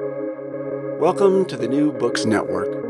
Welcome 0.00 1.44
to 1.44 1.56
the 1.56 1.68
New 1.68 1.92
Books 1.92 2.24
Network. 2.24 2.84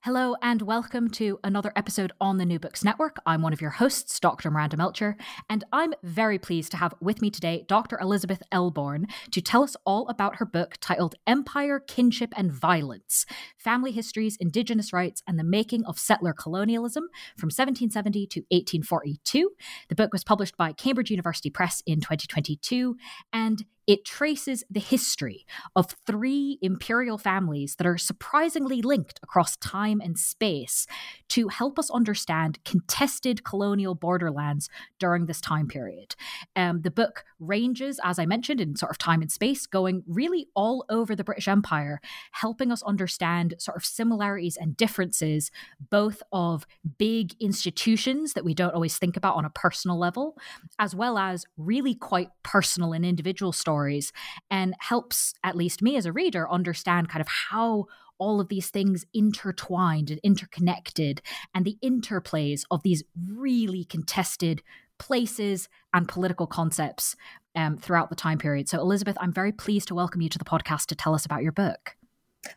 Hello, 0.00 0.34
and 0.42 0.62
welcome 0.62 1.08
to 1.10 1.38
another 1.44 1.72
episode 1.76 2.12
on 2.20 2.38
the 2.38 2.44
New 2.44 2.58
Books 2.58 2.82
Network. 2.82 3.18
I'm 3.24 3.40
one 3.42 3.52
of 3.52 3.60
your 3.60 3.70
hosts, 3.70 4.18
Dr. 4.18 4.50
Miranda 4.50 4.76
Melcher, 4.76 5.16
and 5.48 5.62
I'm 5.72 5.94
very 6.02 6.40
pleased 6.40 6.72
to 6.72 6.76
have 6.76 6.92
with 7.00 7.22
me 7.22 7.30
today 7.30 7.64
Dr. 7.68 8.00
Elizabeth 8.00 8.42
Elbourne 8.50 9.06
to 9.30 9.40
tell 9.40 9.62
us 9.62 9.76
all 9.84 10.08
about 10.08 10.36
her 10.36 10.44
book 10.44 10.76
titled 10.80 11.14
Empire, 11.28 11.78
Kinship, 11.78 12.32
and 12.36 12.50
Violence 12.50 13.26
Family 13.58 13.92
Histories, 13.92 14.36
Indigenous 14.40 14.92
Rights, 14.92 15.22
and 15.28 15.38
the 15.38 15.44
Making 15.44 15.84
of 15.84 16.00
Settler 16.00 16.32
Colonialism 16.32 17.04
from 17.36 17.46
1770 17.46 18.26
to 18.26 18.40
1842. 18.50 19.50
The 19.88 19.94
book 19.94 20.12
was 20.12 20.24
published 20.24 20.56
by 20.56 20.72
Cambridge 20.72 21.10
University 21.12 21.48
Press 21.48 21.80
in 21.86 22.00
2022, 22.00 22.96
and 23.32 23.64
it 23.88 24.04
traces 24.04 24.62
the 24.70 24.80
history 24.80 25.46
of 25.74 25.96
three 26.06 26.58
imperial 26.60 27.16
families 27.16 27.76
that 27.76 27.86
are 27.86 27.96
surprisingly 27.96 28.82
linked 28.82 29.18
across 29.22 29.56
time 29.56 29.98
and 29.98 30.18
space 30.18 30.86
to 31.30 31.48
help 31.48 31.78
us 31.78 31.90
understand 31.90 32.58
contested 32.66 33.44
colonial 33.44 33.94
borderlands 33.94 34.68
during 34.98 35.24
this 35.24 35.40
time 35.40 35.66
period. 35.66 36.14
Um, 36.54 36.82
the 36.82 36.90
book 36.90 37.24
ranges, 37.40 37.98
as 38.04 38.18
I 38.18 38.26
mentioned, 38.26 38.60
in 38.60 38.76
sort 38.76 38.90
of 38.90 38.98
time 38.98 39.22
and 39.22 39.32
space, 39.32 39.66
going 39.66 40.02
really 40.06 40.48
all 40.54 40.84
over 40.90 41.16
the 41.16 41.24
British 41.24 41.48
Empire, 41.48 41.98
helping 42.32 42.70
us 42.70 42.82
understand 42.82 43.54
sort 43.58 43.78
of 43.78 43.86
similarities 43.86 44.58
and 44.58 44.76
differences, 44.76 45.50
both 45.88 46.22
of 46.30 46.66
big 46.98 47.34
institutions 47.40 48.34
that 48.34 48.44
we 48.44 48.52
don't 48.52 48.74
always 48.74 48.98
think 48.98 49.16
about 49.16 49.36
on 49.36 49.46
a 49.46 49.50
personal 49.50 49.98
level, 49.98 50.36
as 50.78 50.94
well 50.94 51.16
as 51.16 51.46
really 51.56 51.94
quite 51.94 52.28
personal 52.42 52.92
and 52.92 53.06
individual 53.06 53.50
stories 53.50 53.77
stories 53.78 54.12
and 54.50 54.74
helps, 54.80 55.34
at 55.44 55.56
least 55.56 55.82
me 55.82 55.96
as 55.96 56.04
a 56.06 56.12
reader, 56.12 56.50
understand 56.50 57.08
kind 57.08 57.20
of 57.20 57.28
how 57.28 57.86
all 58.18 58.40
of 58.40 58.48
these 58.48 58.70
things 58.70 59.04
intertwined 59.14 60.10
and 60.10 60.18
interconnected 60.24 61.22
and 61.54 61.64
the 61.64 61.78
interplays 61.84 62.64
of 62.72 62.82
these 62.82 63.04
really 63.36 63.84
contested 63.84 64.60
places 64.98 65.68
and 65.94 66.08
political 66.08 66.48
concepts 66.48 67.14
um, 67.54 67.76
throughout 67.76 68.10
the 68.10 68.16
time 68.16 68.38
period. 68.38 68.68
So, 68.68 68.80
Elizabeth, 68.80 69.16
I'm 69.20 69.32
very 69.32 69.52
pleased 69.52 69.86
to 69.88 69.94
welcome 69.94 70.20
you 70.20 70.28
to 70.28 70.38
the 70.38 70.44
podcast 70.44 70.86
to 70.86 70.96
tell 70.96 71.14
us 71.14 71.24
about 71.24 71.44
your 71.44 71.52
book. 71.52 71.96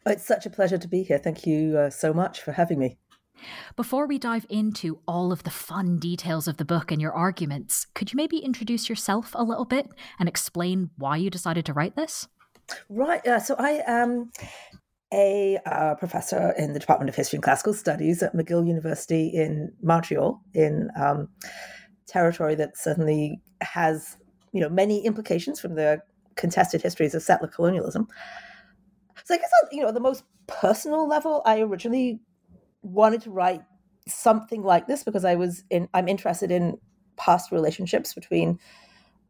Oh, 0.06 0.12
it's 0.12 0.26
such 0.26 0.48
a 0.48 0.50
pleasure 0.50 0.80
to 0.80 0.88
be 0.88 1.04
here. 1.04 1.20
Thank 1.20 1.46
you 1.46 1.78
uh, 1.78 1.90
so 1.92 2.14
much 2.14 2.42
for 2.42 2.54
having 2.54 2.80
me. 2.80 2.98
Before 3.76 4.08
we 4.08 4.18
dive 4.18 4.46
into 4.50 5.00
all 5.08 5.32
of 5.32 5.44
the 5.44 5.50
fun 5.50 5.98
details 5.98 6.48
of 6.48 6.58
the 6.58 6.66
book 6.66 6.92
and 6.92 7.02
your 7.02 7.14
arguments, 7.14 7.88
could 7.94 8.12
you 8.12 8.18
maybe 8.18 8.38
introduce 8.38 8.90
yourself 8.90 9.32
a 9.36 9.44
little 9.44 9.66
bit 9.66 9.88
and 10.20 10.28
explain 10.28 10.90
why 10.98 11.18
you 11.18 11.30
decided 11.30 11.66
to 11.66 11.74
write 11.74 11.96
this? 11.96 12.28
Right. 12.90 13.26
Uh, 13.26 13.40
so 13.40 13.56
I 13.58 13.82
am 13.86 14.32
a 15.14 15.60
uh, 15.66 15.96
professor 15.96 16.54
in 16.58 16.74
the 16.74 16.80
Department 16.80 17.10
of 17.10 17.16
History 17.16 17.38
and 17.38 17.44
Classical 17.44 17.74
Studies 17.74 18.24
at 18.24 18.34
McGill 18.34 18.66
University 18.66 19.28
in 19.28 19.72
Montreal, 19.82 20.42
in 20.54 20.90
um, 20.96 21.28
territory 22.08 22.56
that 22.56 22.78
certainly 22.78 23.42
has 23.62 24.18
you 24.54 24.62
know 24.62 24.70
many 24.70 25.06
implications 25.06 25.60
from 25.60 25.76
the 25.76 26.02
contested 26.36 26.82
histories 26.82 27.14
of 27.14 27.22
settler 27.22 27.48
colonialism. 27.48 28.08
So 29.26 29.34
I 29.34 29.38
guess 29.38 29.52
you 29.72 29.82
know 29.82 29.92
the 29.92 30.00
most 30.00 30.24
personal 30.48 31.08
level, 31.08 31.42
I 31.46 31.60
originally 31.62 32.20
wanted 32.82 33.22
to 33.22 33.32
write 33.32 33.62
something 34.08 34.64
like 34.64 34.88
this 34.88 35.04
because 35.04 35.26
I 35.26 35.36
was 35.36 35.64
in 35.70 35.88
I'm 35.94 36.08
interested 36.08 36.52
in 36.52 36.78
past 37.18 37.52
relationships 37.52 38.14
between 38.14 38.60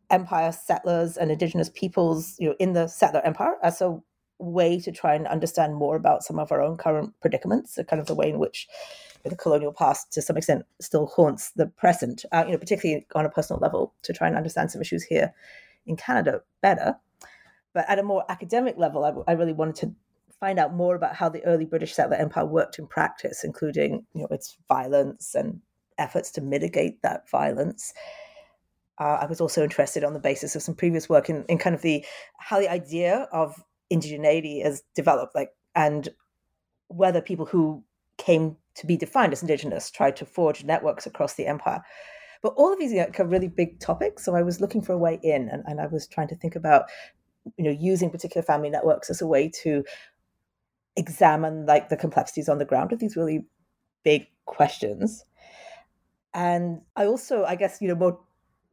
empire 0.10 0.52
settlers 0.52 1.18
and 1.18 1.32
indigenous 1.32 1.70
peoples, 1.70 2.36
you 2.40 2.50
know, 2.50 2.56
in 2.60 2.74
the 2.74 2.88
settler 2.88 3.22
empire 3.22 3.56
as 3.64 3.82
a 3.82 4.00
way 4.40 4.80
to 4.80 4.92
try 4.92 5.16
and 5.16 5.28
understand 5.28 5.76
more 5.76 5.96
about 5.96 6.24
some 6.24 6.40
of 6.40 6.52
our 6.52 6.62
own 6.62 6.78
current 6.78 7.14
predicaments, 7.22 7.76
the 7.76 7.84
kind 7.84 8.00
of 8.00 8.08
the 8.08 8.16
way 8.16 8.30
in 8.30 8.40
which 8.40 8.68
the 9.24 9.36
colonial 9.36 9.72
past 9.72 10.12
to 10.12 10.22
some 10.22 10.36
extent 10.36 10.64
still 10.80 11.06
haunts 11.06 11.52
the 11.52 11.68
present, 11.68 12.26
uh, 12.32 12.44
you 12.46 12.52
know, 12.52 12.58
particularly 12.58 13.06
on 13.14 13.26
a 13.26 13.30
personal 13.30 13.60
level, 13.60 13.94
to 14.02 14.14
try 14.14 14.28
and 14.28 14.36
understand 14.36 14.72
some 14.72 14.82
issues 14.82 15.04
here 15.04 15.34
in 15.86 15.96
Canada 15.96 16.42
better. 16.62 16.96
But 17.74 17.86
at 17.88 18.00
a 18.00 18.04
more 18.04 18.26
academic 18.30 18.78
level, 18.78 19.06
I, 19.06 19.32
I 19.32 19.36
really 19.36 19.54
wanted 19.54 19.76
to 19.76 19.96
find 20.42 20.60
out 20.60 20.74
more 20.74 20.96
about 20.96 21.16
how 21.16 21.30
the 21.30 21.46
early 21.46 21.66
British 21.66 21.94
settler 21.94 22.18
empire 22.18 22.46
worked 22.46 22.80
in 22.80 22.88
practice, 22.88 23.46
including 23.46 24.06
you 24.14 24.22
know 24.22 24.28
its 24.32 24.58
violence 24.68 25.36
and 25.36 25.62
efforts 25.98 26.32
to 26.32 26.42
mitigate 26.42 27.02
that 27.04 27.30
violence. 27.30 27.94
Uh, 29.00 29.20
I 29.22 29.26
was 29.28 29.40
also 29.40 29.64
interested 29.64 30.04
on 30.04 30.14
the 30.14 30.20
basis 30.20 30.56
of 30.56 30.64
some 30.64 30.76
previous 30.76 31.08
work 31.08 31.30
in, 31.30 31.46
in 31.48 31.58
kind 31.60 31.76
of 31.76 31.84
the 31.84 32.04
how 32.40 32.60
the 32.60 32.70
idea 32.70 33.30
of 33.32 33.64
indigeneity 33.94 34.64
has 34.64 34.84
developed, 34.96 35.36
like 35.36 35.52
and 35.76 36.10
whether 36.88 37.22
people 37.22 37.46
who 37.46 37.84
came 38.18 38.58
to 38.76 38.86
be 38.86 38.98
defined 38.98 39.34
as 39.34 39.42
indigenous 39.42 39.92
tried 39.92 40.16
to 40.16 40.26
forge 40.26 40.64
networks 40.64 41.06
across 41.06 41.36
the 41.36 41.46
empire. 41.46 41.82
But 42.42 42.54
all 42.58 42.74
of 42.74 42.80
these 42.80 42.94
are 42.94 43.26
really 43.26 43.48
big 43.48 43.80
topics, 43.80 44.26
so 44.26 44.36
I 44.36 44.42
was 44.42 44.60
looking 44.60 44.82
for 44.82 44.94
a 44.94 44.98
way 44.98 45.20
in, 45.22 45.50
and, 45.50 45.64
and 45.68 45.80
I 45.80 45.86
was 45.86 46.08
trying 46.08 46.30
to 46.30 46.36
think 46.36 46.56
about 46.56 46.86
you 47.58 47.64
know 47.64 47.72
using 47.72 48.10
particular 48.10 48.44
family 48.44 48.70
networks 48.70 49.10
as 49.10 49.22
a 49.22 49.28
way 49.28 49.50
to 49.50 49.84
examine 50.96 51.66
like 51.66 51.90
the 51.90 51.98
complexities 51.98 52.50
on 52.50 52.58
the 52.58 52.66
ground 52.66 52.92
of 52.92 53.00
these 53.00 53.16
really 53.16 53.46
big 54.04 54.28
questions. 54.46 55.26
And 56.34 56.82
i 56.96 57.06
also 57.06 57.44
i 57.44 57.56
guess 57.56 57.82
you 57.82 57.90
know 57.90 57.96
more 57.96 58.20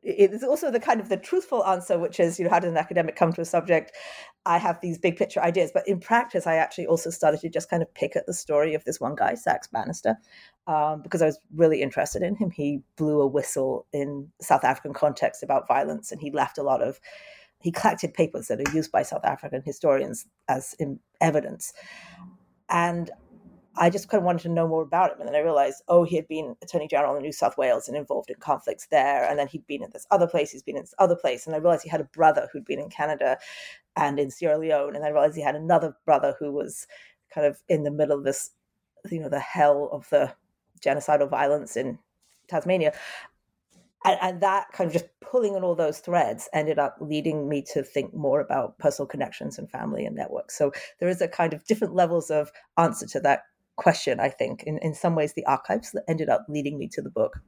it's 0.02 0.44
also 0.44 0.70
the 0.70 0.78
kind 0.78 1.00
of 1.00 1.08
the 1.08 1.16
truthful 1.16 1.64
answer 1.66 1.98
which 1.98 2.20
is 2.20 2.38
you 2.38 2.44
know 2.44 2.50
how 2.50 2.60
does 2.60 2.70
an 2.70 2.76
academic 2.76 3.16
come 3.16 3.32
to 3.32 3.40
a 3.40 3.44
subject? 3.44 3.92
I 4.46 4.58
have 4.58 4.80
these 4.80 4.96
big 4.96 5.16
picture 5.16 5.40
ideas 5.42 5.72
but 5.74 5.86
in 5.86 5.98
practice 5.98 6.46
i 6.46 6.54
actually 6.54 6.86
also 6.86 7.10
started 7.10 7.40
to 7.40 7.48
just 7.48 7.68
kind 7.68 7.82
of 7.82 7.92
pick 7.94 8.14
at 8.14 8.26
the 8.26 8.32
story 8.32 8.74
of 8.74 8.84
this 8.84 9.00
one 9.00 9.16
guy 9.16 9.34
sax 9.34 9.66
bannister 9.66 10.16
um, 10.68 11.02
because 11.02 11.20
i 11.20 11.26
was 11.26 11.38
really 11.54 11.82
interested 11.82 12.22
in 12.22 12.36
him. 12.36 12.50
He 12.50 12.80
blew 12.96 13.20
a 13.20 13.26
whistle 13.26 13.86
in 13.92 14.28
south 14.40 14.64
african 14.64 14.92
context 14.92 15.42
about 15.42 15.68
violence 15.68 16.12
and 16.12 16.20
he 16.20 16.30
left 16.30 16.58
a 16.58 16.62
lot 16.62 16.80
of 16.80 17.00
he 17.60 17.72
collected 17.72 18.14
papers 18.14 18.48
that 18.48 18.60
are 18.60 18.74
used 18.74 18.92
by 18.92 19.02
South 19.02 19.24
African 19.24 19.62
historians 19.62 20.26
as 20.48 20.76
evidence. 21.20 21.72
And 22.68 23.10
I 23.76 23.90
just 23.90 24.08
kind 24.08 24.20
of 24.20 24.24
wanted 24.24 24.42
to 24.42 24.48
know 24.48 24.66
more 24.66 24.82
about 24.82 25.12
him. 25.12 25.20
And 25.20 25.28
then 25.28 25.36
I 25.36 25.40
realized, 25.40 25.82
oh, 25.88 26.04
he 26.04 26.16
had 26.16 26.26
been 26.28 26.56
Attorney 26.62 26.88
General 26.88 27.16
in 27.16 27.22
New 27.22 27.32
South 27.32 27.56
Wales 27.56 27.88
and 27.88 27.96
involved 27.96 28.30
in 28.30 28.36
conflicts 28.36 28.86
there. 28.90 29.24
And 29.28 29.38
then 29.38 29.46
he'd 29.46 29.66
been 29.66 29.82
in 29.82 29.90
this 29.92 30.06
other 30.10 30.26
place, 30.26 30.50
he's 30.50 30.62
been 30.62 30.76
in 30.76 30.82
this 30.82 30.94
other 30.98 31.16
place. 31.16 31.46
And 31.46 31.54
I 31.54 31.58
realized 31.58 31.84
he 31.84 31.88
had 31.88 32.00
a 32.00 32.04
brother 32.04 32.48
who'd 32.52 32.64
been 32.64 32.80
in 32.80 32.90
Canada 32.90 33.38
and 33.96 34.18
in 34.18 34.30
Sierra 34.30 34.58
Leone. 34.58 34.96
And 34.96 35.04
I 35.04 35.08
realized 35.08 35.36
he 35.36 35.42
had 35.42 35.56
another 35.56 35.96
brother 36.04 36.34
who 36.38 36.52
was 36.52 36.86
kind 37.32 37.46
of 37.46 37.58
in 37.68 37.84
the 37.84 37.90
middle 37.90 38.18
of 38.18 38.24
this, 38.24 38.50
you 39.10 39.20
know, 39.20 39.28
the 39.28 39.40
hell 39.40 39.88
of 39.92 40.08
the 40.10 40.32
genocidal 40.80 41.30
violence 41.30 41.76
in 41.76 41.98
Tasmania 42.48 42.92
and, 44.04 44.18
and, 44.22 44.40
that 44.40 44.70
kind 44.72 44.86
of 44.86 44.92
just 44.92 45.06
pulling 45.20 45.56
on 45.56 45.64
all 45.64 45.74
those 45.74 45.98
threads 45.98 46.48
ended 46.52 46.78
up 46.78 46.96
leading 47.00 47.48
me 47.48 47.62
to 47.72 47.82
think 47.82 48.14
more 48.14 48.40
about 48.40 48.78
personal 48.78 49.06
connections 49.06 49.58
and 49.58 49.70
family 49.70 50.06
and 50.06 50.14
networks. 50.14 50.56
So 50.56 50.72
there 51.00 51.08
is 51.08 51.20
a 51.20 51.28
kind 51.28 51.52
of 51.52 51.64
different 51.66 51.94
levels 51.94 52.30
of 52.30 52.50
answer 52.76 53.06
to 53.06 53.20
that 53.20 53.42
question 53.78 54.20
i 54.20 54.28
think. 54.28 54.64
In, 54.64 54.78
in 54.78 54.92
some 54.92 55.14
ways 55.14 55.32
the 55.32 55.46
archives 55.46 55.92
that 55.92 56.04
ended 56.06 56.28
up 56.28 56.44
leading 56.48 56.78
me 56.78 56.88
to 56.88 57.00
the 57.00 57.10
book. 57.10 57.40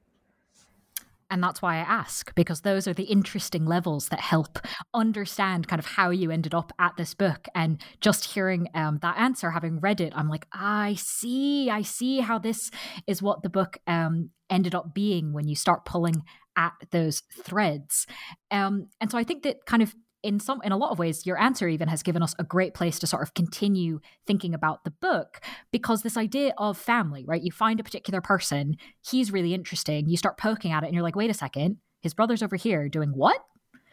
And 1.32 1.42
that's 1.44 1.62
why 1.62 1.76
I 1.76 1.80
ask, 1.80 2.34
because 2.34 2.62
those 2.62 2.88
are 2.88 2.94
the 2.94 3.04
interesting 3.04 3.64
levels 3.64 4.08
that 4.08 4.18
help 4.18 4.58
understand 4.92 5.68
kind 5.68 5.78
of 5.78 5.86
how 5.86 6.10
you 6.10 6.32
ended 6.32 6.54
up 6.54 6.72
at 6.80 6.96
this 6.96 7.14
book. 7.14 7.46
And 7.54 7.80
just 8.00 8.32
hearing 8.32 8.66
um, 8.74 8.98
that 9.02 9.16
answer, 9.16 9.52
having 9.52 9.78
read 9.78 10.00
it, 10.00 10.12
I'm 10.16 10.28
like, 10.28 10.48
I 10.52 10.94
see, 10.98 11.70
I 11.70 11.82
see 11.82 12.18
how 12.18 12.40
this 12.40 12.72
is 13.06 13.22
what 13.22 13.44
the 13.44 13.48
book 13.48 13.78
um, 13.86 14.30
ended 14.48 14.74
up 14.74 14.92
being 14.92 15.32
when 15.32 15.46
you 15.46 15.54
start 15.54 15.84
pulling 15.84 16.24
at 16.60 16.72
those 16.90 17.22
threads. 17.42 18.06
Um, 18.50 18.88
and 19.00 19.10
so 19.10 19.16
I 19.16 19.24
think 19.24 19.42
that 19.44 19.64
kind 19.66 19.82
of 19.82 19.94
in 20.22 20.38
some 20.38 20.60
in 20.62 20.70
a 20.70 20.76
lot 20.76 20.90
of 20.90 20.98
ways 20.98 21.24
your 21.24 21.40
answer 21.40 21.66
even 21.66 21.88
has 21.88 22.02
given 22.02 22.22
us 22.22 22.34
a 22.38 22.44
great 22.44 22.74
place 22.74 22.98
to 22.98 23.06
sort 23.06 23.22
of 23.22 23.32
continue 23.32 24.00
thinking 24.26 24.52
about 24.52 24.84
the 24.84 24.90
book 24.90 25.40
because 25.72 26.02
this 26.02 26.18
idea 26.18 26.52
of 26.58 26.76
family 26.76 27.24
right 27.26 27.42
you 27.42 27.50
find 27.50 27.80
a 27.80 27.82
particular 27.82 28.20
person 28.20 28.76
he's 29.00 29.32
really 29.32 29.54
interesting 29.54 30.10
you 30.10 30.18
start 30.18 30.36
poking 30.36 30.72
at 30.72 30.82
it 30.82 30.88
and 30.88 30.94
you're 30.94 31.02
like 31.02 31.16
wait 31.16 31.30
a 31.30 31.34
second 31.34 31.78
his 32.02 32.12
brother's 32.12 32.42
over 32.42 32.56
here 32.56 32.86
doing 32.86 33.12
what 33.14 33.38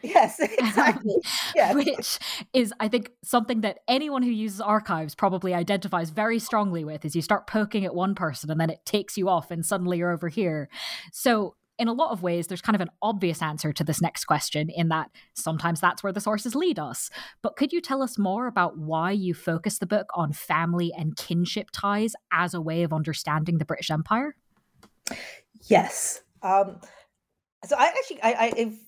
Yes, 0.02 0.38
exactly. 0.40 1.16
Yes. 1.54 1.74
Which 1.74 2.18
is, 2.52 2.72
I 2.78 2.88
think, 2.88 3.10
something 3.24 3.62
that 3.62 3.80
anyone 3.88 4.22
who 4.22 4.30
uses 4.30 4.60
archives 4.60 5.14
probably 5.14 5.54
identifies 5.54 6.10
very 6.10 6.38
strongly 6.38 6.84
with 6.84 7.04
is 7.04 7.16
you 7.16 7.22
start 7.22 7.46
poking 7.46 7.84
at 7.84 7.94
one 7.94 8.14
person 8.14 8.50
and 8.50 8.60
then 8.60 8.70
it 8.70 8.84
takes 8.84 9.16
you 9.16 9.28
off 9.28 9.50
and 9.50 9.64
suddenly 9.64 9.98
you're 9.98 10.12
over 10.12 10.28
here. 10.28 10.68
So 11.12 11.56
in 11.78 11.88
a 11.88 11.92
lot 11.92 12.10
of 12.10 12.22
ways, 12.22 12.46
there's 12.46 12.60
kind 12.60 12.74
of 12.74 12.80
an 12.80 12.90
obvious 13.02 13.40
answer 13.40 13.72
to 13.72 13.84
this 13.84 14.00
next 14.00 14.24
question 14.24 14.68
in 14.68 14.88
that 14.88 15.10
sometimes 15.34 15.80
that's 15.80 16.02
where 16.02 16.12
the 16.12 16.20
sources 16.20 16.54
lead 16.54 16.78
us. 16.78 17.10
But 17.42 17.56
could 17.56 17.72
you 17.72 17.80
tell 17.80 18.02
us 18.02 18.18
more 18.18 18.46
about 18.46 18.76
why 18.76 19.12
you 19.12 19.34
focus 19.34 19.78
the 19.78 19.86
book 19.86 20.08
on 20.14 20.32
family 20.32 20.92
and 20.96 21.16
kinship 21.16 21.68
ties 21.72 22.14
as 22.32 22.54
a 22.54 22.60
way 22.60 22.82
of 22.82 22.92
understanding 22.92 23.58
the 23.58 23.64
British 23.64 23.90
Empire? 23.90 24.34
Yes. 25.68 26.22
Um, 26.42 26.80
so 27.64 27.76
I 27.76 27.86
actually, 27.86 28.22
I, 28.22 28.32
I 28.32 28.78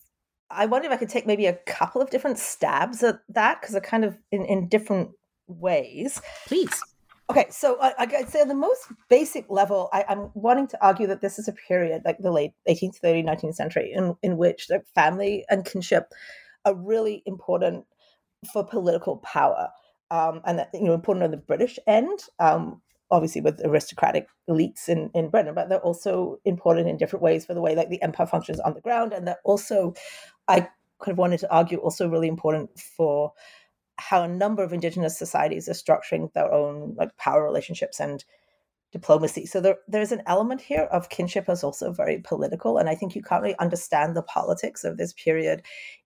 I 0.50 0.66
wonder 0.66 0.86
if 0.86 0.92
I 0.92 0.96
could 0.96 1.08
take 1.08 1.26
maybe 1.26 1.46
a 1.46 1.54
couple 1.54 2.02
of 2.02 2.10
different 2.10 2.38
stabs 2.38 3.02
at 3.02 3.20
that 3.28 3.60
because 3.60 3.72
they're 3.72 3.80
kind 3.80 4.04
of 4.04 4.16
in, 4.32 4.44
in 4.44 4.68
different 4.68 5.10
ways. 5.46 6.20
Please. 6.46 6.82
Okay, 7.30 7.46
so 7.48 7.78
I, 7.80 7.94
I'd 7.96 8.28
say 8.28 8.40
on 8.40 8.48
the 8.48 8.56
most 8.56 8.88
basic 9.08 9.46
level, 9.48 9.88
I, 9.92 10.04
am 10.08 10.32
wanting 10.34 10.66
to 10.66 10.84
argue 10.84 11.06
that 11.06 11.20
this 11.20 11.38
is 11.38 11.46
a 11.46 11.52
period, 11.52 12.02
like 12.04 12.18
the 12.18 12.32
late 12.32 12.54
18th, 12.68 13.00
30th, 13.00 13.24
19th 13.24 13.54
century, 13.54 13.92
in, 13.94 14.16
in 14.24 14.36
which 14.36 14.66
like, 14.68 14.84
family 14.96 15.44
and 15.48 15.64
kinship 15.64 16.12
are 16.64 16.74
really 16.74 17.22
important 17.26 17.84
for 18.52 18.66
political 18.66 19.18
power. 19.18 19.68
Um, 20.10 20.40
and 20.44 20.66
you 20.74 20.82
know, 20.82 20.92
important 20.92 21.22
on 21.22 21.30
the 21.30 21.36
British 21.36 21.78
end, 21.86 22.18
um, 22.40 22.82
obviously 23.12 23.42
with 23.42 23.64
aristocratic 23.64 24.26
elites 24.48 24.88
in, 24.88 25.08
in 25.14 25.30
Britain, 25.30 25.54
but 25.54 25.68
they're 25.68 25.78
also 25.78 26.40
important 26.44 26.88
in 26.88 26.96
different 26.96 27.22
ways 27.22 27.46
for 27.46 27.54
the 27.54 27.60
way 27.60 27.76
like 27.76 27.90
the 27.90 28.02
empire 28.02 28.26
functions 28.26 28.58
on 28.58 28.74
the 28.74 28.80
ground, 28.80 29.12
and 29.12 29.28
they're 29.28 29.38
also, 29.44 29.94
I 30.48 30.66
kind 31.00 31.12
of 31.12 31.18
wanted 31.18 31.38
to 31.40 31.54
argue, 31.54 31.78
also 31.78 32.08
really 32.08 32.26
important 32.26 32.70
for 32.76 33.32
how 34.00 34.22
a 34.22 34.28
number 34.28 34.62
of 34.62 34.72
indigenous 34.72 35.18
societies 35.18 35.68
are 35.68 35.72
structuring 35.72 36.32
their 36.32 36.52
own 36.52 36.94
like 36.96 37.16
power 37.16 37.44
relationships 37.44 38.00
and 38.00 38.24
diplomacy. 38.92 39.46
So 39.46 39.60
there, 39.60 39.76
there's 39.86 40.12
an 40.12 40.22
element 40.26 40.60
here 40.60 40.88
of 40.90 41.10
kinship 41.10 41.48
as 41.48 41.62
also 41.62 41.92
very 41.92 42.18
political. 42.18 42.78
And 42.78 42.88
I 42.88 42.94
think 42.94 43.14
you 43.14 43.22
can't 43.22 43.42
really 43.42 43.58
understand 43.58 44.16
the 44.16 44.22
politics 44.22 44.82
of 44.84 44.96
this 44.96 45.12
period 45.12 45.62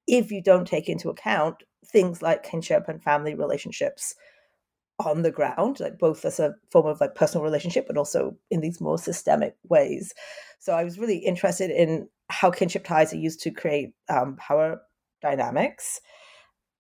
if 0.07 0.31
you 0.31 0.43
don't 0.43 0.67
take 0.67 0.89
into 0.89 1.09
account 1.09 1.63
things 1.87 2.21
like 2.21 2.43
kinship 2.43 2.89
and 2.89 3.03
family 3.03 3.35
relationships 3.35 4.15
on 4.99 5.23
the 5.23 5.31
ground, 5.31 5.81
like 5.81 5.99
both 5.99 6.25
as 6.25 6.39
a 6.39 6.55
form 6.71 6.87
of 6.87 7.01
like 7.01 7.15
personal 7.15 7.43
relationship, 7.45 7.87
but 7.87 7.97
also 7.97 8.37
in 8.51 8.61
these 8.61 8.81
more 8.81 8.99
systemic 8.99 9.57
ways. 9.69 10.13
So 10.59 10.75
I 10.75 10.85
was 10.85 10.99
really 10.99 11.19
interested 11.19 11.71
in 11.71 12.09
how 12.29 12.51
kinship 12.51 12.85
ties 12.85 13.13
are 13.13 13.19
used 13.19 13.41
to 13.41 13.51
create 13.51 13.95
um, 14.09 14.37
power 14.37 14.83
dynamics 15.21 16.01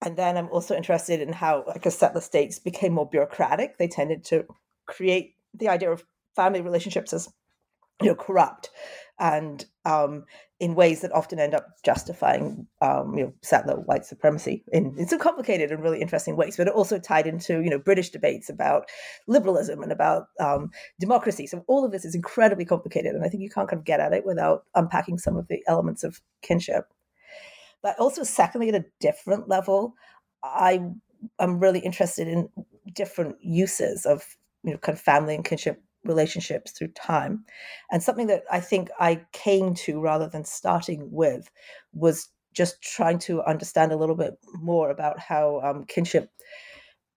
and 0.05 0.17
then 0.17 0.37
I'm 0.37 0.51
also 0.51 0.77
interested 0.77 1.21
in 1.21 1.33
how, 1.33 1.65
like, 1.67 1.87
as 1.87 1.99
settler 1.99 2.21
states 2.21 2.59
became 2.59 2.93
more 2.93 3.09
bureaucratic, 3.09 3.79
they 3.79 3.89
tended 3.89 4.25
to 4.27 4.45
create 4.87 5.35
the 5.55 5.69
idea 5.69 5.91
of 5.91 6.05
family 6.37 6.61
relationships 6.61 7.13
as, 7.13 7.29
you 8.03 8.09
know, 8.09 8.15
corrupt, 8.15 8.71
and 9.19 9.65
um, 9.85 10.25
in 10.61 10.75
ways 10.75 11.01
that 11.01 11.13
often 11.13 11.39
end 11.39 11.55
up 11.55 11.67
justifying, 11.85 12.67
um, 12.81 13.17
you 13.17 13.25
know, 13.25 13.33
settler 13.43 13.77
white 13.77 14.05
supremacy 14.05 14.65
in, 14.73 14.95
in 14.99 15.07
some 15.07 15.19
complicated 15.19 15.71
and 15.71 15.83
really 15.83 16.01
interesting 16.01 16.37
ways. 16.37 16.57
But 16.57 16.69
it 16.69 16.75
also 16.75 16.99
tied 16.99 17.27
into, 17.27 17.61
you 17.61 17.71
know, 17.71 17.79
British 17.79 18.11
debates 18.11 18.49
about 18.51 18.89
liberalism 19.27 19.83
and 19.83 19.93
about 19.93 20.27
um, 20.41 20.71
democracy. 21.01 21.47
So 21.47 21.65
all 21.69 21.85
of 21.85 21.93
this 21.93 22.05
is 22.05 22.15
incredibly 22.15 22.65
complicated, 22.65 23.15
and 23.15 23.25
I 23.25 23.29
think 23.29 23.43
you 23.43 23.51
can't 23.51 23.69
kind 23.69 23.79
of 23.79 23.85
get 23.85 24.01
at 24.01 24.13
it 24.13 24.27
without 24.27 24.65
unpacking 24.75 25.19
some 25.19 25.37
of 25.37 25.49
the 25.49 25.63
elements 25.67 26.05
of 26.05 26.21
kinship. 26.43 26.87
But 27.85 28.01
also, 28.01 28.23
secondly, 28.23 28.71
at 28.71 28.75
a 28.75 28.87
different 28.99 29.47
level, 29.47 29.95
I 30.43 30.81
am 31.39 31.61
really 31.61 31.81
interested 31.81 32.27
in 32.27 32.49
different 32.95 33.37
uses 33.43 34.07
of 34.07 34.25
you 34.63 34.73
know 34.73 34.79
kind 34.79 34.97
of 34.97 35.03
family 35.03 35.35
and 35.35 35.45
kinship 35.45 35.83
relationships 36.03 36.73
through 36.73 36.89
time. 36.89 37.45
And 37.93 38.03
something 38.03 38.27
that 38.29 38.45
I 38.51 38.61
think 38.61 38.89
I 38.99 39.21
came 39.33 39.75
to 39.75 40.01
rather 40.01 40.27
than 40.27 40.47
starting 40.47 41.11
with 41.13 41.51
was 41.93 42.31
just 42.55 42.81
trying 42.81 43.19
to 43.19 43.43
understand 43.43 43.93
a 43.93 43.97
little 43.97 44.17
bit 44.17 44.39
more 44.55 44.89
about 44.89 45.19
how 45.19 45.61
um, 45.61 45.85
kinship 45.85 46.31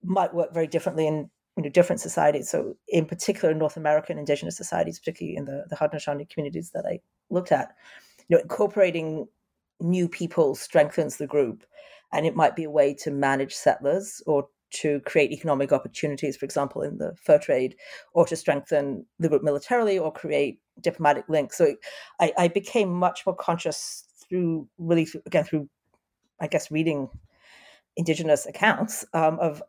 might 0.04 0.34
work 0.34 0.54
very 0.54 0.68
differently 0.68 1.08
in 1.08 1.30
you 1.56 1.64
know, 1.64 1.70
different 1.70 2.02
societies. 2.02 2.50
So, 2.50 2.76
in 2.90 3.06
particular, 3.06 3.54
North 3.54 3.78
American 3.78 4.18
indigenous 4.18 4.58
societies, 4.58 5.00
particularly 5.00 5.38
in 5.38 5.46
the, 5.46 5.64
the 5.70 5.78
Haudenosaunee 5.78 6.30
communities 6.30 6.72
that 6.72 6.86
I 6.86 7.00
looked 7.30 7.54
at, 7.54 7.74
you 8.28 8.36
know, 8.36 8.42
incorporating 8.42 9.28
new 9.80 10.08
people 10.10 10.56
strengthens 10.56 11.18
the 11.18 11.28
group. 11.28 11.64
And 12.14 12.26
it 12.26 12.36
might 12.36 12.56
be 12.56 12.64
a 12.64 12.70
way 12.70 12.94
to 12.96 13.12
manage 13.12 13.54
settlers 13.54 14.22
or 14.26 14.48
to 14.70 15.00
create 15.02 15.32
economic 15.32 15.72
opportunities, 15.72 16.38
for 16.38 16.46
example, 16.46 16.82
in 16.82 16.98
the 16.98 17.16
fur 17.22 17.38
trade, 17.38 17.76
or 18.14 18.26
to 18.26 18.36
strengthen 18.36 19.06
the 19.20 19.30
group 19.30 19.44
militarily 19.44 19.98
or 19.98 20.12
create 20.12 20.60
diplomatic 20.82 21.26
links. 21.30 21.58
So 21.58 21.76
I, 22.20 22.34
I 22.38 22.48
became 22.48 22.92
much 22.92 23.26
more 23.26 23.36
conscious 23.36 24.06
through 24.28 24.68
really, 24.78 25.08
again, 25.26 25.44
through, 25.44 25.70
I 26.40 26.48
guess, 26.48 26.72
reading 26.72 27.10
indigenous 27.96 28.46
accounts 28.46 29.06
um, 29.14 29.40
of 29.40 29.64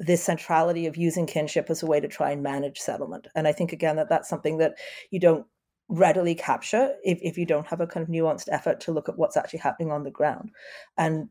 this 0.00 0.22
centrality 0.22 0.86
of 0.86 0.96
using 0.96 1.26
kinship 1.26 1.70
as 1.70 1.82
a 1.82 1.86
way 1.86 1.98
to 2.00 2.08
try 2.08 2.30
and 2.30 2.42
manage 2.42 2.78
settlement. 2.78 3.26
And 3.34 3.48
I 3.48 3.52
think, 3.52 3.72
again, 3.72 3.96
that 3.96 4.08
that's 4.08 4.28
something 4.28 4.58
that 4.58 4.74
you 5.10 5.18
don't 5.18 5.46
readily 5.88 6.34
capture 6.34 6.94
if, 7.02 7.18
if 7.22 7.38
you 7.38 7.46
don't 7.46 7.66
have 7.66 7.80
a 7.80 7.86
kind 7.86 8.04
of 8.04 8.10
nuanced 8.10 8.48
effort 8.50 8.80
to 8.80 8.92
look 8.92 9.08
at 9.08 9.18
what's 9.18 9.36
actually 9.36 9.60
happening 9.60 9.90
on 9.90 10.04
the 10.04 10.10
ground. 10.10 10.50
And 10.96 11.28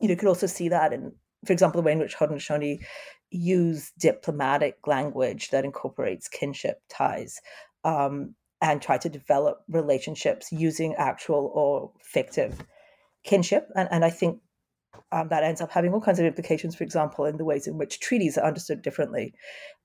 you 0.00 0.08
know, 0.08 0.12
you 0.12 0.16
could 0.16 0.28
also 0.28 0.46
see 0.46 0.68
that 0.68 0.92
in, 0.92 1.12
for 1.46 1.52
example, 1.52 1.80
the 1.80 1.86
way 1.86 1.92
in 1.92 1.98
which 1.98 2.16
Haudenosaunee 2.16 2.84
use 3.30 3.92
diplomatic 3.98 4.86
language 4.86 5.50
that 5.50 5.64
incorporates 5.64 6.28
kinship 6.28 6.80
ties 6.88 7.40
um, 7.84 8.34
and 8.60 8.82
try 8.82 8.98
to 8.98 9.08
develop 9.08 9.62
relationships 9.68 10.50
using 10.52 10.94
actual 10.96 11.50
or 11.54 11.92
fictive 12.02 12.64
kinship. 13.24 13.68
And, 13.74 13.88
and 13.90 14.04
I 14.04 14.10
think 14.10 14.40
um, 15.12 15.28
that 15.28 15.44
ends 15.44 15.60
up 15.60 15.70
having 15.70 15.92
all 15.92 16.00
kinds 16.00 16.18
of 16.18 16.26
implications, 16.26 16.74
for 16.74 16.84
example, 16.84 17.24
in 17.24 17.36
the 17.36 17.44
ways 17.44 17.66
in 17.66 17.78
which 17.78 18.00
treaties 18.00 18.36
are 18.36 18.46
understood 18.46 18.82
differently 18.82 19.34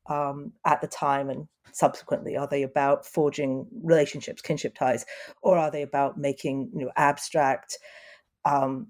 um, 0.08 0.54
at 0.66 0.82
the 0.82 0.88
time 0.88 1.30
and 1.30 1.48
subsequently? 1.72 2.38
Are 2.38 2.48
they 2.48 2.64
about 2.64 3.06
forging 3.06 3.68
relationships, 3.82 4.42
kinship 4.42 4.76
ties, 4.76 5.06
or 5.42 5.58
are 5.58 5.72
they 5.72 5.82
about 5.82 6.18
making 6.18 6.72
you 6.74 6.86
know 6.86 6.92
abstract 6.96 7.78
um, 8.46 8.88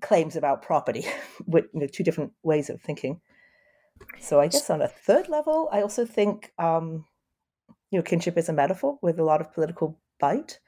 claims 0.00 0.36
about 0.36 0.62
property? 0.62 1.06
With 1.46 1.66
you 1.72 1.80
know, 1.80 1.86
two 1.86 2.04
different 2.04 2.32
ways 2.42 2.70
of 2.70 2.80
thinking. 2.80 3.20
So 4.18 4.40
I 4.40 4.48
guess 4.48 4.70
on 4.70 4.82
a 4.82 4.88
third 4.88 5.28
level, 5.28 5.68
I 5.72 5.82
also 5.82 6.06
think 6.06 6.52
um, 6.58 7.04
you 7.90 7.98
know 7.98 8.02
kinship 8.02 8.38
is 8.38 8.48
a 8.48 8.52
metaphor 8.52 8.98
with 9.02 9.18
a 9.18 9.24
lot 9.24 9.40
of 9.40 9.52
political 9.52 9.98
bite. 10.18 10.58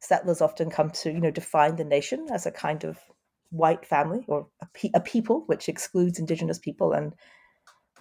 Settlers 0.00 0.40
often 0.40 0.70
come 0.70 0.90
to 0.90 1.10
you 1.10 1.20
know 1.20 1.30
define 1.30 1.76
the 1.76 1.84
nation 1.84 2.26
as 2.32 2.46
a 2.46 2.50
kind 2.50 2.84
of 2.84 2.98
white 3.50 3.86
family 3.86 4.24
or 4.26 4.48
a, 4.60 4.66
pe- 4.74 4.90
a 4.94 5.00
people, 5.00 5.44
which 5.46 5.68
excludes 5.68 6.18
indigenous 6.18 6.58
people 6.58 6.92
and 6.92 7.14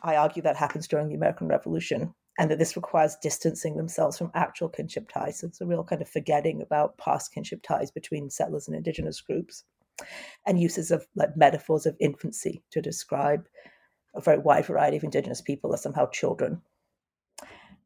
I 0.06 0.18
argue 0.18 0.44
that 0.44 0.56
happens 0.56 0.88
during 0.88 1.10
the 1.10 1.16
American 1.16 1.48
Revolution 1.48 2.14
and 2.38 2.52
that 2.52 2.60
this 2.60 2.76
requires 2.76 3.18
distancing 3.24 3.76
themselves 3.76 4.18
from 4.18 4.30
actual 4.36 4.70
kinship 4.70 5.10
ties. 5.12 5.40
So 5.40 5.48
it's 5.48 5.62
a 5.62 5.66
real 5.66 5.84
kind 5.84 6.02
of 6.02 6.08
forgetting 6.08 6.62
about 6.62 6.98
past 7.00 7.34
kinship 7.34 7.64
ties 7.64 7.90
between 7.90 8.30
settlers 8.30 8.68
and 8.68 8.78
indigenous 8.78 9.20
groups 9.20 9.64
and 10.46 10.62
uses 10.62 10.92
of 10.92 11.08
like 11.16 11.36
metaphors 11.36 11.88
of 11.88 11.96
infancy 12.00 12.62
to 12.72 12.82
describe 12.82 13.48
a 14.14 14.22
very 14.22 14.38
wide 14.38 14.66
variety 14.66 14.98
of 14.98 15.04
indigenous 15.04 15.42
people 15.42 15.74
as 15.74 15.82
somehow 15.82 16.08
children 16.12 16.62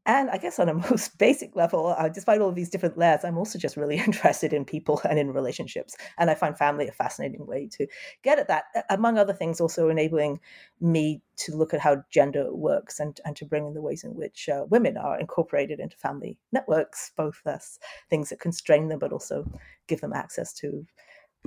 and 0.10 0.32
I 0.32 0.38
guess 0.38 0.58
on 0.58 0.70
a 0.70 0.74
most 0.90 1.20
basic 1.20 1.56
level, 1.56 1.96
uh, 1.96 2.10
despite 2.10 2.42
all 2.42 2.50
of 2.50 2.56
these 2.56 2.72
different 2.72 2.98
layers, 2.98 3.24
I'm 3.24 3.38
also 3.38 3.60
just 3.60 3.78
really 3.78 3.98
interested 4.08 4.54
in 4.54 4.66
people 4.66 5.00
and 5.08 5.20
in 5.20 5.32
relationships. 5.32 5.96
And 6.18 6.32
I 6.32 6.34
find 6.34 6.58
family 6.58 6.88
a 6.88 6.92
fascinating 6.92 7.46
way 7.46 7.70
to 7.74 7.86
get 8.24 8.40
at 8.40 8.48
that, 8.48 8.64
among 8.90 9.20
other 9.20 9.34
things, 9.34 9.62
also 9.62 9.88
enabling 9.88 10.40
me 10.82 11.22
to 11.38 11.56
look 11.56 11.76
at 11.76 11.80
how 11.80 12.04
gender 12.10 12.52
works 12.52 13.00
and, 13.00 13.20
and 13.24 13.36
to 13.36 13.46
bring 13.46 13.68
in 13.68 13.76
the 13.76 13.84
ways 13.84 14.04
in 14.04 14.16
which 14.16 14.50
uh, 14.50 14.66
women 14.70 14.98
are 14.98 15.20
incorporated 15.20 15.80
into 15.80 15.96
family 15.96 16.40
networks, 16.52 17.12
both 17.16 17.40
as 17.46 17.78
things 18.10 18.30
that 18.30 18.40
constrain 18.40 18.88
them, 18.88 18.98
but 18.98 19.14
also 19.14 19.46
give 19.88 20.02
them 20.02 20.14
access 20.14 20.54
to 20.54 20.88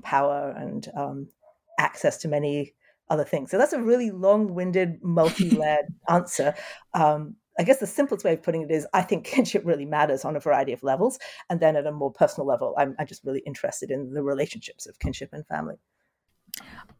power 0.04 0.54
and 0.56 0.88
um, 0.96 1.28
access 1.80 2.16
to 2.18 2.28
many 2.28 2.74
other 3.10 3.24
things. 3.24 3.50
So 3.50 3.58
that's 3.58 3.72
a 3.72 3.82
really 3.82 4.12
long 4.12 4.54
winded, 4.54 5.02
multi 5.02 5.50
layered 5.50 5.86
answer. 6.08 6.54
Um, 6.94 7.34
I 7.62 7.64
guess 7.64 7.78
the 7.78 7.86
simplest 7.86 8.24
way 8.24 8.32
of 8.32 8.42
putting 8.42 8.62
it 8.62 8.72
is 8.72 8.88
I 8.92 9.02
think 9.02 9.24
kinship 9.32 9.62
really 9.64 9.86
matters 9.86 10.24
on 10.24 10.34
a 10.34 10.40
variety 10.40 10.72
of 10.72 10.82
levels. 10.82 11.20
And 11.48 11.60
then 11.60 11.76
at 11.76 11.86
a 11.86 11.92
more 11.92 12.10
personal 12.10 12.44
level, 12.44 12.74
I'm, 12.76 12.96
I'm 12.98 13.06
just 13.06 13.22
really 13.22 13.38
interested 13.46 13.92
in 13.92 14.12
the 14.12 14.22
relationships 14.24 14.84
of 14.88 14.98
kinship 14.98 15.28
and 15.32 15.46
family. 15.46 15.76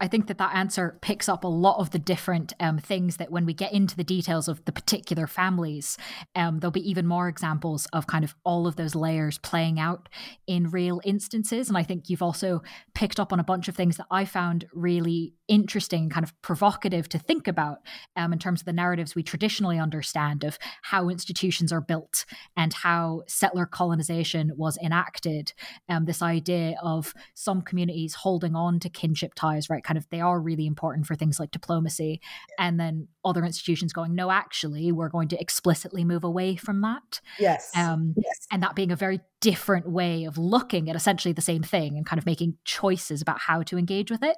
I 0.01 0.09
think 0.09 0.27
that 0.27 0.39
that 0.39 0.55
answer 0.55 0.99
picks 1.01 1.29
up 1.29 1.45
a 1.45 1.49
lot 1.49 1.79
of 1.79 1.91
the 1.91 1.99
different 1.99 2.53
um, 2.59 2.79
things 2.79 3.19
that 3.19 3.31
when 3.31 3.47
we 3.47 3.55
get 3.55 3.73
into 3.73 3.97
the 3.97 4.03
details 4.03 4.49
of 4.49 4.65
the 4.65 4.73
particular 4.73 5.27
families, 5.27 5.97
um, 6.35 6.59
there'll 6.59 6.73
be 6.73 6.89
even 6.89 7.07
more 7.07 7.29
examples 7.29 7.87
of 7.93 8.07
kind 8.07 8.25
of 8.25 8.35
all 8.45 8.67
of 8.67 8.77
those 8.77 8.95
layers 8.95 9.39
playing 9.39 9.79
out 9.79 10.09
in 10.47 10.71
real 10.71 11.01
instances. 11.05 11.69
And 11.69 11.79
I 11.79 11.85
think 11.85 12.11
you've 12.11 12.23
also 12.23 12.63
picked 12.95 13.21
up 13.21 13.33
on 13.33 13.39
a 13.39 13.45
bunch 13.45 13.69
of 13.69 13.77
things 13.77 13.97
that 13.97 14.07
I 14.11 14.25
found 14.25 14.67
really 14.73 15.35
interesting, 15.47 16.09
kind 16.09 16.25
of 16.25 16.41
provocative 16.43 17.09
to 17.11 17.19
think 17.19 17.47
about 17.47 17.79
um, 18.17 18.33
in 18.33 18.39
terms 18.39 18.63
of 18.63 18.65
the 18.65 18.73
narratives 18.73 19.15
we 19.15 19.23
traditionally 19.23 19.79
understand 19.79 20.45
of 20.45 20.59
how 20.83 21.09
institutions 21.09 21.73
are 21.73 21.81
built 21.81 22.25
and 22.57 22.73
how 22.73 23.23
settler 23.27 23.67
colonization 23.67 24.53
was 24.57 24.79
enacted. 24.79 25.53
Um, 25.89 26.07
this 26.07 26.23
idea 26.23 26.77
of 26.83 27.13
some 27.35 27.63
communities 27.63 28.15
holding 28.15 28.57
on 28.57 28.81
to 28.81 28.89
kinship 28.89 29.35
ties 29.35 29.69
right? 29.73 29.83
Kind 29.83 29.99
of 29.99 30.09
they 30.11 30.21
are 30.21 30.41
really 30.41 30.67
important 30.67 31.07
for 31.07 31.15
things 31.15 31.41
like 31.41 31.51
diplomacy. 31.51 32.21
And 32.59 32.79
then 32.79 33.09
other 33.25 33.45
institutions 33.45 33.93
going, 33.93 34.15
no, 34.15 34.31
actually, 34.31 34.93
we're 34.93 35.09
going 35.09 35.29
to 35.29 35.41
explicitly 35.41 36.05
move 36.05 36.25
away 36.25 36.57
from 36.57 36.81
that. 36.83 37.21
Yes. 37.39 37.71
Um, 37.77 38.15
yes. 38.17 38.47
And 38.51 38.63
that 38.63 38.75
being 38.75 38.93
a 38.93 38.97
very 38.97 39.21
different 39.41 39.89
way 39.89 40.25
of 40.25 40.39
looking 40.39 40.89
at 40.89 40.97
essentially 40.97 41.33
the 41.33 41.43
same 41.43 41.63
thing 41.63 41.97
and 41.97 42.07
kind 42.07 42.19
of 42.19 42.27
making 42.27 42.57
choices 42.65 43.21
about 43.23 43.41
how 43.41 43.63
to 43.65 43.79
engage 43.79 44.11
with 44.11 44.23
it. 44.23 44.37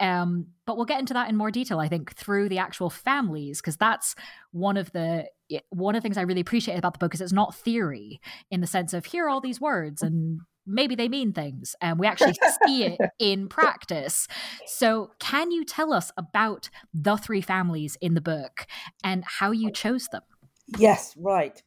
Um, 0.00 0.46
but 0.66 0.76
we'll 0.76 0.86
get 0.86 0.98
into 0.98 1.14
that 1.14 1.28
in 1.28 1.36
more 1.36 1.50
detail, 1.50 1.78
I 1.78 1.88
think, 1.88 2.14
through 2.14 2.48
the 2.48 2.58
actual 2.58 2.90
families, 2.90 3.60
because 3.60 3.76
that's 3.76 4.14
one 4.50 4.76
of 4.76 4.90
the 4.92 5.28
one 5.70 5.94
of 5.94 6.02
the 6.02 6.02
things 6.02 6.16
I 6.16 6.22
really 6.22 6.40
appreciate 6.40 6.78
about 6.78 6.94
the 6.94 6.98
book 6.98 7.14
is 7.14 7.20
it's 7.20 7.32
not 7.32 7.54
theory 7.54 8.20
in 8.50 8.60
the 8.60 8.66
sense 8.66 8.94
of 8.94 9.04
here 9.04 9.26
are 9.26 9.28
all 9.28 9.40
these 9.40 9.60
words 9.60 10.02
and 10.02 10.40
maybe 10.66 10.94
they 10.94 11.08
mean 11.08 11.32
things 11.32 11.74
and 11.80 11.98
we 11.98 12.06
actually 12.06 12.36
see 12.64 12.84
it 12.84 13.00
in 13.18 13.48
practice. 13.48 14.26
So, 14.66 15.10
can 15.18 15.50
you 15.50 15.64
tell 15.64 15.92
us 15.92 16.10
about 16.16 16.70
the 16.92 17.16
three 17.16 17.40
families 17.40 17.96
in 18.00 18.14
the 18.14 18.20
book 18.20 18.66
and 19.02 19.24
how 19.24 19.50
you 19.50 19.70
chose 19.70 20.08
them? 20.08 20.22
Yes, 20.78 21.14
right. 21.18 21.62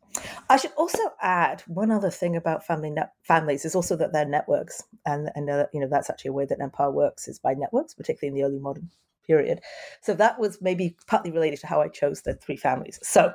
I 0.50 0.58
should 0.58 0.74
also 0.76 1.04
add 1.22 1.62
one 1.68 1.92
other 1.92 2.10
thing 2.10 2.36
about 2.36 2.66
family 2.66 2.90
net- 2.90 3.14
families 3.24 3.66
is 3.66 3.76
also 3.76 3.96
that 3.98 4.14
they're 4.14 4.26
networks, 4.26 4.84
and 5.06 5.30
and 5.36 5.50
uh, 5.50 5.68
you 5.74 5.80
know 5.80 5.88
that's 5.88 6.10
actually 6.10 6.30
a 6.30 6.34
way 6.34 6.46
that 6.46 6.60
empire 6.60 6.92
works 6.92 7.28
is 7.28 7.38
by 7.38 7.54
networks, 7.54 7.94
particularly 7.94 8.30
in 8.30 8.34
the 8.34 8.48
early 8.48 8.60
modern 8.60 8.90
period. 9.28 9.62
So 10.02 10.14
that 10.16 10.40
was 10.40 10.62
maybe 10.62 10.98
partly 11.06 11.32
related 11.32 11.60
to 11.60 11.68
how 11.68 11.82
I 11.82 11.90
chose 11.90 12.22
the 12.22 12.34
three 12.34 12.58
families. 12.58 13.00
So 13.04 13.34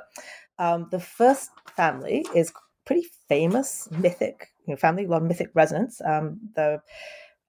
um, 0.59 0.87
the 0.91 0.99
first 0.99 1.51
family 1.75 2.25
is 2.35 2.51
pretty 2.85 3.07
famous, 3.29 3.87
mythic 3.91 4.52
you 4.65 4.73
know, 4.73 4.77
family, 4.77 5.05
a 5.05 5.07
lot 5.07 5.21
of 5.21 5.27
mythic 5.27 5.49
resonance. 5.53 6.01
Um, 6.03 6.39
the 6.55 6.81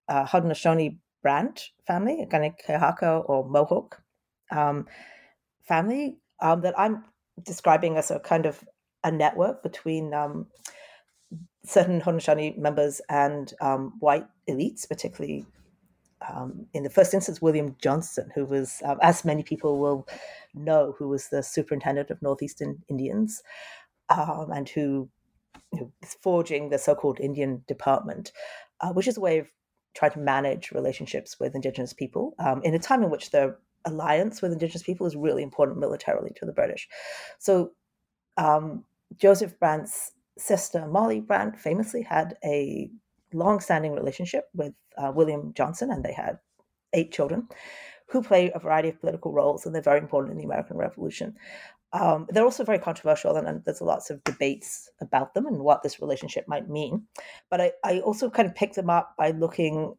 uh, 0.09 0.25
Haudenosaunee 0.25 0.99
Brant 1.23 1.71
family, 1.87 2.27
Kanien'kehá:ka 2.31 3.25
or 3.27 3.49
Mohawk 3.49 4.03
um, 4.51 4.87
family 5.63 6.19
um, 6.41 6.61
that 6.63 6.79
I'm 6.79 7.05
describing 7.43 7.97
as 7.97 8.11
a 8.11 8.21
kind 8.21 8.47
of 8.47 8.63
a 9.03 9.11
network 9.11 9.63
between 9.63 10.13
um, 10.15 10.47
certain 11.65 12.01
Haudenosaunee 12.01 12.59
members 12.59 13.01
and 13.09 13.53
um, 13.61 13.95
white 14.01 14.27
elites, 14.49 14.89
particularly 14.89 15.47
um, 16.29 16.67
in 16.73 16.83
the 16.83 16.91
first 16.91 17.13
instance, 17.13 17.43
William 17.43 17.77
Johnson, 17.81 18.31
who 18.35 18.45
was, 18.45 18.83
um, 18.85 18.99
as 19.03 19.25
many 19.25 19.43
people 19.43 19.79
will 19.79 20.07
know, 20.55 20.95
who 20.99 21.09
was 21.09 21.29
the 21.29 21.43
superintendent 21.43 22.11
of 22.11 22.23
Northeastern 22.23 22.83
Indians 22.89 23.43
um, 24.09 24.51
and 24.53 24.69
who 24.69 25.09
forging 26.21 26.71
the 26.71 26.79
so 26.79 26.95
called 26.95 27.21
Indian 27.21 27.63
Department, 27.67 28.33
uh, 28.81 28.93
which 28.93 29.09
is 29.09 29.17
a 29.17 29.21
way 29.21 29.39
of 29.39 29.49
trying 29.95 30.13
to 30.13 30.19
manage 30.19 30.73
relationships 30.73 31.39
with 31.39 31.55
Indigenous 31.55 31.93
people 31.93 32.35
um, 32.39 32.63
in 32.63 32.75
a 32.75 32.79
time 32.79 33.03
in 33.03 33.11
which 33.11 33.31
the 33.31 33.57
alliance 33.85 34.43
with 34.43 34.53
Indigenous 34.53 34.83
people 34.83 35.07
is 35.07 35.17
really 35.17 35.43
important 35.43 35.79
militarily 35.79 36.33
to 36.37 36.47
the 36.47 36.53
British. 36.53 36.89
So, 37.39 37.73
um, 38.37 38.85
Joseph 39.17 39.59
Brant's 39.61 40.13
sister, 40.39 40.87
Molly 40.89 41.21
Brant, 41.21 41.57
famously 41.57 42.03
had 42.03 42.37
a 42.45 42.91
long 43.33 43.61
standing 43.61 43.93
relationship 43.93 44.47
with 44.55 44.73
uh, 44.97 45.13
William 45.15 45.53
Johnson, 45.55 45.91
and 45.91 46.05
they 46.05 46.13
had 46.13 46.39
eight 46.93 47.13
children 47.13 47.49
who 48.09 48.23
play 48.23 48.51
a 48.55 48.59
variety 48.59 48.89
of 48.89 49.01
political 49.01 49.33
roles, 49.33 49.65
and 49.65 49.75
they're 49.75 49.83
very 49.83 50.01
important 50.01 50.33
in 50.33 50.39
the 50.39 50.45
American 50.45 50.77
Revolution. 50.77 51.35
Um, 51.95 52.27
they're 52.29 52.45
also 52.45 52.65
very 52.65 52.81
controversial, 52.81 53.37
and, 53.37 53.47
and, 53.47 53.65
there's 53.65 53.81
lots 53.81 54.11
of 54.11 54.23
debates 54.25 54.91
about 55.01 55.33
them 55.33 55.47
and 55.47 55.61
what 55.61 55.85
this 55.85 56.01
relationship 56.01 56.45
might 56.49 56.69
mean. 56.69 57.05
But 57.51 57.61
I, 57.61 57.73
I 57.85 58.01
also 58.01 58.29
kind 58.29 58.49
of 58.49 58.55
picked 58.57 58.75
them 58.75 58.91
up 58.91 59.15
by 59.17 59.31
looking 59.31 59.95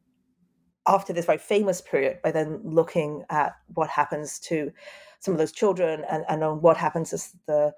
after 0.87 1.13
this 1.13 1.25
very 1.25 1.37
famous 1.37 1.79
period, 1.79 2.21
by 2.21 2.31
then 2.31 2.59
looking 2.65 3.23
at 3.29 3.53
what 3.73 3.89
happens 3.89 4.39
to 4.39 4.71
some 5.19 5.33
of 5.33 5.37
those 5.37 5.53
children 5.53 6.03
and, 6.11 6.25
and 6.27 6.43
on 6.43 6.61
what 6.61 6.75
happens 6.75 7.13
as 7.13 7.31
the 7.47 7.73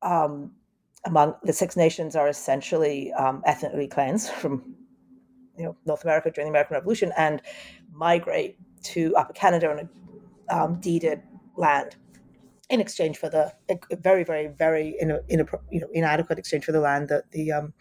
um, 0.00 0.52
among 1.04 1.34
the 1.42 1.52
Six 1.52 1.76
Nations 1.76 2.16
are 2.16 2.28
essentially 2.28 3.12
um, 3.12 3.42
ethnically 3.44 3.86
cleansed 3.86 4.30
from 4.40 4.74
you 5.58 5.64
know 5.64 5.76
North 5.84 6.04
America 6.04 6.30
during 6.30 6.46
the 6.46 6.52
American 6.52 6.74
Revolution 6.74 7.12
and 7.18 7.42
migrate 7.92 8.56
to 8.84 9.14
Upper 9.16 9.34
Canada 9.34 9.70
on 9.70 9.78
a 10.48 10.56
um, 10.56 10.80
deeded 10.80 11.22
land 11.56 11.96
in 12.68 12.80
exchange 12.80 13.16
for 13.18 13.28
the 13.28 13.52
very, 13.92 14.24
very, 14.24 14.48
very 14.48 14.96
in, 14.98 15.10
in, 15.28 15.46
you 15.70 15.80
know 15.80 15.88
inadequate 15.92 16.38
exchange 16.38 16.64
for 16.64 16.72
the 16.72 16.80
land 16.80 17.08
that 17.08 17.30
the 17.30 17.52
um, 17.52 17.74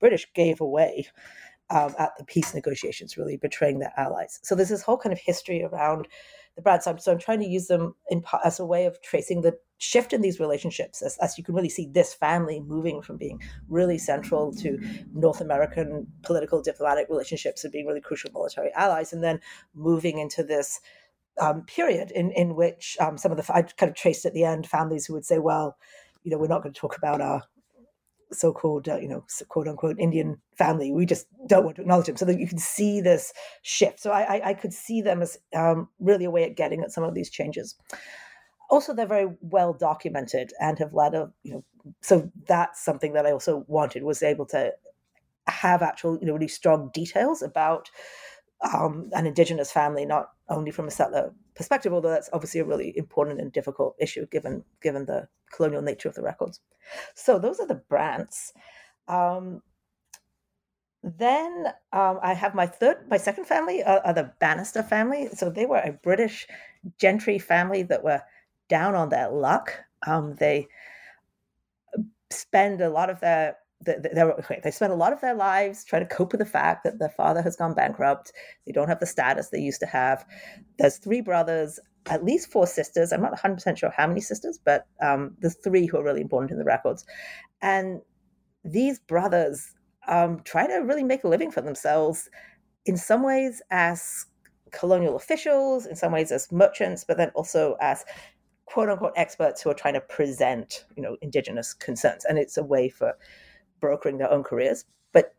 British 0.00 0.26
gave 0.34 0.60
away 0.60 1.06
um, 1.70 1.94
at 1.98 2.10
the 2.18 2.24
peace 2.24 2.54
negotiations, 2.54 3.16
really 3.16 3.36
betraying 3.36 3.78
their 3.78 3.92
allies. 3.96 4.38
So 4.42 4.54
there's 4.54 4.68
this 4.68 4.82
whole 4.82 4.98
kind 4.98 5.12
of 5.12 5.18
history 5.18 5.64
around 5.64 6.06
the 6.54 6.62
Brant. 6.62 6.82
So 6.82 6.92
I'm, 6.92 6.98
so 6.98 7.12
I'm 7.12 7.18
trying 7.18 7.40
to 7.40 7.46
use 7.46 7.66
them 7.66 7.94
in, 8.08 8.22
as 8.44 8.60
a 8.60 8.66
way 8.66 8.86
of 8.86 9.00
tracing 9.02 9.42
the 9.42 9.58
shift 9.78 10.12
in 10.12 10.22
these 10.22 10.40
relationships, 10.40 11.02
as, 11.02 11.18
as 11.18 11.36
you 11.36 11.44
can 11.44 11.54
really 11.54 11.68
see 11.68 11.88
this 11.92 12.14
family 12.14 12.60
moving 12.60 13.02
from 13.02 13.16
being 13.16 13.40
really 13.68 13.98
central 13.98 14.52
to 14.54 14.78
North 15.12 15.40
American 15.40 16.06
political 16.22 16.62
diplomatic 16.62 17.08
relationships 17.10 17.62
and 17.62 17.72
being 17.72 17.86
really 17.86 18.00
crucial 18.00 18.30
military 18.32 18.72
allies, 18.74 19.12
and 19.12 19.22
then 19.22 19.40
moving 19.74 20.18
into 20.18 20.42
this 20.42 20.80
um, 21.40 21.62
period 21.62 22.10
in 22.10 22.30
in 22.32 22.54
which 22.54 22.96
um, 23.00 23.18
some 23.18 23.32
of 23.32 23.38
the 23.38 23.54
I 23.54 23.62
kind 23.62 23.90
of 23.90 23.96
traced 23.96 24.24
at 24.24 24.34
the 24.34 24.44
end 24.44 24.66
families 24.66 25.06
who 25.06 25.14
would 25.14 25.24
say, 25.24 25.38
well, 25.38 25.76
you 26.24 26.30
know, 26.30 26.38
we're 26.38 26.48
not 26.48 26.62
going 26.62 26.72
to 26.72 26.80
talk 26.80 26.96
about 26.96 27.20
our 27.20 27.42
so-called, 28.32 28.88
uh, 28.88 28.96
you 28.96 29.08
know, 29.08 29.24
quote 29.48 29.68
unquote 29.68 29.98
Indian 29.98 30.40
family. 30.56 30.92
We 30.92 31.06
just 31.06 31.26
don't 31.46 31.64
want 31.64 31.76
to 31.76 31.82
acknowledge 31.82 32.06
them. 32.06 32.16
So 32.16 32.24
that 32.24 32.40
you 32.40 32.48
can 32.48 32.58
see 32.58 33.00
this 33.00 33.32
shift. 33.62 34.00
So 34.00 34.10
I, 34.10 34.36
I, 34.36 34.48
I 34.48 34.54
could 34.54 34.72
see 34.72 35.00
them 35.00 35.22
as 35.22 35.38
um, 35.54 35.88
really 36.00 36.24
a 36.24 36.30
way 36.30 36.44
at 36.44 36.56
getting 36.56 36.82
at 36.82 36.90
some 36.90 37.04
of 37.04 37.14
these 37.14 37.30
changes. 37.30 37.76
Also, 38.68 38.92
they're 38.92 39.06
very 39.06 39.28
well 39.40 39.72
documented 39.72 40.52
and 40.60 40.78
have 40.78 40.92
led 40.92 41.14
a, 41.14 41.30
you 41.44 41.52
know, 41.52 41.64
so 42.02 42.28
that's 42.48 42.84
something 42.84 43.12
that 43.12 43.26
I 43.26 43.30
also 43.30 43.64
wanted 43.68 44.02
was 44.02 44.24
able 44.24 44.46
to 44.46 44.72
have 45.46 45.82
actual, 45.82 46.18
you 46.18 46.26
know, 46.26 46.32
really 46.32 46.48
strong 46.48 46.90
details 46.92 47.42
about 47.42 47.90
um, 48.74 49.08
an 49.12 49.26
indigenous 49.26 49.70
family, 49.70 50.04
not 50.04 50.30
only 50.48 50.70
from 50.70 50.86
a 50.86 50.90
settler 50.90 51.32
perspective, 51.54 51.92
although 51.92 52.10
that's 52.10 52.30
obviously 52.32 52.60
a 52.60 52.64
really 52.64 52.96
important 52.96 53.40
and 53.40 53.52
difficult 53.52 53.96
issue 53.98 54.26
given 54.26 54.64
given 54.82 55.06
the 55.06 55.28
colonial 55.52 55.82
nature 55.82 56.08
of 56.08 56.14
the 56.14 56.22
records. 56.22 56.60
So 57.14 57.38
those 57.38 57.60
are 57.60 57.66
the 57.66 57.82
Brants. 57.90 58.52
Um, 59.08 59.62
then 61.02 61.66
um, 61.92 62.18
I 62.22 62.34
have 62.34 62.54
my 62.54 62.66
third, 62.66 63.08
my 63.08 63.16
second 63.16 63.44
family 63.44 63.82
uh, 63.82 64.00
are 64.04 64.12
the 64.12 64.32
Bannister 64.40 64.82
family. 64.82 65.28
So 65.32 65.50
they 65.50 65.66
were 65.66 65.78
a 65.78 65.92
British 65.92 66.46
gentry 66.98 67.38
family 67.38 67.84
that 67.84 68.02
were 68.02 68.22
down 68.68 68.94
on 68.94 69.08
their 69.08 69.30
luck. 69.30 69.72
Um, 70.06 70.34
they 70.34 70.66
spend 72.30 72.80
a 72.80 72.90
lot 72.90 73.08
of 73.08 73.20
their 73.20 73.56
they, 73.84 73.96
they 74.62 74.70
spend 74.70 74.92
a 74.92 74.96
lot 74.96 75.12
of 75.12 75.20
their 75.20 75.34
lives 75.34 75.84
trying 75.84 76.06
to 76.06 76.14
cope 76.14 76.32
with 76.32 76.38
the 76.38 76.46
fact 76.46 76.84
that 76.84 76.98
their 76.98 77.10
father 77.10 77.42
has 77.42 77.56
gone 77.56 77.74
bankrupt. 77.74 78.32
They 78.64 78.72
don't 78.72 78.88
have 78.88 79.00
the 79.00 79.06
status 79.06 79.48
they 79.48 79.60
used 79.60 79.80
to 79.80 79.86
have. 79.86 80.24
There's 80.78 80.96
three 80.96 81.20
brothers, 81.20 81.78
at 82.06 82.24
least 82.24 82.50
four 82.50 82.66
sisters. 82.66 83.12
I'm 83.12 83.22
not 83.22 83.38
100% 83.38 83.76
sure 83.76 83.92
how 83.94 84.06
many 84.06 84.20
sisters, 84.20 84.58
but 84.64 84.86
um, 85.02 85.36
there's 85.40 85.56
three 85.56 85.86
who 85.86 85.98
are 85.98 86.04
really 86.04 86.22
important 86.22 86.52
in 86.52 86.58
the 86.58 86.64
records. 86.64 87.04
And 87.60 88.00
these 88.64 88.98
brothers 88.98 89.72
um, 90.08 90.40
try 90.44 90.66
to 90.66 90.78
really 90.78 91.04
make 91.04 91.24
a 91.24 91.28
living 91.28 91.50
for 91.50 91.60
themselves 91.60 92.28
in 92.86 92.96
some 92.96 93.22
ways 93.22 93.60
as 93.70 94.26
colonial 94.72 95.16
officials, 95.16 95.86
in 95.86 95.96
some 95.96 96.12
ways 96.12 96.32
as 96.32 96.50
merchants, 96.50 97.04
but 97.04 97.16
then 97.16 97.30
also 97.34 97.76
as 97.80 98.04
quote 98.66 98.88
unquote 98.88 99.12
experts 99.16 99.62
who 99.62 99.70
are 99.70 99.74
trying 99.74 99.94
to 99.94 100.00
present, 100.00 100.84
you 100.96 101.02
know, 101.02 101.16
indigenous 101.22 101.74
concerns. 101.74 102.24
And 102.24 102.38
it's 102.38 102.56
a 102.56 102.64
way 102.64 102.88
for 102.88 103.14
brokering 103.80 104.18
their 104.18 104.30
own 104.30 104.42
careers. 104.42 104.84
But 105.12 105.34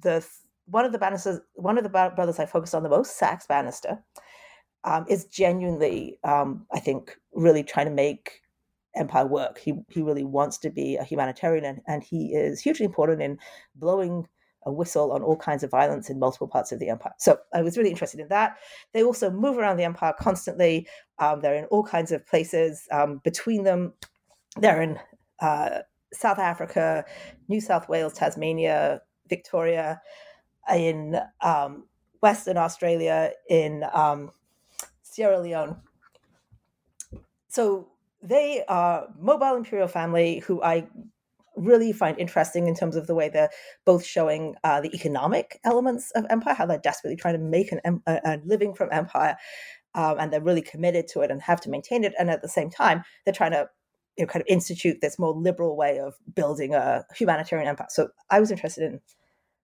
the 0.00 0.26
one 0.66 0.84
of 0.84 0.92
the 0.92 0.98
Bannisters, 0.98 1.40
one 1.54 1.78
of 1.78 1.84
the 1.84 1.90
brothers 1.90 2.38
I 2.38 2.46
focused 2.46 2.74
on 2.74 2.82
the 2.82 2.88
most, 2.88 3.16
Sax 3.16 3.46
Bannister, 3.46 3.98
um, 4.84 5.04
is 5.08 5.24
genuinely, 5.24 6.18
um, 6.24 6.66
I 6.72 6.78
think, 6.78 7.16
really 7.32 7.62
trying 7.64 7.86
to 7.86 7.92
make 7.92 8.42
empire 8.94 9.26
work. 9.26 9.58
He 9.58 9.74
he 9.88 10.02
really 10.02 10.24
wants 10.24 10.58
to 10.58 10.70
be 10.70 10.96
a 10.96 11.04
humanitarian, 11.04 11.64
and, 11.64 11.80
and 11.86 12.02
he 12.02 12.34
is 12.34 12.60
hugely 12.60 12.86
important 12.86 13.22
in 13.22 13.38
blowing 13.74 14.26
a 14.64 14.72
whistle 14.72 15.12
on 15.12 15.22
all 15.22 15.36
kinds 15.36 15.62
of 15.62 15.70
violence 15.70 16.10
in 16.10 16.18
multiple 16.18 16.46
parts 16.46 16.70
of 16.70 16.78
the 16.78 16.88
empire. 16.90 17.14
So 17.18 17.38
I 17.54 17.62
was 17.62 17.78
really 17.78 17.90
interested 17.90 18.20
in 18.20 18.28
that. 18.28 18.58
They 18.92 19.02
also 19.02 19.30
move 19.30 19.56
around 19.56 19.78
the 19.78 19.84
empire 19.84 20.12
constantly. 20.18 20.86
Um, 21.18 21.40
they're 21.40 21.54
in 21.54 21.64
all 21.66 21.82
kinds 21.82 22.12
of 22.12 22.26
places. 22.26 22.86
Um, 22.92 23.22
between 23.24 23.64
them, 23.64 23.94
they're 24.58 24.82
in 24.82 24.98
uh, 25.40 25.80
South 26.12 26.38
Africa, 26.38 27.04
New 27.48 27.60
South 27.60 27.88
Wales, 27.88 28.14
Tasmania, 28.14 29.00
Victoria, 29.28 30.00
in 30.74 31.18
um, 31.40 31.84
Western 32.20 32.56
Australia, 32.56 33.32
in 33.48 33.84
um, 33.92 34.30
Sierra 35.02 35.40
Leone. 35.40 35.76
So 37.48 37.88
they 38.22 38.64
are 38.68 39.08
mobile 39.18 39.56
imperial 39.56 39.88
family 39.88 40.40
who 40.40 40.62
I 40.62 40.86
really 41.56 41.92
find 41.92 42.18
interesting 42.18 42.66
in 42.66 42.74
terms 42.74 42.96
of 42.96 43.06
the 43.06 43.14
way 43.14 43.28
they're 43.28 43.50
both 43.84 44.04
showing 44.04 44.54
uh, 44.64 44.80
the 44.80 44.94
economic 44.94 45.58
elements 45.64 46.10
of 46.12 46.26
empire, 46.30 46.54
how 46.54 46.66
they're 46.66 46.78
desperately 46.78 47.16
trying 47.16 47.34
to 47.34 47.40
make 47.40 47.72
an, 47.72 48.02
a, 48.06 48.38
living 48.44 48.74
from 48.74 48.88
empire, 48.92 49.36
um, 49.94 50.16
and 50.18 50.32
they're 50.32 50.40
really 50.40 50.62
committed 50.62 51.08
to 51.08 51.20
it 51.20 51.30
and 51.30 51.42
have 51.42 51.60
to 51.60 51.70
maintain 51.70 52.04
it. 52.04 52.14
And 52.18 52.30
at 52.30 52.42
the 52.42 52.48
same 52.48 52.70
time, 52.70 53.02
they're 53.24 53.34
trying 53.34 53.52
to 53.52 53.68
you 54.16 54.24
know, 54.24 54.28
kind 54.28 54.42
of 54.42 54.46
institute 54.48 54.98
this 55.00 55.18
more 55.18 55.34
liberal 55.34 55.76
way 55.76 55.98
of 55.98 56.14
building 56.34 56.74
a 56.74 57.04
humanitarian 57.14 57.68
empire. 57.68 57.86
So 57.90 58.08
I 58.30 58.40
was 58.40 58.50
interested 58.50 58.84
in 58.84 59.00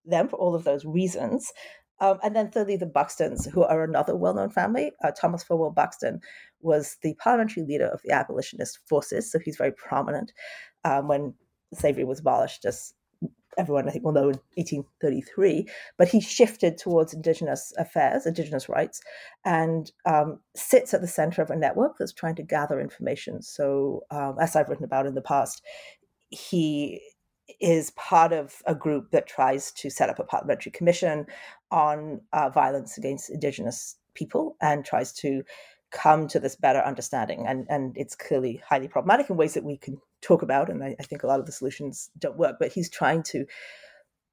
them 0.04 0.28
for 0.28 0.36
all 0.36 0.54
of 0.54 0.64
those 0.64 0.84
reasons. 0.84 1.52
Um, 2.00 2.18
and 2.22 2.36
then 2.36 2.50
thirdly, 2.50 2.76
the 2.76 2.86
Buxtons, 2.86 3.50
who 3.50 3.64
are 3.64 3.82
another 3.82 4.14
well-known 4.14 4.50
family. 4.50 4.92
Uh, 5.02 5.12
Thomas 5.12 5.42
Fowell 5.42 5.70
Buxton 5.70 6.20
was 6.60 6.96
the 7.02 7.14
parliamentary 7.14 7.64
leader 7.64 7.86
of 7.86 8.02
the 8.02 8.12
abolitionist 8.12 8.78
forces, 8.86 9.30
so 9.30 9.38
he's 9.38 9.56
very 9.56 9.72
prominent 9.72 10.32
um, 10.84 11.08
when 11.08 11.34
slavery 11.72 12.04
was 12.04 12.20
abolished, 12.20 12.64
as 12.66 12.92
everyone 13.56 13.88
I 13.88 13.92
think 13.92 14.04
will 14.04 14.12
know 14.12 14.28
in 14.28 14.40
1833. 14.54 15.68
But 15.96 16.08
he 16.08 16.20
shifted 16.20 16.78
towards 16.78 17.14
Indigenous 17.14 17.72
affairs, 17.78 18.26
Indigenous 18.26 18.68
rights, 18.68 19.00
and 19.44 19.90
um, 20.04 20.40
sits 20.54 20.94
at 20.94 21.00
the 21.00 21.06
center 21.06 21.42
of 21.42 21.50
a 21.50 21.56
network 21.56 21.96
that's 21.98 22.12
trying 22.12 22.36
to 22.36 22.42
gather 22.42 22.80
information. 22.80 23.42
So, 23.42 24.04
um, 24.10 24.36
as 24.40 24.56
I've 24.56 24.68
written 24.68 24.84
about 24.84 25.06
in 25.06 25.14
the 25.14 25.22
past, 25.22 25.62
he 26.30 27.00
is 27.60 27.90
part 27.92 28.32
of 28.32 28.56
a 28.66 28.74
group 28.74 29.10
that 29.12 29.26
tries 29.26 29.70
to 29.72 29.90
set 29.90 30.10
up 30.10 30.18
a 30.18 30.24
parliamentary 30.24 30.72
commission 30.72 31.26
on 31.70 32.20
uh, 32.32 32.50
violence 32.50 32.98
against 32.98 33.30
Indigenous 33.30 33.96
people 34.14 34.56
and 34.60 34.84
tries 34.84 35.12
to 35.12 35.42
come 35.92 36.26
to 36.28 36.40
this 36.40 36.56
better 36.56 36.80
understanding. 36.80 37.46
And, 37.46 37.66
and 37.68 37.96
it's 37.96 38.16
clearly 38.16 38.60
highly 38.68 38.88
problematic 38.88 39.30
in 39.30 39.36
ways 39.36 39.54
that 39.54 39.64
we 39.64 39.76
can 39.76 40.00
talk 40.22 40.42
about. 40.42 40.70
And 40.70 40.82
I, 40.82 40.96
I 40.98 41.02
think 41.02 41.22
a 41.22 41.26
lot 41.26 41.40
of 41.40 41.46
the 41.46 41.52
solutions 41.52 42.10
don't 42.18 42.38
work, 42.38 42.56
but 42.58 42.72
he's 42.72 42.90
trying 42.90 43.22
to, 43.24 43.44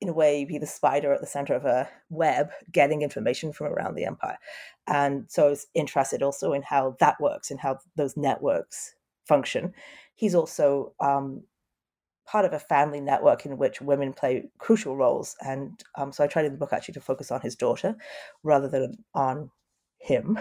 in 0.02 0.10
a 0.10 0.14
way, 0.14 0.46
be 0.46 0.58
the 0.58 0.68
spider 0.68 1.14
at 1.14 1.22
the 1.22 1.28
center 1.28 1.54
of 1.54 1.66
a 1.66 1.90
web, 2.10 2.50
getting 2.72 3.02
information 3.02 3.54
from 3.54 3.68
around 3.68 3.96
the 3.96 4.06
empire. 4.06 4.38
And 4.88 5.26
so 5.30 5.48
I 5.48 5.50
was 5.50 5.68
interested 5.74 6.22
also 6.22 6.54
in 6.54 6.62
how 6.62 6.96
that 7.00 7.20
works 7.22 7.52
and 7.52 7.60
how 7.60 7.80
those 7.96 8.18
networks 8.18 8.96
function. 9.26 9.74
He's 10.16 10.36
also 10.36 10.94
um, 11.00 11.44
part 12.26 12.46
of 12.46 12.54
a 12.54 12.60
family 12.60 13.02
network 13.02 13.46
in 13.46 13.58
which 13.58 13.82
women 13.82 14.14
play 14.14 14.50
crucial 14.58 14.96
roles. 14.96 15.36
And 15.42 15.82
um, 15.96 16.12
so 16.12 16.24
I 16.24 16.28
tried 16.28 16.46
in 16.46 16.52
the 16.52 16.58
book 16.58 16.74
actually 16.74 16.94
to 16.96 17.02
focus 17.02 17.32
on 17.32 17.42
his 17.42 17.56
daughter 17.56 17.96
rather 18.44 18.68
than 18.68 18.98
on 19.14 19.50
him. 20.04 20.38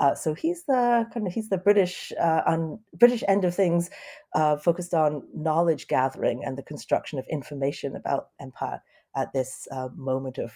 Uh, 0.00 0.14
so 0.14 0.34
he's 0.34 0.64
the 0.64 1.06
kind 1.12 1.26
of 1.26 1.32
he's 1.32 1.48
the 1.48 1.58
British 1.58 2.12
uh, 2.20 2.42
on 2.46 2.78
British 2.94 3.24
end 3.26 3.44
of 3.44 3.54
things, 3.54 3.90
uh, 4.34 4.56
focused 4.56 4.94
on 4.94 5.22
knowledge 5.34 5.88
gathering 5.88 6.44
and 6.44 6.56
the 6.56 6.62
construction 6.62 7.18
of 7.18 7.26
information 7.28 7.96
about 7.96 8.28
empire 8.40 8.80
at 9.16 9.32
this 9.32 9.66
uh, 9.72 9.88
moment 9.96 10.38
of 10.38 10.52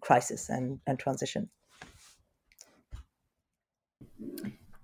crisis 0.00 0.48
and, 0.48 0.80
and 0.86 0.98
transition. 0.98 1.48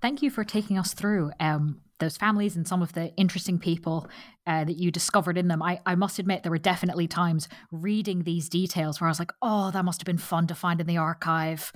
Thank 0.00 0.22
you 0.22 0.30
for 0.30 0.44
taking 0.44 0.78
us 0.78 0.94
through 0.94 1.32
um, 1.38 1.80
those 1.98 2.16
families 2.16 2.56
and 2.56 2.66
some 2.66 2.82
of 2.82 2.92
the 2.92 3.14
interesting 3.16 3.58
people 3.58 4.08
uh, 4.46 4.64
that 4.64 4.76
you 4.76 4.90
discovered 4.90 5.38
in 5.38 5.48
them. 5.48 5.62
I, 5.62 5.80
I 5.86 5.94
must 5.94 6.18
admit, 6.18 6.42
there 6.42 6.50
were 6.50 6.58
definitely 6.58 7.06
times 7.06 7.48
reading 7.70 8.24
these 8.24 8.48
details 8.48 9.00
where 9.00 9.08
I 9.08 9.10
was 9.10 9.18
like, 9.18 9.32
oh, 9.40 9.70
that 9.70 9.84
must 9.84 10.00
have 10.00 10.06
been 10.06 10.18
fun 10.18 10.46
to 10.48 10.54
find 10.54 10.80
in 10.80 10.86
the 10.86 10.96
archive. 10.96 11.72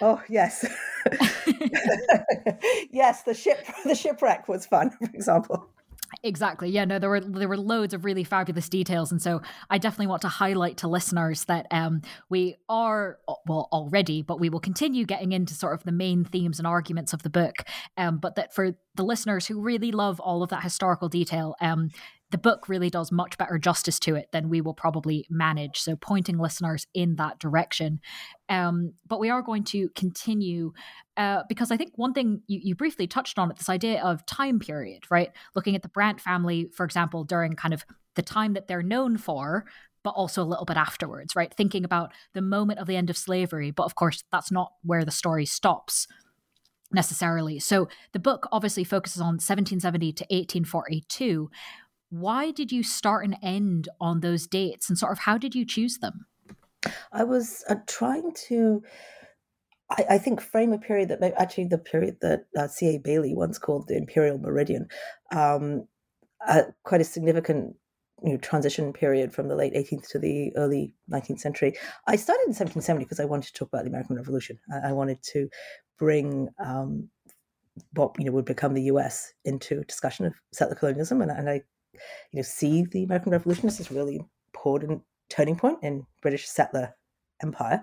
Oh, 0.00 0.22
yes. 0.28 0.64
yes, 2.90 3.22
the 3.22 3.34
ship 3.34 3.66
the 3.84 3.94
shipwreck 3.94 4.48
was 4.48 4.66
fun, 4.66 4.90
for 4.90 5.06
example. 5.14 5.68
Exactly. 6.22 6.68
Yeah, 6.70 6.84
no, 6.84 6.98
there 6.98 7.08
were 7.10 7.20
there 7.20 7.48
were 7.48 7.56
loads 7.56 7.94
of 7.94 8.04
really 8.04 8.24
fabulous 8.24 8.68
details, 8.68 9.10
and 9.10 9.20
so 9.20 9.40
I 9.70 9.78
definitely 9.78 10.08
want 10.08 10.22
to 10.22 10.28
highlight 10.28 10.76
to 10.78 10.88
listeners 10.88 11.44
that 11.44 11.66
um, 11.70 12.02
we 12.28 12.56
are 12.68 13.18
well 13.46 13.68
already, 13.72 14.22
but 14.22 14.38
we 14.38 14.48
will 14.48 14.60
continue 14.60 15.04
getting 15.06 15.32
into 15.32 15.54
sort 15.54 15.74
of 15.74 15.84
the 15.84 15.92
main 15.92 16.24
themes 16.24 16.58
and 16.58 16.66
arguments 16.66 17.12
of 17.12 17.22
the 17.22 17.30
book. 17.30 17.64
Um, 17.96 18.18
but 18.18 18.34
that 18.36 18.54
for 18.54 18.72
the 18.94 19.04
listeners 19.04 19.46
who 19.46 19.60
really 19.60 19.90
love 19.90 20.20
all 20.20 20.42
of 20.42 20.50
that 20.50 20.62
historical 20.62 21.08
detail, 21.08 21.56
um, 21.60 21.90
the 22.32 22.38
book 22.38 22.68
really 22.68 22.90
does 22.90 23.12
much 23.12 23.38
better 23.38 23.58
justice 23.58 24.00
to 24.00 24.16
it 24.16 24.28
than 24.32 24.48
we 24.48 24.60
will 24.60 24.74
probably 24.74 25.26
manage. 25.30 25.78
So, 25.78 25.94
pointing 25.94 26.38
listeners 26.38 26.86
in 26.94 27.16
that 27.16 27.38
direction. 27.38 28.00
Um, 28.48 28.94
but 29.06 29.20
we 29.20 29.30
are 29.30 29.42
going 29.42 29.64
to 29.64 29.90
continue 29.90 30.72
uh, 31.16 31.42
because 31.48 31.70
I 31.70 31.76
think 31.76 31.92
one 31.96 32.14
thing 32.14 32.42
you, 32.46 32.60
you 32.62 32.74
briefly 32.74 33.06
touched 33.06 33.38
on 33.38 33.50
it 33.50 33.58
this 33.58 33.68
idea 33.68 34.02
of 34.02 34.24
time 34.26 34.58
period, 34.58 35.04
right? 35.10 35.30
Looking 35.54 35.76
at 35.76 35.82
the 35.82 35.88
Brant 35.88 36.20
family, 36.20 36.70
for 36.74 36.84
example, 36.84 37.22
during 37.22 37.54
kind 37.54 37.74
of 37.74 37.84
the 38.14 38.22
time 38.22 38.54
that 38.54 38.66
they're 38.66 38.82
known 38.82 39.18
for, 39.18 39.66
but 40.02 40.10
also 40.10 40.42
a 40.42 40.44
little 40.44 40.64
bit 40.64 40.78
afterwards, 40.78 41.36
right? 41.36 41.52
Thinking 41.54 41.84
about 41.84 42.12
the 42.32 42.42
moment 42.42 42.80
of 42.80 42.86
the 42.86 42.96
end 42.96 43.10
of 43.10 43.16
slavery. 43.16 43.70
But 43.70 43.84
of 43.84 43.94
course, 43.94 44.24
that's 44.32 44.50
not 44.50 44.72
where 44.82 45.04
the 45.04 45.10
story 45.10 45.44
stops 45.44 46.08
necessarily. 46.92 47.58
So 47.58 47.88
the 48.12 48.18
book 48.18 48.48
obviously 48.52 48.84
focuses 48.84 49.20
on 49.20 49.38
1770 49.38 50.12
to 50.12 50.24
1842 50.24 51.50
why 52.12 52.50
did 52.50 52.70
you 52.70 52.82
start 52.82 53.24
and 53.24 53.36
end 53.42 53.88
on 53.98 54.20
those 54.20 54.46
dates 54.46 54.90
and 54.90 54.98
sort 54.98 55.12
of 55.12 55.20
how 55.20 55.38
did 55.38 55.54
you 55.54 55.64
choose 55.64 55.98
them? 55.98 56.26
I 57.10 57.24
was 57.24 57.64
uh, 57.70 57.76
trying 57.86 58.32
to, 58.48 58.82
I, 59.90 60.04
I, 60.10 60.18
think, 60.18 60.42
frame 60.42 60.74
a 60.74 60.78
period 60.78 61.08
that 61.08 61.22
actually 61.38 61.64
the 61.64 61.78
period 61.78 62.18
that 62.20 62.44
uh, 62.56 62.68
C.A. 62.68 62.98
Bayly 62.98 63.34
once 63.34 63.58
called 63.58 63.88
the 63.88 63.96
Imperial 63.96 64.38
Meridian, 64.38 64.88
um, 65.34 65.88
uh, 66.46 66.64
quite 66.82 67.00
a 67.00 67.04
significant 67.04 67.76
you 68.22 68.32
know, 68.32 68.38
transition 68.38 68.92
period 68.92 69.32
from 69.32 69.48
the 69.48 69.56
late 69.56 69.72
18th 69.72 70.08
to 70.08 70.18
the 70.18 70.54
early 70.56 70.94
19th 71.10 71.40
century. 71.40 71.74
I 72.06 72.16
started 72.16 72.42
in 72.42 72.50
1770 72.50 73.04
because 73.06 73.20
I 73.20 73.24
wanted 73.24 73.46
to 73.46 73.52
talk 73.54 73.68
about 73.68 73.84
the 73.84 73.90
American 73.90 74.16
Revolution. 74.16 74.58
I, 74.70 74.90
I 74.90 74.92
wanted 74.92 75.22
to 75.32 75.48
bring 75.98 76.50
um, 76.62 77.08
what 77.94 78.14
you 78.18 78.26
know 78.26 78.32
would 78.32 78.44
become 78.44 78.74
the 78.74 78.82
U.S. 78.82 79.32
into 79.46 79.82
discussion 79.84 80.26
of 80.26 80.34
settler 80.52 80.76
colonialism, 80.76 81.22
and, 81.22 81.30
and 81.30 81.48
I 81.48 81.62
you 81.94 82.36
know, 82.38 82.42
see 82.42 82.84
the 82.84 83.04
American 83.04 83.32
Revolution 83.32 83.68
as 83.68 83.78
this 83.78 83.90
really 83.90 84.20
important 84.54 85.02
turning 85.28 85.56
point 85.56 85.78
in 85.82 86.06
British 86.20 86.48
settler 86.48 86.94
empire. 87.42 87.82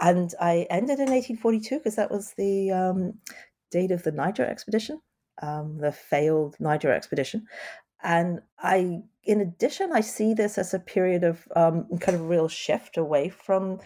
And 0.00 0.32
I 0.40 0.66
ended 0.70 0.98
in 0.98 1.10
1842 1.10 1.78
because 1.78 1.96
that 1.96 2.10
was 2.10 2.32
the 2.36 2.70
um, 2.70 3.14
date 3.70 3.90
of 3.90 4.02
the 4.02 4.12
Niger 4.12 4.46
expedition, 4.46 5.00
um, 5.42 5.78
the 5.78 5.92
failed 5.92 6.56
Niger 6.58 6.92
expedition. 6.92 7.46
And 8.02 8.40
I, 8.58 9.02
in 9.24 9.40
addition, 9.40 9.92
I 9.92 10.00
see 10.00 10.32
this 10.32 10.56
as 10.56 10.72
a 10.72 10.78
period 10.78 11.22
of 11.22 11.46
um, 11.54 11.86
kind 12.00 12.16
of 12.16 12.28
real 12.28 12.48
shift 12.48 12.96
away 12.96 13.28
from 13.28 13.80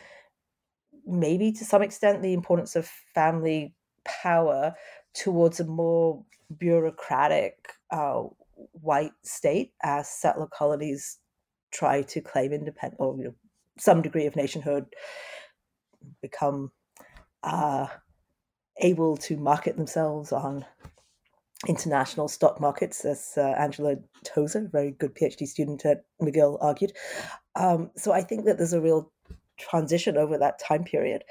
maybe 1.07 1.53
to 1.53 1.65
some 1.65 1.83
extent 1.83 2.23
the 2.23 2.33
importance 2.33 2.77
of 2.77 2.87
family 3.15 3.75
power 4.05 4.75
towards 5.15 5.61
a 5.61 5.65
more 5.65 6.25
bureaucratic 6.59 7.73
uh, 7.91 8.23
white 8.73 9.13
state 9.23 9.73
as 9.83 10.09
settler 10.09 10.47
colonies 10.47 11.19
try 11.73 12.03
to 12.03 12.21
claim 12.21 12.53
independence 12.53 12.97
or 13.01 13.17
you 13.17 13.25
know, 13.25 13.35
some 13.79 14.03
degree 14.03 14.27
of 14.27 14.37
nationhood, 14.37 14.87
become 16.23 16.71
uh, 17.43 17.87
able 18.79 19.17
to 19.17 19.37
market 19.37 19.77
themselves 19.77 20.33
on 20.33 20.65
international 21.67 22.29
stock 22.29 22.61
markets, 22.61 23.05
as 23.05 23.33
uh, 23.37 23.55
Angela 23.59 23.97
Tozer, 24.25 24.67
a 24.67 24.69
very 24.69 24.93
good 24.93 25.15
PhD 25.15 25.47
student 25.47 25.85
at 25.85 26.05
McGill, 26.21 26.59
argued. 26.61 26.93
Um, 27.57 27.91
so 27.97 28.13
I 28.13 28.23
think 28.23 28.45
that 28.45 28.59
there's 28.59 28.73
a 28.73 28.81
real 28.81 29.11
transition 29.59 30.17
over 30.17 30.37
that 30.39 30.59
time 30.59 30.85
period, 30.85 31.25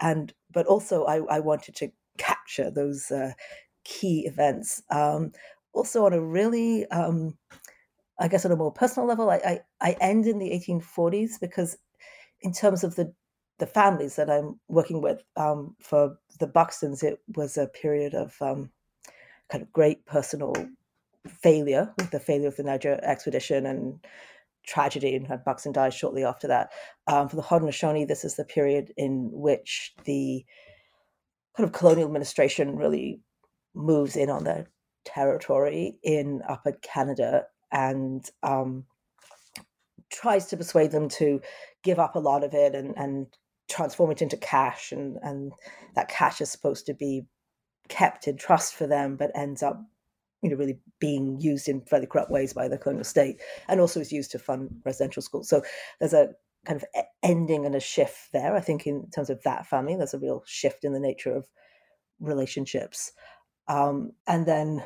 and 0.00 0.32
but 0.52 0.66
also 0.66 1.04
I, 1.04 1.22
I 1.28 1.40
wanted 1.40 1.74
to 1.76 1.90
capture 2.18 2.70
those 2.70 3.10
uh, 3.10 3.32
key 3.84 4.26
events. 4.26 4.82
Um, 4.90 5.32
also 5.72 6.06
on 6.06 6.12
a 6.12 6.20
really 6.20 6.86
um, 6.86 7.36
I 8.18 8.28
guess 8.28 8.44
on 8.44 8.52
a 8.52 8.56
more 8.56 8.72
personal 8.72 9.08
level, 9.08 9.30
I, 9.30 9.36
I, 9.36 9.60
I 9.80 9.96
end 10.00 10.26
in 10.26 10.38
the 10.38 10.50
1840s 10.50 11.40
because 11.40 11.76
in 12.40 12.52
terms 12.52 12.84
of 12.84 12.96
the 12.96 13.12
the 13.58 13.66
families 13.66 14.16
that 14.16 14.30
I'm 14.30 14.58
working 14.68 15.02
with 15.02 15.22
um, 15.36 15.76
for 15.80 16.18
the 16.40 16.48
Buxtons, 16.48 17.04
it 17.04 17.20
was 17.36 17.56
a 17.56 17.66
period 17.68 18.14
of 18.14 18.34
um, 18.40 18.70
kind 19.50 19.62
of 19.62 19.72
great 19.72 20.04
personal 20.06 20.54
failure 21.28 21.92
with 21.98 22.10
the 22.10 22.18
failure 22.18 22.48
of 22.48 22.56
the 22.56 22.64
Niger 22.64 22.98
expedition 23.04 23.66
and 23.66 24.04
tragedy, 24.66 25.14
and 25.14 25.28
Buxton 25.44 25.72
died 25.72 25.94
shortly 25.94 26.24
after 26.24 26.48
that. 26.48 26.70
Um, 27.06 27.28
for 27.28 27.36
the 27.36 27.42
Haudenosaunee, 27.42 28.08
this 28.08 28.24
is 28.24 28.36
the 28.36 28.44
period 28.44 28.92
in 28.96 29.30
which 29.32 29.92
the 30.04 30.44
kind 31.56 31.68
of 31.68 31.72
colonial 31.72 32.06
administration 32.06 32.76
really 32.76 33.20
moves 33.74 34.16
in 34.16 34.30
on 34.30 34.44
the 34.44 34.66
territory 35.04 35.98
in 36.02 36.42
Upper 36.48 36.72
Canada 36.72 37.46
and 37.70 38.28
um, 38.42 38.84
tries 40.10 40.46
to 40.46 40.56
persuade 40.56 40.90
them 40.90 41.08
to 41.08 41.40
give 41.82 41.98
up 41.98 42.16
a 42.16 42.20
lot 42.20 42.44
of 42.44 42.54
it 42.54 42.74
and, 42.74 42.94
and 42.96 43.26
transform 43.70 44.10
it 44.10 44.22
into 44.22 44.36
cash. 44.36 44.92
And, 44.92 45.18
and 45.22 45.52
that 45.94 46.08
cash 46.08 46.40
is 46.40 46.50
supposed 46.50 46.86
to 46.86 46.94
be 46.94 47.26
kept 47.88 48.28
in 48.28 48.36
trust 48.36 48.74
for 48.74 48.86
them, 48.86 49.16
but 49.16 49.30
ends 49.34 49.62
up 49.62 49.82
you 50.42 50.50
know, 50.50 50.56
really 50.56 50.78
being 50.98 51.40
used 51.40 51.68
in 51.68 51.80
fairly 51.82 52.06
corrupt 52.06 52.30
ways 52.30 52.52
by 52.52 52.68
the 52.68 52.76
colonial 52.76 53.04
state, 53.04 53.40
and 53.68 53.80
also 53.80 54.00
is 54.00 54.12
used 54.12 54.32
to 54.32 54.38
fund 54.38 54.68
residential 54.84 55.22
schools. 55.22 55.48
So 55.48 55.62
there's 56.00 56.12
a 56.12 56.30
kind 56.66 56.80
of 56.80 57.04
ending 57.22 57.64
and 57.64 57.74
a 57.74 57.80
shift 57.80 58.32
there. 58.32 58.54
I 58.54 58.60
think 58.60 58.86
in 58.86 59.08
terms 59.10 59.30
of 59.30 59.42
that 59.44 59.66
family, 59.66 59.96
there's 59.96 60.14
a 60.14 60.18
real 60.18 60.42
shift 60.46 60.84
in 60.84 60.92
the 60.92 61.00
nature 61.00 61.34
of 61.34 61.46
relationships. 62.20 63.12
Um, 63.72 64.12
and 64.26 64.44
then 64.44 64.84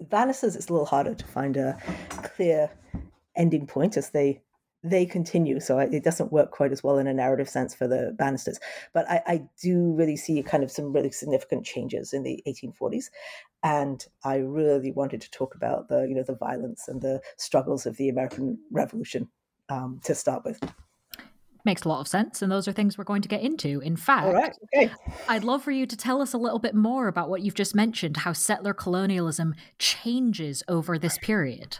Bannisters, 0.00 0.56
it's 0.56 0.68
a 0.68 0.72
little 0.72 0.86
harder 0.86 1.14
to 1.14 1.24
find 1.26 1.56
a 1.56 1.78
clear 2.34 2.70
ending 3.36 3.66
point 3.66 3.96
as 3.96 4.10
they 4.10 4.40
they 4.84 5.06
continue. 5.06 5.60
So 5.60 5.78
it 5.78 6.02
doesn't 6.02 6.32
work 6.32 6.50
quite 6.50 6.72
as 6.72 6.82
well 6.82 6.98
in 6.98 7.06
a 7.06 7.14
narrative 7.14 7.48
sense 7.48 7.72
for 7.72 7.86
the 7.86 8.16
Bannisters. 8.18 8.58
But 8.92 9.08
I, 9.08 9.22
I, 9.26 9.42
do 9.62 9.92
really 9.92 10.16
see 10.16 10.42
kind 10.42 10.64
of 10.64 10.72
some 10.72 10.92
really 10.92 11.12
significant 11.12 11.64
changes 11.64 12.12
in 12.12 12.24
the 12.24 12.42
1840s, 12.48 13.04
and 13.62 14.04
I 14.24 14.38
really 14.38 14.90
wanted 14.90 15.20
to 15.20 15.30
talk 15.30 15.54
about 15.54 15.88
the 15.88 16.06
you 16.08 16.14
know 16.14 16.24
the 16.24 16.34
violence 16.34 16.88
and 16.88 17.00
the 17.00 17.20
struggles 17.36 17.86
of 17.86 17.96
the 17.96 18.08
American 18.08 18.58
Revolution 18.72 19.28
um, 19.68 20.00
to 20.04 20.14
start 20.14 20.44
with. 20.44 20.58
Makes 21.64 21.82
a 21.82 21.88
lot 21.88 22.00
of 22.00 22.08
sense, 22.08 22.42
and 22.42 22.50
those 22.50 22.66
are 22.66 22.72
things 22.72 22.98
we're 22.98 23.04
going 23.04 23.22
to 23.22 23.28
get 23.28 23.40
into. 23.40 23.80
In 23.80 23.96
fact, 23.96 24.26
All 24.26 24.32
right, 24.32 24.56
okay. 24.64 24.90
I'd 25.28 25.44
love 25.44 25.62
for 25.62 25.70
you 25.70 25.86
to 25.86 25.96
tell 25.96 26.20
us 26.20 26.32
a 26.32 26.38
little 26.38 26.58
bit 26.58 26.74
more 26.74 27.06
about 27.06 27.30
what 27.30 27.42
you've 27.42 27.54
just 27.54 27.74
mentioned, 27.74 28.18
how 28.18 28.32
settler 28.32 28.74
colonialism 28.74 29.54
changes 29.78 30.64
over 30.66 30.98
this 30.98 31.18
period. 31.18 31.78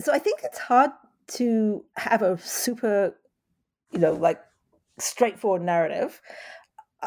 So 0.00 0.12
I 0.12 0.18
think 0.18 0.40
it's 0.42 0.58
hard 0.58 0.90
to 1.34 1.84
have 1.96 2.22
a 2.22 2.36
super, 2.38 3.16
you 3.92 4.00
know, 4.00 4.12
like 4.12 4.40
straightforward 4.98 5.62
narrative. 5.62 6.20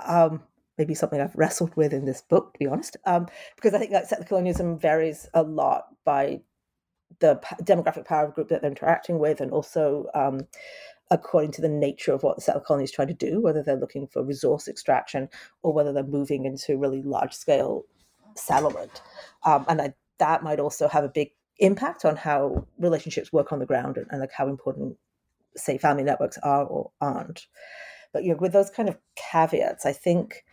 Um, 0.06 0.42
maybe 0.78 0.94
something 0.94 1.20
I've 1.20 1.36
wrestled 1.36 1.76
with 1.76 1.92
in 1.92 2.06
this 2.06 2.22
book, 2.22 2.54
to 2.54 2.60
be 2.60 2.68
honest, 2.68 2.98
um, 3.06 3.28
because 3.56 3.74
I 3.74 3.80
think 3.80 3.92
that 3.92 4.08
settler 4.08 4.26
colonialism 4.26 4.78
varies 4.78 5.28
a 5.34 5.44
lot 5.44 5.88
by 6.06 6.42
the 7.20 7.40
demographic 7.62 8.06
power 8.06 8.30
group 8.30 8.50
that 8.50 8.62
they're 8.62 8.72
interacting 8.72 9.20
with, 9.20 9.42
and 9.42 9.52
also 9.52 10.08
um, 10.14 10.42
according 11.10 11.52
to 11.52 11.62
the 11.62 11.70
nature 11.70 12.14
of 12.14 12.24
what 12.24 12.36
the 12.36 12.42
settler 12.42 12.64
colony 12.64 12.84
is 12.84 12.92
trying 12.92 13.08
to 13.08 13.14
do, 13.14 13.42
whether 13.42 13.64
they're 13.64 13.78
looking 13.78 14.08
for 14.08 14.24
resource 14.24 14.68
extraction 14.68 15.30
or 15.64 15.74
whether 15.74 15.94
they're 15.94 16.04
moving 16.04 16.46
into 16.46 16.78
really 16.78 17.02
large 17.02 17.34
scale 17.34 17.86
settlement. 18.36 19.02
Um, 19.44 19.66
and 19.68 19.82
I, 19.82 19.94
that 20.20 20.44
might 20.44 20.60
also 20.60 20.88
have 20.88 21.04
a 21.04 21.10
big 21.10 21.32
impact 21.60 22.06
on 22.06 22.16
how 22.16 22.68
relationships 22.78 23.34
work 23.34 23.52
on 23.52 23.60
the 23.60 23.66
ground 23.66 23.98
and, 23.98 24.06
and 24.12 24.20
like 24.20 24.32
how 24.32 24.48
important, 24.48 24.98
say, 25.56 25.78
family 25.78 26.04
networks 26.04 26.38
are 26.40 26.66
or 26.66 26.92
aren't. 27.02 27.48
But 28.14 28.24
you 28.24 28.32
know, 28.32 28.38
with 28.38 28.54
those 28.54 28.70
kind 28.70 28.90
of 28.90 28.98
caveats, 29.16 29.86
I 29.86 29.94
think 29.94 30.44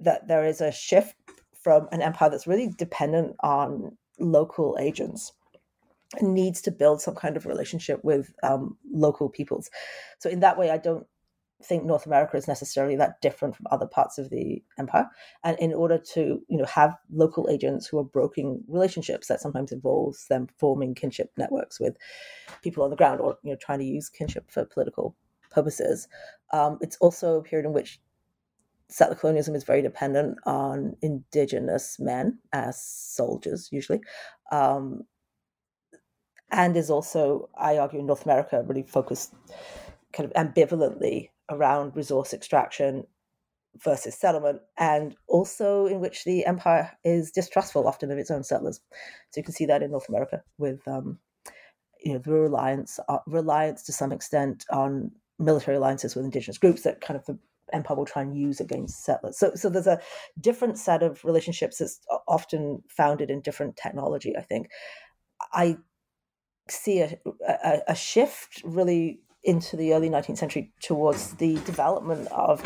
that 0.00 0.28
there 0.28 0.44
is 0.44 0.60
a 0.60 0.72
shift 0.72 1.14
from 1.62 1.88
an 1.92 2.00
empire 2.02 2.30
that's 2.30 2.46
really 2.46 2.72
dependent 2.76 3.36
on 3.40 3.96
local 4.18 4.76
agents 4.80 5.32
needs 6.20 6.60
to 6.62 6.70
build 6.70 7.00
some 7.00 7.14
kind 7.14 7.36
of 7.36 7.46
relationship 7.46 8.00
with 8.02 8.32
um, 8.42 8.76
local 8.92 9.28
peoples. 9.28 9.70
So 10.18 10.28
in 10.28 10.40
that 10.40 10.58
way, 10.58 10.70
I 10.70 10.78
don't 10.78 11.06
think 11.62 11.84
North 11.84 12.06
America 12.06 12.36
is 12.36 12.48
necessarily 12.48 12.96
that 12.96 13.20
different 13.20 13.54
from 13.54 13.66
other 13.70 13.86
parts 13.86 14.18
of 14.18 14.30
the 14.30 14.62
empire. 14.78 15.06
And 15.44 15.58
in 15.58 15.74
order 15.74 15.98
to, 16.14 16.40
you 16.48 16.56
know, 16.56 16.64
have 16.64 16.96
local 17.12 17.48
agents 17.50 17.86
who 17.86 17.98
are 17.98 18.04
brokering 18.04 18.62
relationships, 18.66 19.28
that 19.28 19.40
sometimes 19.40 19.72
involves 19.72 20.26
them 20.28 20.48
forming 20.58 20.94
kinship 20.94 21.30
networks 21.36 21.78
with 21.78 21.96
people 22.62 22.82
on 22.82 22.90
the 22.90 22.96
ground, 22.96 23.20
or 23.20 23.36
you 23.42 23.50
know, 23.50 23.58
trying 23.60 23.80
to 23.80 23.84
use 23.84 24.08
kinship 24.08 24.50
for 24.50 24.64
political 24.64 25.14
purposes. 25.50 26.08
Um, 26.52 26.78
it's 26.80 26.96
also 26.96 27.36
a 27.36 27.42
period 27.42 27.66
in 27.66 27.72
which 27.72 28.00
settler 28.88 29.16
colonialism 29.16 29.54
is 29.54 29.64
very 29.64 29.82
dependent 29.82 30.38
on 30.46 30.96
indigenous 31.02 31.98
men 32.00 32.38
as 32.52 32.82
soldiers, 32.82 33.68
usually. 33.70 34.00
Um, 34.50 35.02
and 36.50 36.76
is 36.76 36.90
also, 36.90 37.48
I 37.56 37.78
argue, 37.78 38.00
in 38.00 38.06
North 38.06 38.24
America, 38.24 38.62
really 38.66 38.82
focused 38.82 39.34
kind 40.12 40.30
of 40.30 40.34
ambivalently 40.34 41.30
around 41.48 41.96
resource 41.96 42.32
extraction 42.32 43.04
versus 43.84 44.14
settlement, 44.14 44.60
and 44.78 45.14
also 45.28 45.86
in 45.86 46.00
which 46.00 46.24
the 46.24 46.44
empire 46.44 46.90
is 47.04 47.30
distrustful 47.30 47.86
often 47.86 48.10
of 48.10 48.18
its 48.18 48.30
own 48.30 48.42
settlers. 48.42 48.80
So 49.30 49.38
you 49.40 49.44
can 49.44 49.54
see 49.54 49.66
that 49.66 49.82
in 49.82 49.90
North 49.90 50.08
America 50.08 50.42
with 50.58 50.86
um, 50.88 51.18
you 52.02 52.12
know 52.12 52.18
the 52.18 52.32
reliance 52.32 52.98
uh, 53.08 53.18
reliance 53.26 53.82
to 53.84 53.92
some 53.92 54.12
extent 54.12 54.64
on 54.70 55.12
military 55.38 55.76
alliances 55.76 56.14
with 56.14 56.24
indigenous 56.24 56.58
groups 56.58 56.82
that 56.82 57.00
kind 57.00 57.18
of 57.18 57.24
the 57.26 57.38
empire 57.72 57.96
will 57.96 58.04
try 58.04 58.22
and 58.22 58.36
use 58.36 58.60
against 58.60 59.04
settlers. 59.04 59.38
So 59.38 59.54
so 59.54 59.68
there's 59.68 59.86
a 59.86 60.00
different 60.40 60.78
set 60.78 61.02
of 61.02 61.24
relationships 61.24 61.78
that's 61.78 62.00
often 62.26 62.82
founded 62.88 63.30
in 63.30 63.40
different 63.40 63.76
technology. 63.76 64.36
I 64.36 64.42
think 64.42 64.68
I 65.52 65.76
see 66.70 67.00
a, 67.00 67.16
a, 67.46 67.80
a 67.88 67.94
shift 67.94 68.62
really 68.64 69.20
into 69.42 69.76
the 69.76 69.94
early 69.94 70.10
19th 70.10 70.38
century 70.38 70.72
towards 70.82 71.34
the 71.34 71.54
development 71.64 72.28
of 72.28 72.62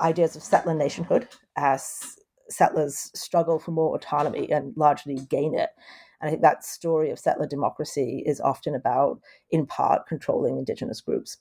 ideas 0.00 0.36
of 0.36 0.42
settler 0.42 0.74
nationhood 0.74 1.28
as 1.56 2.16
settlers 2.48 3.10
struggle 3.14 3.58
for 3.58 3.70
more 3.70 3.96
autonomy 3.96 4.50
and 4.50 4.76
largely 4.76 5.16
gain 5.30 5.54
it. 5.54 5.70
And 6.20 6.28
I 6.28 6.30
think 6.30 6.42
that 6.42 6.64
story 6.64 7.10
of 7.10 7.18
settler 7.18 7.46
democracy 7.46 8.22
is 8.26 8.40
often 8.40 8.74
about, 8.74 9.20
in 9.50 9.66
part, 9.66 10.06
controlling 10.06 10.58
indigenous 10.58 11.00
groups. 11.00 11.38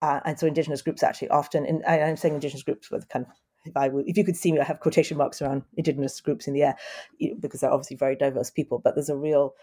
Uh, 0.00 0.20
and 0.24 0.38
so 0.38 0.46
indigenous 0.46 0.82
groups 0.82 1.02
actually 1.02 1.28
often, 1.28 1.64
and 1.64 1.84
I'm 1.84 2.16
saying 2.16 2.34
indigenous 2.34 2.64
groups 2.64 2.90
with 2.90 3.08
kind 3.08 3.26
of, 3.26 3.32
if 3.64 3.76
I 3.76 3.90
if 4.04 4.16
you 4.16 4.24
could 4.24 4.36
see 4.36 4.50
me, 4.50 4.58
I 4.58 4.64
have 4.64 4.80
quotation 4.80 5.16
marks 5.16 5.40
around 5.40 5.62
indigenous 5.76 6.20
groups 6.20 6.48
in 6.48 6.54
the 6.54 6.64
air 6.64 6.76
because 7.38 7.60
they're 7.60 7.72
obviously 7.72 7.96
very 7.96 8.16
diverse 8.16 8.50
people, 8.50 8.80
but 8.80 8.96
there's 8.96 9.08
a 9.08 9.16
real 9.16 9.54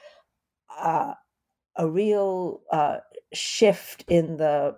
uh, 0.77 1.13
a 1.79 1.89
real 1.89 2.61
uh, 2.71 2.97
shift 3.33 4.03
in 4.09 4.37
the 4.37 4.75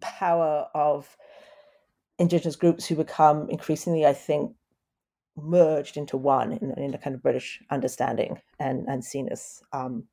power 0.00 0.66
of 0.74 1.16
indigenous 2.18 2.56
groups 2.56 2.86
who 2.86 2.96
become 2.96 3.48
increasingly, 3.50 4.06
I 4.06 4.14
think, 4.14 4.52
merged 5.36 5.96
into 5.96 6.16
one 6.16 6.52
in, 6.52 6.72
in 6.72 6.94
a 6.94 6.98
kind 6.98 7.14
of 7.14 7.22
British 7.22 7.60
understanding 7.70 8.40
and, 8.58 8.86
and 8.88 9.04
seen 9.04 9.28
as 9.30 9.62
um, 9.72 10.04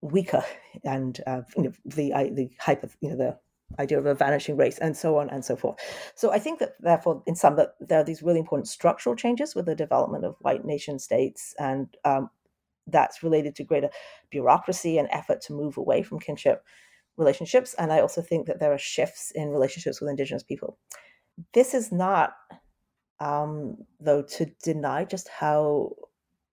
weaker 0.00 0.44
and 0.84 1.20
uh, 1.26 1.42
you 1.56 1.64
know, 1.64 1.72
the 1.84 2.12
the 2.32 2.50
hyper 2.58 2.88
you 3.00 3.10
know 3.10 3.16
the 3.16 3.38
idea 3.80 3.98
of 3.98 4.06
a 4.06 4.14
vanishing 4.14 4.56
race 4.56 4.78
and 4.78 4.96
so 4.96 5.18
on 5.18 5.28
and 5.28 5.44
so 5.44 5.56
forth. 5.56 5.76
So 6.14 6.30
I 6.30 6.38
think 6.38 6.60
that 6.60 6.80
therefore 6.80 7.22
in 7.26 7.34
some 7.34 7.56
that 7.56 7.74
there 7.80 7.98
are 7.98 8.04
these 8.04 8.22
really 8.22 8.38
important 8.38 8.68
structural 8.68 9.16
changes 9.16 9.54
with 9.54 9.66
the 9.66 9.74
development 9.74 10.24
of 10.24 10.36
white 10.40 10.64
nation 10.64 10.98
states 10.98 11.54
and 11.58 11.88
um, 12.04 12.30
that's 12.86 13.22
related 13.22 13.54
to 13.56 13.64
greater 13.64 13.90
bureaucracy 14.30 14.98
and 14.98 15.08
effort 15.10 15.40
to 15.42 15.52
move 15.52 15.76
away 15.76 16.02
from 16.02 16.20
kinship 16.20 16.62
relationships. 17.16 17.74
And 17.78 17.92
I 17.92 18.00
also 18.00 18.22
think 18.22 18.46
that 18.46 18.60
there 18.60 18.72
are 18.72 18.78
shifts 18.78 19.32
in 19.34 19.48
relationships 19.50 20.00
with 20.00 20.10
Indigenous 20.10 20.42
people. 20.42 20.78
This 21.52 21.74
is 21.74 21.92
not, 21.92 22.34
um, 23.20 23.78
though, 24.00 24.22
to 24.22 24.46
deny 24.62 25.04
just 25.04 25.28
how 25.28 25.92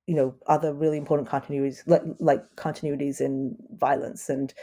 you 0.07 0.15
know 0.15 0.35
other 0.47 0.73
really 0.73 0.97
important 0.97 1.29
continuities 1.29 1.81
like, 1.87 2.01
like 2.19 2.43
continuities 2.57 3.21
in 3.21 3.55
violence 3.71 4.29
and 4.29 4.53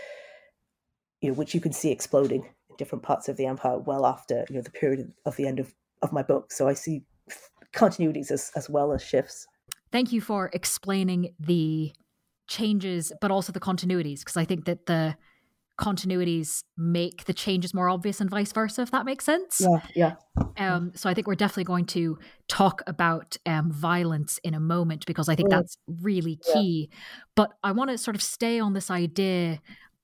you 1.22 1.30
know 1.30 1.34
which 1.34 1.54
you 1.54 1.60
can 1.60 1.72
see 1.72 1.90
exploding 1.90 2.42
in 2.68 2.76
different 2.76 3.02
parts 3.02 3.28
of 3.28 3.38
the 3.38 3.46
empire 3.46 3.78
well 3.78 4.04
after 4.04 4.44
you 4.50 4.56
know 4.56 4.62
the 4.62 4.70
period 4.70 5.12
of 5.24 5.36
the 5.36 5.46
end 5.46 5.58
of, 5.58 5.72
of 6.02 6.12
my 6.12 6.22
book 6.22 6.52
so 6.52 6.68
i 6.68 6.74
see 6.74 7.02
continuities 7.74 8.30
as, 8.30 8.50
as 8.54 8.68
well 8.68 8.92
as 8.92 9.02
shifts 9.02 9.46
thank 9.92 10.12
you 10.12 10.20
for 10.20 10.50
explaining 10.52 11.34
the 11.38 11.92
changes, 12.48 13.12
but 13.20 13.30
also 13.30 13.52
the 13.52 13.60
continuities, 13.60 14.20
because 14.20 14.36
I 14.36 14.44
think 14.44 14.64
that 14.64 14.86
the 14.86 15.16
continuities 15.80 16.62
make 16.76 17.24
the 17.24 17.32
changes 17.32 17.72
more 17.72 17.88
obvious 17.88 18.20
and 18.20 18.28
vice 18.28 18.52
versa, 18.52 18.82
if 18.82 18.90
that 18.90 19.06
makes 19.06 19.24
sense. 19.24 19.60
Yeah, 19.60 19.80
yeah. 19.96 20.14
Um, 20.58 20.92
so 20.94 21.08
I 21.08 21.14
think 21.14 21.26
we're 21.26 21.34
definitely 21.34 21.64
going 21.64 21.86
to 21.86 22.18
talk 22.48 22.82
about 22.86 23.38
um, 23.46 23.72
violence 23.72 24.38
in 24.44 24.52
a 24.52 24.60
moment 24.60 25.06
because 25.06 25.28
I 25.28 25.34
think 25.34 25.48
mm. 25.48 25.52
that's 25.52 25.78
really 26.02 26.38
key. 26.52 26.88
Yeah. 26.90 26.98
But 27.34 27.52
I 27.62 27.72
want 27.72 27.90
to 27.90 27.98
sort 27.98 28.14
of 28.14 28.22
stay 28.22 28.60
on 28.60 28.74
this 28.74 28.90
idea 28.90 29.60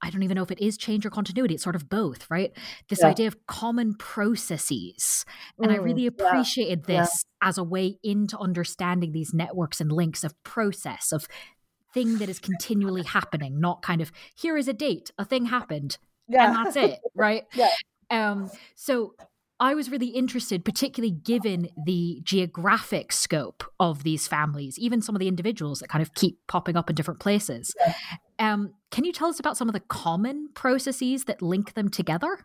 I 0.07 0.11
don't 0.11 0.23
even 0.23 0.37
know 0.37 0.43
if 0.43 0.51
it 0.51 0.61
is 0.61 0.77
change 0.77 1.05
or 1.05 1.11
continuity. 1.11 1.55
It's 1.55 1.63
sort 1.63 1.77
of 1.77 1.89
both, 1.89 2.31
right? 2.31 2.53
This 2.89 3.01
yeah. 3.01 3.09
idea 3.09 3.27
of 3.27 3.47
common 3.47 3.95
processes. 3.95 5.25
And 5.59 5.71
mm, 5.71 5.75
I 5.75 5.79
really 5.79 6.07
appreciated 6.07 6.85
yeah. 6.87 7.01
this 7.01 7.25
yeah. 7.43 7.49
as 7.49 7.59
a 7.59 7.65
way 7.65 7.99
into 8.03 8.39
understanding 8.39 9.13
these 9.13 9.35
networks 9.35 9.81
and 9.81 9.91
links 9.91 10.23
of 10.23 10.41
process, 10.45 11.13
of 11.13 11.27
thing 11.93 12.19
that 12.19 12.29
is 12.29 12.39
continually 12.39 13.03
happening, 13.03 13.59
not 13.59 13.83
kind 13.83 14.01
of 14.01 14.13
here 14.37 14.57
is 14.57 14.69
a 14.69 14.73
date, 14.73 15.11
a 15.19 15.25
thing 15.25 15.47
happened, 15.47 15.99
and 16.29 16.55
that's 16.55 16.77
it, 16.77 17.01
right? 17.15 17.45
yeah. 17.55 17.69
Um, 18.11 18.51
so 18.75 19.15
I 19.59 19.75
was 19.75 19.91
really 19.91 20.09
interested, 20.09 20.65
particularly 20.65 21.13
given 21.13 21.69
the 21.87 22.21
geographic 22.23 23.13
scope 23.13 23.65
of 23.81 24.03
these 24.03 24.29
families, 24.29 24.79
even 24.79 25.01
some 25.01 25.15
of 25.15 25.21
the 25.21 25.29
individuals 25.29 25.79
that 25.79 25.89
kind 25.89 26.03
of 26.03 26.13
keep 26.15 26.39
popping 26.47 26.77
up 26.77 26.91
in 26.91 26.97
different 26.97 27.21
places. 27.21 27.75
Um, 28.39 28.75
can 28.91 29.05
you 29.05 29.13
tell 29.13 29.29
us 29.29 29.41
about 29.41 29.57
some 29.57 29.69
of 29.69 29.73
the 29.73 29.81
common 29.81 30.51
processes 30.55 31.25
that 31.25 31.43
link 31.43 31.75
them 31.75 31.89
together? 31.89 32.39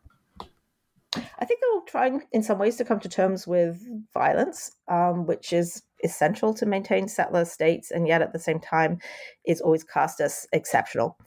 I 1.15 1.45
think 1.45 1.59
they're 1.59 1.73
all 1.73 1.85
trying, 1.85 2.21
in 2.31 2.41
some 2.41 2.57
ways, 2.57 2.77
to 2.77 2.85
come 2.85 2.99
to 3.01 3.09
terms 3.09 3.45
with 3.45 3.85
violence, 4.13 4.71
um, 4.87 5.25
which 5.25 5.51
is 5.51 5.83
essential 6.03 6.53
to 6.53 6.65
maintain 6.65 7.07
settler 7.07 7.43
states, 7.43 7.91
and 7.91 8.07
yet 8.07 8.21
at 8.21 8.31
the 8.31 8.39
same 8.39 8.59
time 8.59 8.99
is 9.45 9.59
always 9.59 9.83
cast 9.83 10.21
as 10.21 10.47
exceptional. 10.53 11.17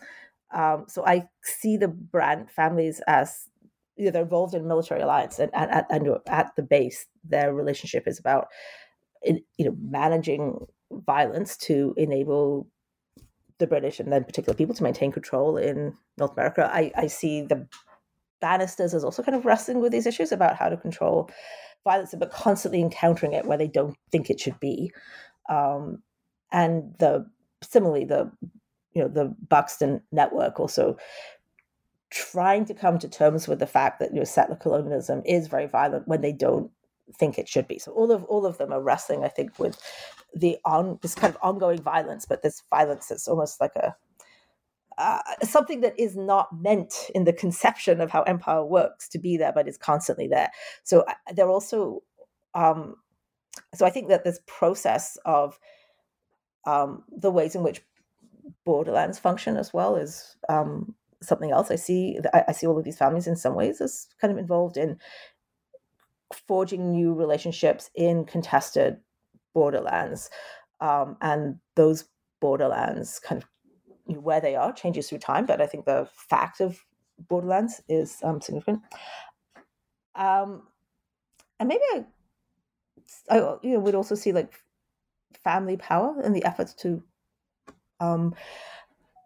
Um, 0.55 0.87
so 0.88 1.05
I 1.07 1.29
see 1.42 1.77
the 1.77 1.88
Brant 1.88 2.50
families 2.50 3.03
as 3.07 3.48
you 3.96 4.07
know, 4.07 4.11
they're 4.11 4.22
involved 4.22 4.55
in 4.55 4.66
military 4.66 5.03
alliance, 5.03 5.38
and, 5.38 5.50
and, 5.55 5.85
and 5.88 6.09
at 6.27 6.50
the 6.57 6.62
base, 6.62 7.07
their 7.22 7.55
relationship 7.55 8.09
is 8.09 8.18
about 8.18 8.48
you 9.22 9.64
know 9.64 9.77
managing 9.81 10.59
violence 10.90 11.57
to 11.57 11.94
enable 11.96 12.66
the 13.58 13.66
British 13.66 14.00
and 14.00 14.12
then 14.12 14.24
particular 14.24 14.56
people 14.56 14.74
to 14.74 14.82
maintain 14.82 15.12
control 15.12 15.56
in 15.56 15.94
North 16.18 16.32
America. 16.32 16.70
I, 16.72 16.92
I 16.96 17.06
see 17.06 17.42
the 17.42 17.66
Bannisters 18.40 18.94
as 18.94 19.04
also 19.04 19.22
kind 19.22 19.36
of 19.36 19.44
wrestling 19.44 19.80
with 19.80 19.92
these 19.92 20.06
issues 20.06 20.32
about 20.32 20.56
how 20.56 20.68
to 20.68 20.76
control 20.76 21.30
violence, 21.84 22.14
but 22.18 22.30
constantly 22.30 22.80
encountering 22.80 23.32
it 23.32 23.46
where 23.46 23.58
they 23.58 23.68
don't 23.68 23.96
think 24.10 24.28
it 24.28 24.40
should 24.40 24.58
be. 24.60 24.92
Um, 25.48 26.02
and 26.52 26.94
the 26.98 27.26
similarly, 27.62 28.04
the 28.04 28.30
you 28.92 29.02
know 29.02 29.08
the 29.08 29.34
Buxton 29.48 30.02
network 30.12 30.60
also 30.60 30.96
trying 32.10 32.64
to 32.64 32.74
come 32.74 32.98
to 32.98 33.08
terms 33.08 33.48
with 33.48 33.58
the 33.58 33.66
fact 33.66 33.98
that 33.98 34.12
you 34.12 34.18
know 34.18 34.24
settler 34.24 34.56
colonialism 34.56 35.22
is 35.24 35.48
very 35.48 35.66
violent 35.66 36.06
when 36.06 36.20
they 36.20 36.32
don't 36.32 36.70
think 37.12 37.38
it 37.38 37.48
should 37.48 37.68
be. 37.68 37.78
So 37.78 37.92
all 37.92 38.10
of 38.10 38.24
all 38.24 38.46
of 38.46 38.58
them 38.58 38.72
are 38.72 38.82
wrestling, 38.82 39.24
I 39.24 39.28
think, 39.28 39.58
with 39.58 39.78
the 40.34 40.58
on 40.64 40.98
this 41.02 41.14
kind 41.14 41.34
of 41.34 41.40
ongoing 41.42 41.82
violence, 41.82 42.26
but 42.26 42.42
this 42.42 42.62
violence 42.70 43.08
that's 43.08 43.28
almost 43.28 43.60
like 43.60 43.76
a 43.76 43.94
uh, 44.98 45.18
something 45.42 45.80
that 45.80 45.98
is 45.98 46.16
not 46.16 46.48
meant 46.52 47.10
in 47.14 47.24
the 47.24 47.32
conception 47.32 48.00
of 48.00 48.10
how 48.10 48.22
empire 48.22 48.64
works 48.64 49.08
to 49.08 49.18
be 49.18 49.36
there, 49.36 49.52
but 49.52 49.68
is 49.68 49.76
constantly 49.76 50.28
there. 50.28 50.50
So 50.84 51.00
uh, 51.00 51.14
they're 51.34 51.48
also, 51.48 52.02
um, 52.54 52.96
so 53.74 53.84
I 53.86 53.90
think 53.90 54.08
that 54.08 54.24
this 54.24 54.38
process 54.46 55.18
of 55.24 55.58
um, 56.64 57.02
the 57.08 57.30
ways 57.30 57.54
in 57.54 57.62
which 57.62 57.82
borderlands 58.64 59.18
function 59.18 59.56
as 59.56 59.72
well 59.72 59.96
is 59.96 60.36
um, 60.48 60.94
something 61.20 61.50
else. 61.50 61.70
I 61.70 61.76
see, 61.76 62.18
I, 62.32 62.44
I 62.48 62.52
see 62.52 62.66
all 62.66 62.78
of 62.78 62.84
these 62.84 62.98
families 62.98 63.26
in 63.26 63.36
some 63.36 63.54
ways 63.54 63.80
as 63.80 64.06
kind 64.20 64.32
of 64.32 64.38
involved 64.38 64.76
in 64.76 64.98
forging 66.32 66.90
new 66.90 67.12
relationships 67.14 67.90
in 67.94 68.24
contested 68.24 68.98
borderlands, 69.52 70.30
um, 70.80 71.16
and 71.20 71.58
those 71.76 72.04
borderlands 72.40 73.18
kind 73.18 73.42
of 73.42 73.48
where 74.06 74.40
they 74.40 74.54
are 74.54 74.72
changes 74.72 75.08
through 75.08 75.18
time, 75.18 75.46
but 75.46 75.60
I 75.60 75.66
think 75.66 75.84
the 75.84 76.08
fact 76.14 76.60
of 76.60 76.84
Borderlands 77.28 77.80
is 77.88 78.18
um, 78.22 78.40
significant. 78.40 78.82
Um, 80.14 80.62
and 81.58 81.68
maybe 81.68 81.82
I, 81.92 82.04
I, 83.30 83.37
you 83.62 83.74
know, 83.74 83.80
would 83.80 83.94
also 83.94 84.14
see 84.14 84.32
like 84.32 84.60
family 85.42 85.76
power 85.76 86.14
and 86.22 86.34
the 86.34 86.44
efforts 86.44 86.74
to 86.74 87.02
um, 88.00 88.34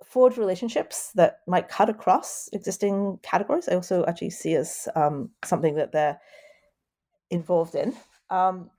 forge 0.05 0.37
relationships 0.37 1.11
that 1.15 1.41
might 1.47 1.69
cut 1.69 1.91
across 1.91 2.49
existing 2.53 3.19
categories. 3.23 3.69
I 3.69 3.75
also 3.75 4.05
actually 4.07 4.31
see 4.31 4.55
as 4.55 4.89
um, 4.95 5.31
something 5.45 5.75
that 5.75 5.93
they're 5.93 6.21
involved 7.31 7.75
in. 7.75 7.95
Um, 8.31 8.71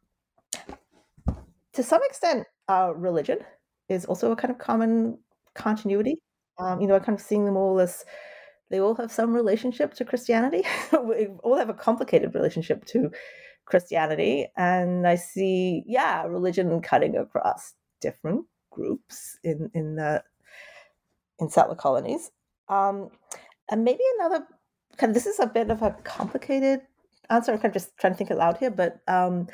to 1.73 1.83
some 1.83 2.01
extent, 2.03 2.47
uh, 2.67 2.93
religion 2.95 3.39
is 3.87 4.05
also 4.05 4.31
a 4.31 4.35
kind 4.35 4.51
of 4.51 4.59
common 4.59 5.17
continuity. 5.55 6.17
Um, 6.57 6.81
you 6.81 6.87
know, 6.87 6.95
I 6.95 6.99
kind 6.99 7.17
of 7.17 7.23
seeing 7.23 7.45
them 7.45 7.57
all 7.57 7.79
as 7.79 8.05
they 8.69 8.79
all 8.79 8.95
have 8.95 9.11
some 9.11 9.33
relationship 9.33 9.93
to 9.95 10.05
Christianity. 10.05 10.63
we 11.03 11.27
all 11.43 11.57
have 11.57 11.69
a 11.69 11.73
complicated 11.73 12.35
relationship 12.35 12.85
to 12.85 13.09
Christianity, 13.65 14.47
and 14.57 15.07
I 15.07 15.15
see, 15.15 15.83
yeah, 15.85 16.23
religion 16.23 16.81
cutting 16.81 17.15
across 17.15 17.73
different 18.01 18.45
groups 18.71 19.37
in 19.43 19.69
in 19.73 19.95
the 19.95 20.23
in 21.39 21.49
settler 21.49 21.75
colonies. 21.75 22.31
Um, 22.67 23.09
and 23.71 23.83
maybe 23.83 24.03
another 24.19 24.45
kind 24.97 25.11
of 25.11 25.13
this 25.13 25.25
is 25.25 25.39
a 25.39 25.47
bit 25.47 25.69
of 25.69 25.81
a 25.81 25.91
complicated 26.03 26.81
answer. 27.29 27.51
I'm 27.51 27.59
kind 27.59 27.75
of 27.75 27.81
just 27.81 27.97
trying 27.97 28.13
to 28.13 28.17
think 28.17 28.29
aloud 28.29 28.57
here, 28.57 28.71
but 28.71 28.99
um, 29.07 29.47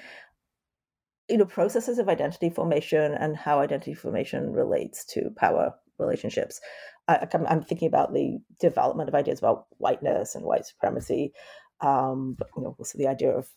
you 1.30 1.38
know, 1.38 1.46
processes 1.46 1.98
of 1.98 2.10
identity 2.10 2.50
formation 2.50 3.14
and 3.14 3.36
how 3.36 3.60
identity 3.60 3.94
formation 3.94 4.52
relates 4.52 5.06
to 5.06 5.32
power 5.36 5.74
relationships. 5.98 6.60
I, 7.08 7.28
am 7.32 7.62
thinking 7.64 7.88
about 7.88 8.14
the 8.14 8.40
development 8.60 9.10
of 9.10 9.16
ideas 9.16 9.40
about 9.40 9.68
whiteness 9.78 10.36
and 10.36 10.44
white 10.44 10.66
supremacy, 10.66 11.34
um, 11.82 12.36
but 12.38 12.48
you 12.58 12.64
know, 12.64 12.76
also 12.80 12.98
the 12.98 13.08
idea 13.08 13.32
of 13.32 13.48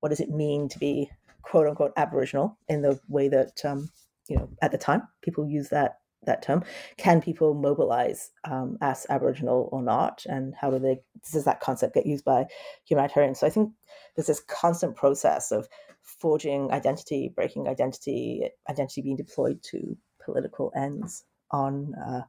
what 0.00 0.08
does 0.08 0.20
it 0.20 0.30
mean 0.30 0.68
to 0.68 0.78
be 0.78 1.10
quote 1.42 1.66
unquote 1.66 1.92
Aboriginal 1.96 2.58
in 2.68 2.82
the 2.82 2.98
way 3.08 3.28
that 3.28 3.64
um, 3.64 3.88
you 4.28 4.36
know 4.36 4.48
at 4.62 4.72
the 4.72 4.78
time 4.78 5.02
people 5.22 5.48
use 5.48 5.68
that 5.68 5.99
that 6.24 6.42
term. 6.42 6.64
Can 6.96 7.20
people 7.20 7.54
mobilize 7.54 8.30
um, 8.44 8.76
as 8.80 9.06
Aboriginal 9.08 9.68
or 9.72 9.82
not, 9.82 10.24
and 10.26 10.54
how 10.54 10.70
do 10.70 10.78
they 10.78 11.00
does 11.32 11.44
that 11.44 11.60
concept 11.60 11.94
get 11.94 12.06
used 12.06 12.24
by 12.24 12.46
humanitarians? 12.84 13.40
So 13.40 13.46
I 13.46 13.50
think 13.50 13.72
there's 14.14 14.26
this 14.26 14.40
constant 14.40 14.96
process 14.96 15.50
of 15.50 15.68
forging 16.02 16.70
identity, 16.72 17.32
breaking 17.34 17.68
identity, 17.68 18.48
identity 18.68 19.02
being 19.02 19.16
deployed 19.16 19.62
to 19.64 19.96
political 20.22 20.72
ends 20.76 21.24
on 21.50 21.94
uh, 21.94 22.22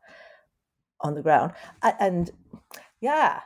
on 1.02 1.16
the 1.16 1.22
ground. 1.22 1.54
And 1.82 2.32
yeah, 3.02 3.42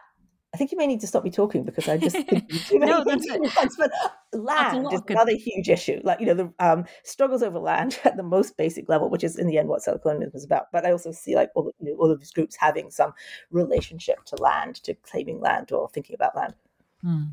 I 0.56 0.58
think 0.58 0.72
you 0.72 0.78
may 0.78 0.88
need 0.88 1.02
to 1.02 1.08
stop 1.08 1.26
me 1.26 1.32
talking 1.32 1.66
because 1.66 1.90
I 1.90 1.98
just 1.98 2.16
think 2.16 2.50
too 2.68 2.80
many 2.80 2.94
no, 2.94 3.04
things 3.04 3.28
at 3.28 3.42
once. 3.42 3.76
But 3.76 3.92
land 4.32 4.88
is 4.94 5.02
another 5.10 5.36
huge 5.36 5.68
issue. 5.68 6.00
Like 6.02 6.22
you 6.22 6.28
know, 6.28 6.34
the 6.34 6.54
um, 6.60 6.86
struggles 7.04 7.44
over 7.44 7.60
land 7.60 8.00
at 8.06 8.16
the 8.16 8.24
most 8.24 8.56
basic 8.56 8.88
level, 8.88 9.10
which 9.10 9.26
is 9.26 9.38
in 9.38 9.48
the 9.48 9.58
end 9.58 9.68
what 9.68 9.82
settler 9.82 10.00
colonialism 10.00 10.38
is 10.38 10.46
about. 10.46 10.68
But 10.72 10.86
I 10.86 10.94
also 10.94 11.12
see 11.12 11.36
like 11.36 11.50
all, 11.56 11.74
you 11.82 11.92
know, 11.92 11.98
all 11.98 12.10
of 12.10 12.22
these 12.22 12.32
groups 12.32 12.56
having 12.56 12.90
some 12.90 13.14
relationship 13.52 14.24
to 14.28 14.38
land, 14.38 14.76
to 14.84 14.94
claiming 14.94 15.42
land 15.42 15.74
or 15.74 15.90
thinking 15.90 16.16
about 16.16 16.38
land. 16.38 16.54
Hmm. 17.02 17.24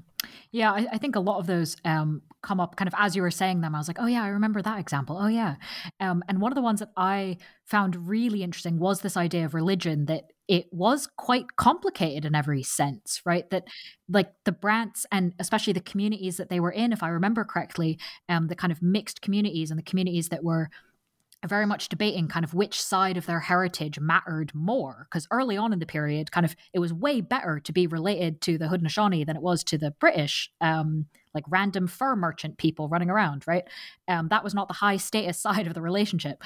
Yeah, 0.51 0.73
I, 0.73 0.87
I, 0.93 0.99
think 0.99 1.17
a 1.17 1.21
lot 1.21 1.39
of 1.39 1.47
those 1.47 1.77
um, 1.85 2.23
come 2.43 2.61
up 2.61 2.77
kind 2.77 2.89
of 2.89 2.95
as 2.99 3.17
you 3.17 3.23
were 3.23 3.31
saying 3.31 3.61
them. 3.61 3.75
I 3.75 3.79
was 3.79 3.89
like, 3.89 3.99
oh, 4.01 4.07
yeah, 4.07 4.23
I 4.23 4.29
remember 4.29 4.61
that 4.63 4.79
example. 4.79 5.19
Oh, 5.21 5.29
yeah. 5.29 5.57
Um, 6.01 6.23
and 6.29 6.41
one 6.41 6.53
of 6.53 6.57
the 6.57 6.63
ones 6.63 6.81
that 6.81 6.91
I 6.97 7.39
found 7.65 8.09
really 8.09 8.43
interesting 8.43 8.79
was 8.79 9.01
this 9.01 9.17
idea 9.17 9.45
of 9.45 9.55
religion 9.55 10.07
that 10.07 10.25
it 10.49 10.67
was 10.73 11.09
quite 11.17 11.57
complicated 11.57 12.25
in 12.25 12.35
every 12.35 12.63
sense, 12.63 13.23
right? 13.25 13.49
That 13.51 13.65
like 14.09 14.33
the 14.45 14.53
Brants 14.53 15.07
and 15.11 15.33
especially 15.39 15.73
the 15.73 15.81
communities 15.81 16.37
that 16.37 16.51
they 16.51 16.61
were 16.61 16.73
in, 16.73 16.93
if 16.93 17.03
I 17.03 17.09
remember 17.09 17.45
correctly, 17.45 17.99
um, 18.29 18.49
the 18.49 18.57
kind 18.57 18.73
of 18.73 18.83
mixed 18.83 19.23
communities 19.23 19.71
and 19.71 19.79
the 19.79 19.85
communities 19.85 20.29
that 20.29 20.45
were 20.45 20.69
very 21.47 21.67
much 21.67 21.89
debating 21.89 22.29
kind 22.29 22.45
of 22.45 22.55
which 22.55 22.81
side 22.81 23.17
of 23.17 23.27
their 23.27 23.41
heritage 23.41 23.99
mattered 23.99 24.55
more 24.55 25.07
because 25.11 25.27
early 25.31 25.57
on 25.57 25.73
in 25.73 25.79
the 25.79 25.87
period 25.87 26.31
kind 26.31 26.47
of 26.47 26.55
it 26.73 26.79
was 26.79 26.93
way 26.93 27.21
better 27.21 27.59
to 27.61 27.73
be 27.73 27.87
related 27.87 28.41
to 28.41 28.59
the 28.59 28.67
Haudenosaunee 28.67 29.27
than 29.27 29.37
it 29.37 29.43
was 29.43 29.65
to 29.65 29.79
the 29.79 29.91
British 29.93 30.51
um, 30.61 31.07
like 31.35 31.45
random 31.49 31.87
fur 31.87 32.15
merchant 32.15 32.59
people 32.59 32.89
running 32.89 33.11
around 33.11 33.45
right 33.47 33.65
um, 34.09 34.29
that 34.29 34.45
was 34.45 34.55
not 34.55 34.69
the 34.69 34.75
high 34.75 34.97
status 34.97 35.39
side 35.41 35.67
of 35.67 35.75
the 35.75 35.83
relationship 35.83 36.43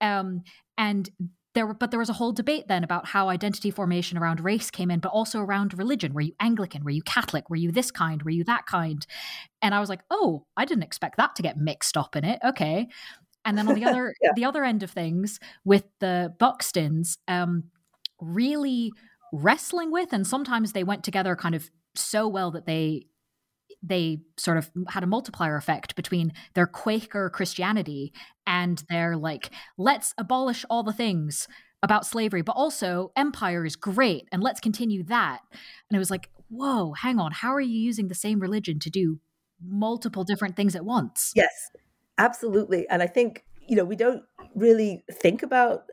um, 0.00 0.42
and 0.78 1.10
there 1.56 1.66
were, 1.66 1.74
but 1.74 1.90
there 1.90 1.98
was 1.98 2.10
a 2.10 2.12
whole 2.12 2.32
debate 2.32 2.68
then 2.68 2.84
about 2.84 3.06
how 3.06 3.30
identity 3.30 3.70
formation 3.70 4.18
around 4.18 4.40
race 4.40 4.70
came 4.70 4.90
in, 4.90 5.00
but 5.00 5.08
also 5.08 5.40
around 5.40 5.76
religion. 5.76 6.12
Were 6.12 6.20
you 6.20 6.34
Anglican? 6.38 6.84
Were 6.84 6.90
you 6.90 7.00
Catholic? 7.02 7.48
Were 7.48 7.56
you 7.56 7.72
this 7.72 7.90
kind? 7.90 8.22
Were 8.22 8.30
you 8.30 8.44
that 8.44 8.66
kind? 8.66 9.06
And 9.62 9.74
I 9.74 9.80
was 9.80 9.88
like, 9.88 10.02
oh, 10.10 10.44
I 10.54 10.66
didn't 10.66 10.82
expect 10.82 11.16
that 11.16 11.34
to 11.34 11.42
get 11.42 11.56
mixed 11.56 11.96
up 11.96 12.14
in 12.14 12.26
it. 12.26 12.40
Okay. 12.44 12.88
And 13.46 13.56
then 13.56 13.68
on 13.68 13.74
the 13.74 13.84
other 13.84 14.14
yeah. 14.22 14.30
the 14.34 14.44
other 14.44 14.64
end 14.64 14.82
of 14.82 14.90
things, 14.90 15.40
with 15.64 15.84
the 16.00 16.34
Buxtons, 16.38 17.16
um, 17.28 17.64
really 18.20 18.92
wrestling 19.32 19.90
with, 19.90 20.12
and 20.12 20.26
sometimes 20.26 20.72
they 20.72 20.84
went 20.84 21.04
together 21.04 21.34
kind 21.36 21.54
of 21.54 21.70
so 21.94 22.28
well 22.28 22.50
that 22.50 22.66
they 22.66 23.06
they 23.82 24.18
sort 24.36 24.58
of 24.58 24.70
had 24.88 25.02
a 25.02 25.06
multiplier 25.06 25.56
effect 25.56 25.94
between 25.96 26.32
their 26.54 26.66
Quaker 26.66 27.30
Christianity 27.30 28.12
and 28.46 28.82
their 28.88 29.16
like, 29.16 29.50
let's 29.78 30.14
abolish 30.18 30.64
all 30.68 30.82
the 30.82 30.92
things 30.92 31.46
about 31.82 32.06
slavery, 32.06 32.42
but 32.42 32.56
also 32.56 33.12
empire 33.16 33.64
is 33.64 33.76
great 33.76 34.28
and 34.32 34.42
let's 34.42 34.60
continue 34.60 35.04
that. 35.04 35.40
And 35.88 35.96
it 35.96 35.98
was 35.98 36.10
like, 36.10 36.30
whoa, 36.48 36.94
hang 36.94 37.18
on, 37.18 37.32
how 37.32 37.54
are 37.54 37.60
you 37.60 37.78
using 37.78 38.08
the 38.08 38.14
same 38.14 38.40
religion 38.40 38.78
to 38.80 38.90
do 38.90 39.20
multiple 39.62 40.24
different 40.24 40.56
things 40.56 40.74
at 40.74 40.84
once? 40.84 41.32
Yes, 41.34 41.70
Absolutely. 42.18 42.88
And 42.88 43.02
I 43.02 43.06
think, 43.06 43.44
you 43.66 43.76
know, 43.76 43.84
we 43.84 43.96
don't 43.96 44.22
really 44.54 45.04
think 45.10 45.42
about, 45.42 45.84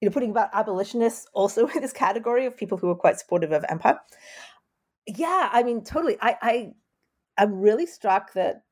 you 0.00 0.08
know, 0.08 0.12
putting 0.12 0.30
about 0.30 0.50
abolitionists 0.52 1.26
also 1.32 1.66
in 1.74 1.82
this 1.82 1.92
category 1.92 2.46
of 2.46 2.56
people 2.56 2.78
who 2.78 2.90
are 2.90 2.96
quite 2.96 3.18
supportive 3.18 3.52
of 3.52 3.64
empire. 3.68 4.00
Yeah, 5.06 5.48
I 5.52 5.62
mean, 5.62 5.82
totally. 5.82 6.16
I, 6.20 6.36
I 6.42 6.72
I'm 7.38 7.60
really 7.60 7.86
struck 7.86 8.32
that 8.34 8.62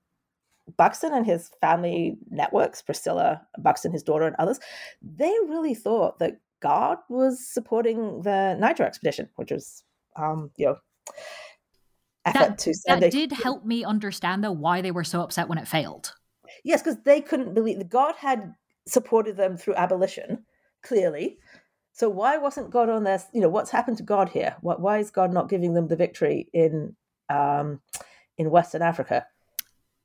Buxton 0.77 1.13
and 1.13 1.27
his 1.27 1.51
family 1.61 2.17
networks, 2.31 2.83
Priscilla 2.83 3.43
Buxton, 3.59 3.93
his 3.93 4.03
daughter, 4.03 4.27
and 4.27 4.37
others, 4.39 4.61
they 5.03 5.35
really 5.49 5.75
thought 5.75 6.19
that 6.19 6.41
God 6.61 6.99
was 7.09 7.45
supporting 7.45 8.23
the 8.23 8.55
Niger 8.59 8.85
expedition, 8.85 9.29
which 9.37 9.51
was, 9.51 9.83
um, 10.17 10.51
you 10.57 10.67
know, 10.67 10.77
effort 12.25 12.39
that, 12.39 12.59
to 12.59 12.75
send. 12.75 13.03
That 13.03 13.09
a- 13.09 13.11
did 13.11 13.33
help 13.33 13.65
me 13.65 13.85
understand 13.85 14.45
though 14.45 14.53
why 14.53 14.81
they 14.81 14.91
were 14.91 15.05
so 15.05 15.23
upset 15.23 15.49
when 15.49 15.59
it 15.59 15.67
failed. 15.67 16.15
Yes, 16.65 16.83
because 16.83 17.03
they 17.05 17.21
couldn't 17.21 17.55
believe 17.55 17.89
God 17.89 18.15
had 18.17 18.55
supported 18.87 19.37
them 19.37 19.57
through 19.57 19.75
abolition, 19.75 20.45
clearly. 20.83 21.39
So 21.93 22.09
why 22.09 22.39
wasn't 22.39 22.71
God 22.71 22.89
on 22.89 23.05
their? 23.05 23.23
You 23.33 23.41
know, 23.41 23.49
what's 23.49 23.71
happened 23.71 23.99
to 23.99 24.03
God 24.03 24.29
here? 24.29 24.57
Why 24.61 24.99
is 24.99 25.11
God 25.11 25.33
not 25.33 25.49
giving 25.49 25.75
them 25.75 25.89
the 25.89 25.97
victory 25.97 26.49
in 26.53 26.97
um, 27.29 27.81
in 28.39 28.51
Western 28.51 28.83
Africa? 28.83 29.27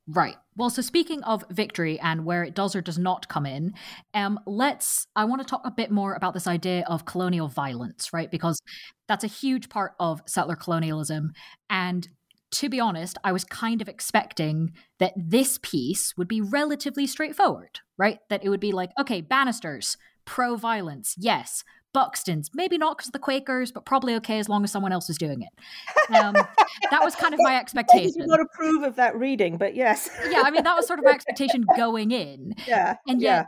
Right. 0.07 0.35
Well, 0.55 0.69
so 0.69 0.83
speaking 0.83 1.23
of 1.23 1.43
victory 1.49 1.99
and 1.99 2.25
where 2.25 2.43
it 2.43 2.53
does 2.53 2.75
or 2.75 2.81
does 2.81 2.99
not 2.99 3.27
come 3.27 3.45
in, 3.45 3.73
um, 4.13 4.39
let's. 4.45 5.07
I 5.15 5.25
want 5.25 5.41
to 5.41 5.47
talk 5.47 5.61
a 5.65 5.71
bit 5.71 5.89
more 5.89 6.13
about 6.13 6.33
this 6.33 6.47
idea 6.47 6.83
of 6.87 7.05
colonial 7.05 7.47
violence, 7.47 8.13
right? 8.13 8.29
Because 8.29 8.59
that's 9.07 9.23
a 9.23 9.27
huge 9.27 9.69
part 9.69 9.93
of 9.99 10.21
settler 10.27 10.55
colonialism. 10.55 11.33
And 11.69 12.07
to 12.55 12.69
be 12.69 12.79
honest, 12.79 13.17
I 13.21 13.33
was 13.33 13.43
kind 13.43 13.81
of 13.81 13.89
expecting 13.89 14.71
that 14.99 15.11
this 15.17 15.59
piece 15.61 16.15
would 16.15 16.29
be 16.29 16.39
relatively 16.39 17.05
straightforward, 17.05 17.81
right? 17.97 18.19
That 18.29 18.45
it 18.45 18.49
would 18.49 18.61
be 18.61 18.71
like, 18.71 18.91
okay, 18.97 19.21
Bannisters, 19.21 19.97
pro 20.23 20.55
violence, 20.55 21.15
yes. 21.17 21.65
Buxton's, 21.91 22.49
maybe 22.53 22.77
not 22.77 22.97
because 22.97 23.07
of 23.09 23.13
the 23.13 23.19
Quakers, 23.19 23.71
but 23.71 23.85
probably 23.85 24.15
okay 24.15 24.39
as 24.39 24.49
long 24.49 24.63
as 24.63 24.71
someone 24.71 24.91
else 24.91 25.09
is 25.09 25.17
doing 25.17 25.41
it. 25.41 26.13
Um, 26.15 26.33
that 26.91 27.03
was 27.03 27.15
kind 27.15 27.33
of 27.33 27.39
my 27.41 27.55
expectation. 27.59 28.21
I 28.21 28.25
do 28.25 28.27
not 28.27 28.39
approve 28.41 28.83
of 28.83 28.95
that 28.95 29.17
reading, 29.17 29.57
but 29.57 29.75
yes. 29.75 30.09
yeah, 30.29 30.41
I 30.43 30.51
mean 30.51 30.63
that 30.63 30.75
was 30.75 30.87
sort 30.87 30.99
of 30.99 31.05
my 31.05 31.11
expectation 31.13 31.65
going 31.77 32.11
in. 32.11 32.53
Yeah, 32.67 32.95
and 33.07 33.21
yet 33.21 33.29
yeah. 33.29 33.45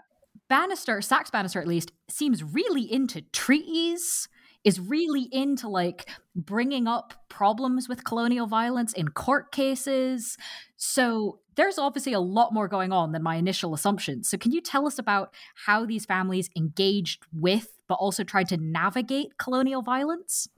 Bannister, 0.50 1.02
Sax 1.02 1.30
Bannister 1.30 1.62
at 1.62 1.68
least, 1.68 1.92
seems 2.10 2.42
really 2.42 2.92
into 2.92 3.22
treaties. 3.34 4.30
Is 4.68 4.82
really 4.82 5.30
into 5.32 5.70
like 5.70 6.10
bringing 6.36 6.88
up 6.88 7.14
problems 7.30 7.88
with 7.88 8.04
colonial 8.04 8.48
violence 8.48 8.92
in 8.92 9.08
court 9.08 9.54
cases. 9.54 10.38
So 10.76 11.40
there's 11.56 11.78
obviously 11.78 12.12
a 12.12 12.20
lot 12.20 12.54
more 12.54 12.68
going 12.68 12.92
on 12.92 13.14
than 13.14 13.24
my 13.24 13.36
initial 13.38 13.74
assumptions. 13.74 14.28
So 14.28 14.38
can 14.38 14.52
you 14.52 14.60
tell 14.60 14.86
us 14.86 15.00
about 15.00 15.34
how 15.66 15.86
these 15.86 16.06
families 16.06 16.50
engaged 16.58 17.26
with 17.32 17.70
but 17.88 17.96
also 17.96 18.26
tried 18.26 18.50
to 18.50 18.58
navigate 18.58 19.38
colonial 19.38 19.82
violence? 19.82 20.50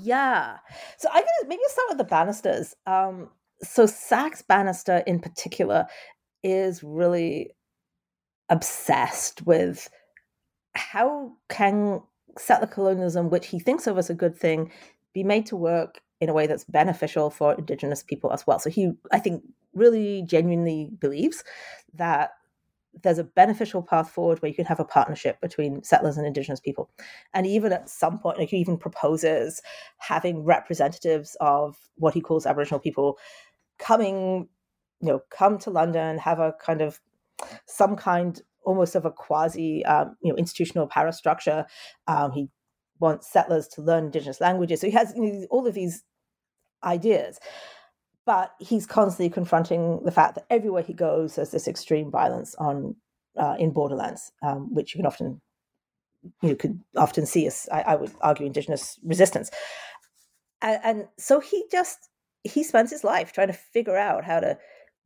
Yeah. 0.00 0.58
So 0.96 1.08
I'm 1.12 1.24
gonna 1.24 1.48
maybe 1.48 1.62
start 1.66 1.88
with 1.88 1.98
the 1.98 2.04
Bannisters. 2.04 2.74
Um, 2.86 3.30
so 3.64 3.86
Saxe 3.86 4.42
Bannister 4.42 4.98
in 5.06 5.18
particular 5.18 5.86
is 6.44 6.84
really 6.84 7.50
obsessed 8.48 9.42
with 9.44 9.88
how 10.74 11.32
can 11.48 12.02
settler 12.38 12.66
colonialism, 12.66 13.30
which 13.30 13.48
he 13.48 13.58
thinks 13.58 13.86
of 13.86 13.98
as 13.98 14.10
a 14.10 14.14
good 14.14 14.36
thing, 14.36 14.70
be 15.12 15.22
made 15.22 15.46
to 15.46 15.56
work 15.56 16.00
in 16.20 16.28
a 16.28 16.32
way 16.32 16.46
that's 16.46 16.64
beneficial 16.64 17.30
for 17.30 17.54
indigenous 17.54 18.02
people 18.02 18.32
as 18.32 18.46
well. 18.46 18.58
So 18.58 18.70
he, 18.70 18.92
I 19.10 19.18
think, 19.18 19.42
really 19.74 20.22
genuinely 20.22 20.90
believes 21.00 21.42
that 21.94 22.30
there's 23.02 23.18
a 23.18 23.24
beneficial 23.24 23.82
path 23.82 24.10
forward 24.10 24.40
where 24.40 24.48
you 24.48 24.54
can 24.54 24.66
have 24.66 24.80
a 24.80 24.84
partnership 24.84 25.40
between 25.40 25.82
settlers 25.82 26.16
and 26.16 26.26
indigenous 26.26 26.60
people 26.60 26.90
and 27.32 27.46
even 27.46 27.72
at 27.72 27.88
some 27.88 28.18
point 28.18 28.38
like 28.38 28.50
he 28.50 28.58
even 28.58 28.76
proposes 28.76 29.62
having 29.98 30.44
representatives 30.44 31.36
of 31.40 31.78
what 31.96 32.12
he 32.12 32.20
calls 32.20 32.44
aboriginal 32.44 32.78
people 32.78 33.18
coming 33.78 34.46
you 35.00 35.08
know 35.08 35.22
come 35.30 35.58
to 35.58 35.70
london 35.70 36.18
have 36.18 36.38
a 36.38 36.54
kind 36.60 36.82
of 36.82 37.00
some 37.66 37.96
kind 37.96 38.42
almost 38.64 38.94
of 38.94 39.04
a 39.04 39.10
quasi 39.10 39.84
um, 39.84 40.16
you 40.22 40.32
know 40.32 40.36
institutional 40.36 40.88
parastructure 40.88 41.64
um, 42.06 42.32
he 42.32 42.48
wants 43.02 43.30
settlers 43.30 43.68
to 43.68 43.82
learn 43.82 44.04
indigenous 44.04 44.40
languages. 44.40 44.80
So 44.80 44.86
he 44.86 44.92
has 44.92 45.12
you 45.14 45.22
know, 45.22 45.46
all 45.50 45.66
of 45.66 45.74
these 45.74 46.04
ideas. 46.82 47.38
But 48.24 48.52
he's 48.60 48.86
constantly 48.86 49.28
confronting 49.28 50.00
the 50.04 50.12
fact 50.12 50.36
that 50.36 50.46
everywhere 50.48 50.84
he 50.84 50.94
goes, 50.94 51.34
there's 51.34 51.50
this 51.50 51.66
extreme 51.66 52.10
violence 52.10 52.54
on 52.54 52.94
uh, 53.36 53.56
in 53.58 53.72
borderlands, 53.72 54.30
um, 54.42 54.72
which 54.72 54.94
you 54.94 54.98
can 54.98 55.06
often 55.06 55.40
you 56.40 56.54
could 56.54 56.78
often 56.96 57.26
see 57.26 57.48
as 57.48 57.68
I, 57.72 57.80
I 57.80 57.94
would 57.96 58.12
argue 58.20 58.46
indigenous 58.46 59.00
resistance, 59.02 59.50
and, 60.60 60.80
and, 60.84 61.08
so 61.18 61.40
he 61.40 61.64
just 61.72 61.98
he 62.44 62.62
spends 62.62 62.92
his 62.92 63.02
life 63.02 63.32
trying 63.32 63.48
to 63.48 63.54
figure 63.54 63.96
out 63.96 64.24
how 64.24 64.38
to 64.38 64.56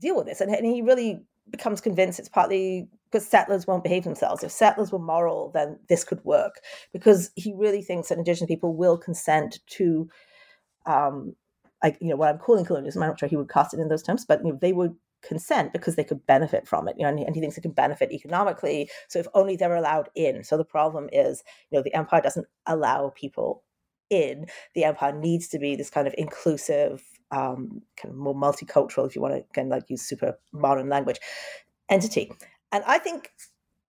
deal 0.02 0.16
with 0.16 0.26
this, 0.26 0.42
and, 0.42 0.54
and 0.54 0.66
he 0.66 0.82
really 0.82 1.24
becomes 1.50 1.80
convinced 1.80 2.18
it's 2.18 2.28
partly 2.28 2.88
because 3.10 3.26
settlers 3.26 3.66
won't 3.66 3.84
behave 3.84 4.04
themselves. 4.04 4.42
If 4.42 4.50
settlers 4.50 4.92
were 4.92 4.98
moral, 4.98 5.50
then 5.52 5.78
this 5.88 6.04
could 6.04 6.24
work 6.24 6.60
because 6.92 7.30
he 7.36 7.52
really 7.54 7.82
thinks 7.82 8.08
that 8.08 8.18
indigenous 8.18 8.48
people 8.48 8.74
will 8.74 8.98
consent 8.98 9.60
to 9.68 10.08
um, 10.86 11.34
like 11.82 11.98
you 12.00 12.08
know 12.08 12.16
what 12.16 12.30
I'm 12.30 12.38
calling 12.38 12.64
colonialism. 12.64 13.02
I'm 13.02 13.10
not 13.10 13.20
sure 13.20 13.28
he 13.28 13.36
would 13.36 13.50
cast 13.50 13.74
it 13.74 13.80
in 13.80 13.88
those 13.88 14.02
terms, 14.02 14.24
but 14.24 14.40
you 14.44 14.52
know, 14.52 14.58
they 14.60 14.72
would 14.72 14.94
consent 15.22 15.72
because 15.72 15.96
they 15.96 16.04
could 16.04 16.24
benefit 16.26 16.66
from 16.66 16.88
it. 16.88 16.96
You 16.98 17.04
know, 17.04 17.10
and 17.10 17.18
he, 17.18 17.24
and 17.24 17.34
he 17.34 17.40
thinks 17.40 17.58
it 17.58 17.62
can 17.62 17.72
benefit 17.72 18.12
economically. 18.12 18.88
So 19.08 19.18
if 19.18 19.26
only 19.34 19.56
they're 19.56 19.74
allowed 19.74 20.08
in. 20.14 20.44
So 20.44 20.56
the 20.56 20.64
problem 20.64 21.08
is, 21.12 21.42
you 21.70 21.78
know, 21.78 21.82
the 21.82 21.94
empire 21.94 22.20
doesn't 22.20 22.46
allow 22.66 23.12
people 23.14 23.62
in. 24.10 24.46
The 24.74 24.84
empire 24.84 25.12
needs 25.12 25.48
to 25.48 25.58
be 25.58 25.76
this 25.76 25.90
kind 25.90 26.06
of 26.06 26.14
inclusive, 26.16 27.02
um, 27.30 27.82
kind 28.00 28.12
of 28.12 28.16
more 28.16 28.34
multicultural, 28.34 29.06
if 29.06 29.16
you 29.16 29.22
want 29.22 29.34
to 29.34 29.44
kind 29.52 29.72
of 29.72 29.76
like 29.76 29.90
use 29.90 30.02
super 30.02 30.38
modern 30.52 30.88
language, 30.88 31.18
entity. 31.88 32.32
And 32.72 32.84
I 32.86 32.98
think 32.98 33.30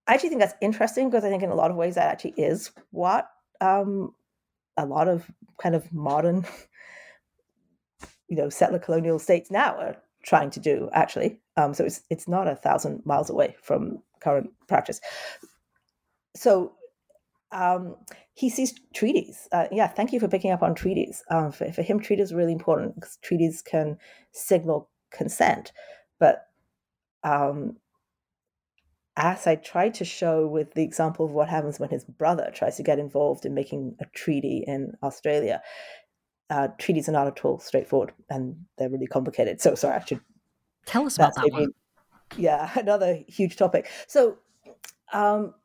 I 0.08 0.14
actually 0.14 0.30
think 0.30 0.42
that's 0.42 0.56
interesting 0.62 1.10
because 1.10 1.26
I 1.26 1.30
think 1.30 1.44
in 1.44 1.50
a 1.50 1.56
lot 1.56 1.72
of 1.72 1.78
ways 1.78 1.96
that 1.96 2.10
actually 2.10 2.34
is 2.38 2.72
what 2.92 3.30
um, 3.62 4.14
a 4.78 4.86
lot 4.86 5.08
of 5.08 5.30
kind 5.62 5.76
of 5.76 5.92
modern 5.92 6.46
you 8.30 8.38
know 8.38 8.50
settler 8.50 8.80
colonial 8.80 9.20
states 9.20 9.50
now 9.52 9.76
are 9.78 9.98
trying 10.24 10.50
to 10.52 10.60
do 10.60 10.90
actually 10.94 11.40
um, 11.56 11.74
so 11.74 11.86
it's 11.86 12.02
it's 12.10 12.28
not 12.28 12.48
a 12.48 12.56
thousand 12.56 13.02
miles 13.06 13.30
away 13.30 13.56
from 13.62 14.02
current 14.20 14.50
practice 14.68 15.00
so 16.36 16.74
um, 17.52 17.96
he 18.38 18.50
sees 18.50 18.74
treaties 18.94 19.48
uh, 19.52 19.68
yeah 19.72 19.88
thank 19.88 20.14
you 20.14 20.20
for 20.20 20.28
picking 20.28 20.52
up 20.52 20.62
on 20.62 20.76
treaties 20.76 21.24
um, 21.32 21.52
for, 21.52 21.72
for 21.72 21.82
him 21.82 22.00
treaties 22.00 22.32
are 22.32 22.38
really 22.38 22.54
important 22.54 22.96
because 22.96 23.18
treaties 23.22 23.62
can 23.62 23.98
signal 24.32 24.90
consent 25.12 25.72
but 26.20 26.48
um, 27.24 27.78
as 29.18 29.48
I 29.48 29.56
tried 29.56 29.96
to 29.96 30.06
show 30.06 30.46
with 30.46 30.74
the 30.76 30.84
example 30.84 31.26
of 31.26 31.32
what 31.32 31.50
happens 31.50 31.80
when 31.80 31.90
his 31.90 32.06
brother 32.06 32.52
tries 32.54 32.78
to 32.78 32.84
get 32.84 33.00
involved 33.00 33.46
in 33.46 33.54
making 33.56 33.96
a 34.00 34.06
treaty 34.14 34.64
in 34.68 34.94
Australia, 35.02 35.62
uh, 36.52 36.68
treaties 36.78 37.10
are 37.10 37.14
not 37.14 37.28
at 37.28 37.44
all 37.44 37.60
straightforward 37.60 38.14
and 38.30 38.56
they're 38.78 38.90
really 38.90 39.08
complicated. 39.08 39.60
So, 39.60 39.74
sorry, 39.74 39.96
I 39.96 40.06
should 40.06 40.22
tell 40.86 41.06
us 41.06 41.16
about 41.16 41.34
that 41.36 41.50
maybe, 41.52 41.64
one. 41.64 41.72
Yeah, 42.38 42.70
another 42.76 43.20
huge 43.28 43.56
topic. 43.56 43.90
So, 44.08 44.38
um, 45.12 45.56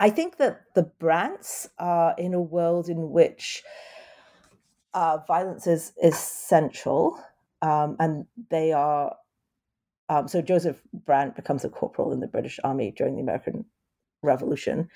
I 0.00 0.08
think 0.08 0.38
that 0.38 0.62
the 0.74 0.90
Brants 0.98 1.68
are 1.78 2.14
in 2.16 2.32
a 2.32 2.40
world 2.40 2.88
in 2.88 3.10
which 3.10 3.62
uh, 4.94 5.18
violence 5.28 5.66
is 5.66 5.92
central, 6.16 7.22
um, 7.62 7.96
and 8.00 8.26
they 8.50 8.72
are. 8.72 9.14
Um, 10.08 10.26
so 10.26 10.42
Joseph 10.42 10.80
Brant 10.92 11.36
becomes 11.36 11.64
a 11.64 11.68
corporal 11.68 12.12
in 12.12 12.20
the 12.20 12.26
British 12.26 12.58
Army 12.64 12.92
during 12.96 13.14
the 13.14 13.22
American 13.22 13.66
Revolution. 14.22 14.88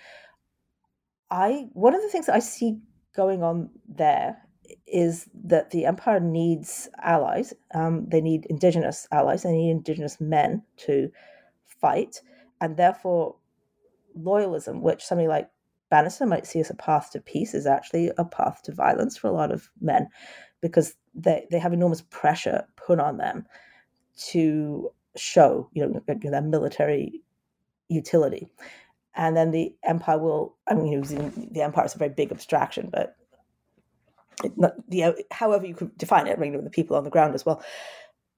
I 1.30 1.68
one 1.74 1.94
of 1.94 2.02
the 2.02 2.08
things 2.08 2.28
I 2.28 2.38
see 2.38 2.80
going 3.14 3.42
on 3.42 3.70
there 3.86 4.38
is 4.86 5.28
that 5.44 5.70
the 5.70 5.84
empire 5.84 6.20
needs 6.20 6.88
allies. 7.02 7.52
Um, 7.74 8.06
they 8.08 8.22
need 8.22 8.46
indigenous 8.46 9.06
allies. 9.12 9.42
They 9.42 9.52
need 9.52 9.70
indigenous 9.70 10.18
men 10.20 10.62
to 10.78 11.10
fight, 11.66 12.22
and 12.60 12.76
therefore, 12.76 13.36
loyalism, 14.18 14.80
which 14.80 15.04
somebody 15.04 15.28
like 15.28 15.48
Bannister 15.90 16.26
might 16.26 16.46
see 16.46 16.60
as 16.60 16.70
a 16.70 16.74
path 16.74 17.10
to 17.12 17.20
peace, 17.20 17.54
is 17.54 17.66
actually 17.66 18.10
a 18.18 18.24
path 18.24 18.62
to 18.64 18.72
violence 18.72 19.16
for 19.16 19.28
a 19.28 19.32
lot 19.32 19.52
of 19.52 19.70
men, 19.80 20.08
because 20.60 20.94
they 21.14 21.46
they 21.50 21.58
have 21.58 21.72
enormous 21.72 22.02
pressure 22.02 22.66
put 22.76 22.98
on 22.98 23.18
them 23.18 23.46
to 24.30 24.90
show, 25.16 25.68
you 25.72 25.86
know, 25.86 26.02
their 26.06 26.42
military 26.42 27.22
utility. 27.88 28.48
And 29.14 29.36
then 29.36 29.52
the 29.52 29.74
empire 29.84 30.18
will, 30.18 30.56
I 30.66 30.74
mean, 30.74 31.00
the 31.52 31.62
empire 31.62 31.84
is 31.84 31.94
a 31.94 31.98
very 31.98 32.10
big 32.10 32.32
abstraction, 32.32 32.90
but 32.90 33.14
not, 34.56 34.74
however 35.30 35.66
you 35.66 35.74
could 35.74 35.96
define 35.96 36.26
it, 36.26 36.36
you 36.40 36.50
know, 36.50 36.60
the 36.60 36.70
people 36.70 36.96
on 36.96 37.04
the 37.04 37.10
ground 37.10 37.34
as 37.34 37.46
well, 37.46 37.62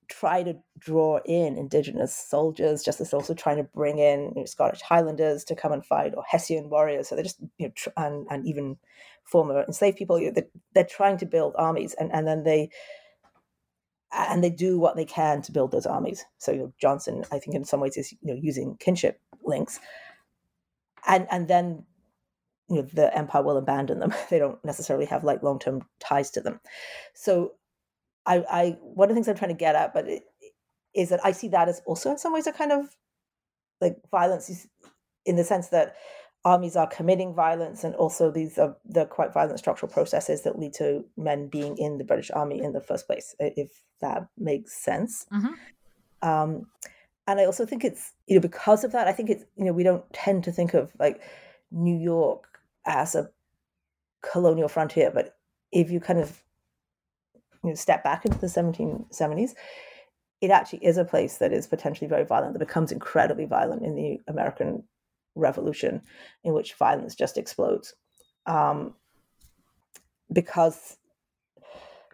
try 0.08 0.42
to 0.42 0.54
draw 0.78 1.20
in 1.24 1.56
indigenous 1.56 2.14
soldiers, 2.14 2.82
just 2.82 3.00
as 3.00 3.14
also 3.14 3.34
trying 3.34 3.56
to 3.58 3.64
bring 3.64 3.98
in 3.98 4.32
you 4.34 4.42
know, 4.42 4.44
Scottish 4.44 4.82
Highlanders 4.82 5.44
to 5.44 5.56
come 5.56 5.72
and 5.72 5.84
fight, 5.84 6.14
or 6.16 6.24
Hessian 6.28 6.70
warriors. 6.70 7.08
So 7.08 7.14
they're 7.14 7.24
just, 7.24 7.40
you 7.58 7.66
know, 7.68 7.72
tr- 7.74 7.90
and, 7.96 8.26
and 8.30 8.46
even 8.46 8.76
former 9.24 9.62
enslaved 9.64 9.98
people, 9.98 10.20
you 10.20 10.26
know, 10.26 10.32
they're, 10.34 10.48
they're 10.74 10.84
trying 10.84 11.18
to 11.18 11.26
build 11.26 11.54
armies, 11.58 11.94
and, 11.94 12.12
and 12.12 12.26
then 12.26 12.44
they, 12.44 12.70
and 14.12 14.42
they 14.42 14.50
do 14.50 14.78
what 14.78 14.96
they 14.96 15.04
can 15.04 15.42
to 15.42 15.52
build 15.52 15.72
those 15.72 15.86
armies. 15.86 16.24
So 16.38 16.52
you 16.52 16.58
know, 16.58 16.72
Johnson, 16.78 17.24
I 17.32 17.38
think, 17.38 17.56
in 17.56 17.64
some 17.64 17.80
ways, 17.80 17.96
is 17.96 18.12
you 18.12 18.34
know 18.34 18.40
using 18.40 18.76
kinship 18.78 19.20
links, 19.44 19.80
and 21.06 21.26
and 21.30 21.48
then 21.48 21.84
you 22.68 22.76
know 22.76 22.88
the 22.92 23.16
empire 23.16 23.42
will 23.42 23.56
abandon 23.56 23.98
them 24.00 24.14
they 24.30 24.38
don't 24.38 24.62
necessarily 24.64 25.06
have 25.06 25.24
like 25.24 25.42
long-term 25.42 25.82
ties 26.00 26.30
to 26.30 26.40
them 26.40 26.60
so 27.14 27.52
i 28.26 28.36
i 28.50 28.76
one 28.80 29.08
of 29.08 29.10
the 29.10 29.14
things 29.14 29.28
i'm 29.28 29.36
trying 29.36 29.50
to 29.50 29.58
get 29.58 29.74
at 29.74 29.94
but 29.94 30.08
it, 30.08 30.22
is 30.96 31.10
that 31.10 31.24
I 31.24 31.32
see 31.32 31.48
that 31.48 31.68
as 31.68 31.82
also 31.84 32.10
in 32.10 32.18
some 32.18 32.32
ways 32.32 32.46
a 32.46 32.52
kind 32.52 32.72
of 32.72 32.96
like 33.80 33.98
violence 34.10 34.66
in 35.26 35.36
the 35.36 35.44
sense 35.44 35.68
that 35.68 35.94
armies 36.44 36.74
are 36.74 36.86
committing 36.86 37.34
violence 37.34 37.84
and 37.84 37.94
also 37.96 38.30
these 38.30 38.56
are 38.58 38.76
the 38.84 39.04
quite 39.04 39.32
violent 39.32 39.58
structural 39.58 39.92
processes 39.92 40.42
that 40.42 40.58
lead 40.58 40.72
to 40.72 41.04
men 41.16 41.48
being 41.48 41.76
in 41.76 41.98
the 41.98 42.04
British 42.04 42.30
Army 42.30 42.62
in 42.62 42.72
the 42.72 42.80
first 42.80 43.06
place, 43.06 43.34
if 43.38 43.82
that 44.00 44.26
makes 44.38 44.72
sense. 44.82 45.26
Mm-hmm. 45.32 46.28
Um, 46.28 46.66
and 47.26 47.40
I 47.40 47.44
also 47.44 47.66
think 47.66 47.84
it's 47.84 48.12
you 48.26 48.36
know 48.36 48.40
because 48.40 48.82
of 48.82 48.92
that, 48.92 49.06
I 49.06 49.12
think 49.12 49.28
it's 49.28 49.44
you 49.56 49.64
know 49.66 49.72
we 49.72 49.82
don't 49.82 50.10
tend 50.12 50.44
to 50.44 50.52
think 50.52 50.72
of 50.72 50.92
like 50.98 51.20
New 51.70 51.96
York 51.96 52.44
as 52.86 53.14
a 53.14 53.28
colonial 54.22 54.68
frontier, 54.68 55.10
but 55.12 55.36
if 55.72 55.90
you 55.90 56.00
kind 56.00 56.20
of 56.20 56.40
you 57.66 57.72
know, 57.72 57.74
step 57.74 58.04
back 58.04 58.24
into 58.24 58.38
the 58.38 58.46
1770s, 58.46 59.54
it 60.40 60.50
actually 60.50 60.84
is 60.84 60.96
a 60.96 61.04
place 61.04 61.38
that 61.38 61.52
is 61.52 61.66
potentially 61.66 62.08
very 62.08 62.24
violent, 62.24 62.52
that 62.52 62.58
becomes 62.58 62.92
incredibly 62.92 63.44
violent 63.44 63.82
in 63.82 63.94
the 63.94 64.20
American 64.28 64.84
Revolution, 65.34 66.02
in 66.44 66.52
which 66.52 66.74
violence 66.74 67.14
just 67.14 67.36
explodes. 67.36 67.94
Um, 68.46 68.94
because 70.32 70.96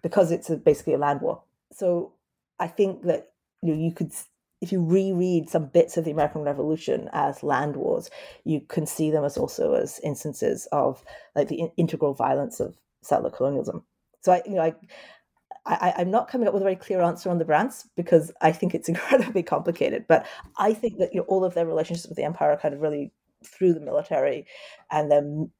because 0.02 0.32
it's 0.32 0.50
a, 0.50 0.56
basically 0.56 0.94
a 0.94 0.98
land 0.98 1.20
war. 1.20 1.42
So 1.72 2.12
I 2.58 2.66
think 2.66 3.02
that 3.04 3.32
you 3.62 3.74
know, 3.74 3.80
you 3.80 3.92
could 3.92 4.12
if 4.60 4.70
you 4.70 4.80
reread 4.80 5.50
some 5.50 5.66
bits 5.66 5.96
of 5.96 6.04
the 6.04 6.12
American 6.12 6.42
Revolution 6.42 7.10
as 7.12 7.42
land 7.42 7.76
wars, 7.76 8.10
you 8.44 8.60
can 8.60 8.86
see 8.86 9.10
them 9.10 9.24
as 9.24 9.36
also 9.36 9.74
as 9.74 9.98
instances 10.00 10.68
of 10.70 11.04
like 11.34 11.48
the 11.48 11.60
in- 11.60 11.72
integral 11.76 12.14
violence 12.14 12.60
of 12.60 12.76
settler 13.02 13.30
colonialism. 13.30 13.84
So 14.20 14.32
I, 14.32 14.42
you 14.46 14.54
know, 14.54 14.62
I, 14.62 14.74
I, 15.64 15.94
am 15.98 16.10
not 16.10 16.28
coming 16.28 16.48
up 16.48 16.54
with 16.54 16.62
a 16.62 16.64
very 16.64 16.76
clear 16.76 17.02
answer 17.02 17.30
on 17.30 17.38
the 17.38 17.44
Brants 17.44 17.86
because 17.96 18.32
I 18.40 18.50
think 18.52 18.74
it's 18.74 18.88
incredibly 18.88 19.42
complicated. 19.42 20.06
But 20.08 20.26
I 20.58 20.74
think 20.74 20.98
that 20.98 21.12
you 21.12 21.20
know, 21.20 21.26
all 21.28 21.44
of 21.44 21.54
their 21.54 21.66
relationships 21.66 22.08
with 22.08 22.16
the 22.16 22.24
empire 22.24 22.50
are 22.50 22.58
kind 22.58 22.74
of 22.74 22.80
really 22.80 23.12
through 23.44 23.74
the 23.74 23.80
military, 23.80 24.46
and 24.90 25.10
then 25.10 25.50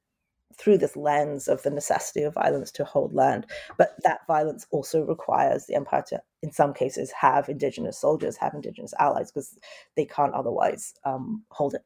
through 0.57 0.79
this 0.79 0.97
lens 0.97 1.49
of 1.49 1.63
the 1.63 1.71
necessity 1.71 2.23
of 2.23 2.35
violence 2.35 2.71
to 2.73 2.85
hold 2.85 3.15
land. 3.15 3.47
But 3.79 3.95
that 4.05 4.21
violence 4.27 4.67
also 4.71 5.03
requires 5.03 5.67
the 5.67 5.75
empire 5.75 6.05
to, 6.09 6.23
in 6.43 6.53
some 6.53 6.75
cases, 6.75 7.11
have 7.13 7.49
indigenous 7.49 7.99
soldiers, 7.99 8.37
have 8.37 8.55
indigenous 8.55 8.95
allies, 8.99 9.31
because 9.31 9.59
they 9.97 10.05
can't 10.05 10.35
otherwise 10.35 10.95
um, 11.05 11.43
hold 11.51 11.75
it. 11.75 11.85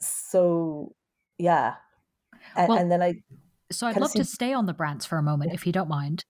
So, 0.00 0.94
yeah. 1.38 1.74
And, 2.54 2.68
well, 2.68 2.78
and 2.78 2.90
then 2.90 3.02
I. 3.02 3.22
So 3.72 3.86
I'd 3.86 3.96
love 3.96 4.10
see... 4.10 4.18
to 4.18 4.24
stay 4.24 4.52
on 4.52 4.66
the 4.66 4.74
Brants 4.74 5.06
for 5.06 5.18
a 5.18 5.22
moment, 5.22 5.50
yeah. 5.50 5.54
if 5.54 5.66
you 5.66 5.72
don't 5.72 5.88
mind, 5.88 6.24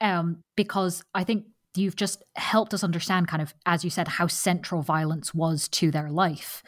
um, 0.00 0.42
because 0.56 1.02
I 1.14 1.24
think 1.24 1.46
you've 1.76 1.96
just 1.96 2.24
helped 2.36 2.72
us 2.74 2.82
understand 2.82 3.28
kind 3.28 3.42
of 3.42 3.54
as 3.66 3.84
you 3.84 3.90
said 3.90 4.08
how 4.08 4.26
central 4.26 4.82
violence 4.82 5.34
was 5.34 5.68
to 5.68 5.90
their 5.90 6.10
life. 6.10 6.62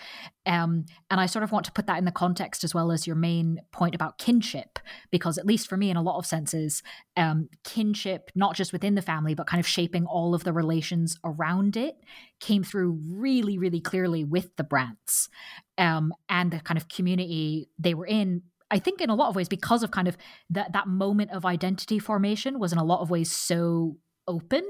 Um, 0.47 0.87
and 1.11 1.21
i 1.21 1.27
sort 1.27 1.43
of 1.43 1.53
want 1.53 1.67
to 1.67 1.73
put 1.73 1.87
that 1.89 1.99
in 1.99 2.07
the 2.07 2.11
context 2.11 2.65
as 2.65 2.75
well 2.75 2.91
as 2.91 3.07
your 3.07 3.17
main 3.17 3.61
point 3.71 3.95
about 3.95 4.17
kinship 4.17 4.79
because 5.11 5.37
at 5.37 5.45
least 5.45 5.69
for 5.69 5.77
me 5.77 5.91
in 5.91 5.97
a 5.99 6.03
lot 6.03 6.17
of 6.17 6.25
senses 6.25 6.83
um, 7.19 7.51
kinship 7.65 8.31
not 8.35 8.57
just 8.57 8.73
within 8.73 8.95
the 8.95 9.03
family 9.03 9.35
but 9.35 9.47
kind 9.47 9.61
of 9.61 9.67
shaping 9.67 10.07
all 10.07 10.35
of 10.35 10.45
the 10.45 10.53
relations 10.55 11.19
around 11.23 11.77
it 11.77 11.97
came 12.41 12.65
through 12.65 12.99
really 13.11 13.59
really 13.59 13.81
clearly 13.81 14.25
with 14.25 14.57
the 14.57 14.65
brants 14.65 15.29
um, 15.77 16.15
and 16.31 16.51
the 16.51 16.61
kind 16.61 16.79
of 16.79 16.89
community 16.89 17.69
they 17.79 17.93
were 17.93 18.07
in 18.07 18.43
I 18.71 18.79
think 18.79 19.01
in 19.01 19.11
a 19.11 19.15
lot 19.15 19.29
of 19.29 19.37
ways 19.37 19.49
because 19.49 19.83
of 19.83 19.91
kind 19.91 20.09
of 20.09 20.17
that 20.51 20.73
that 20.73 20.87
moment 20.87 21.31
of 21.31 21.45
identity 21.45 21.99
formation 21.99 22.59
was 22.59 22.73
in 22.73 22.79
a 22.79 22.85
lot 22.85 23.01
of 23.01 23.11
ways 23.11 23.31
so 23.31 23.97
open 24.27 24.65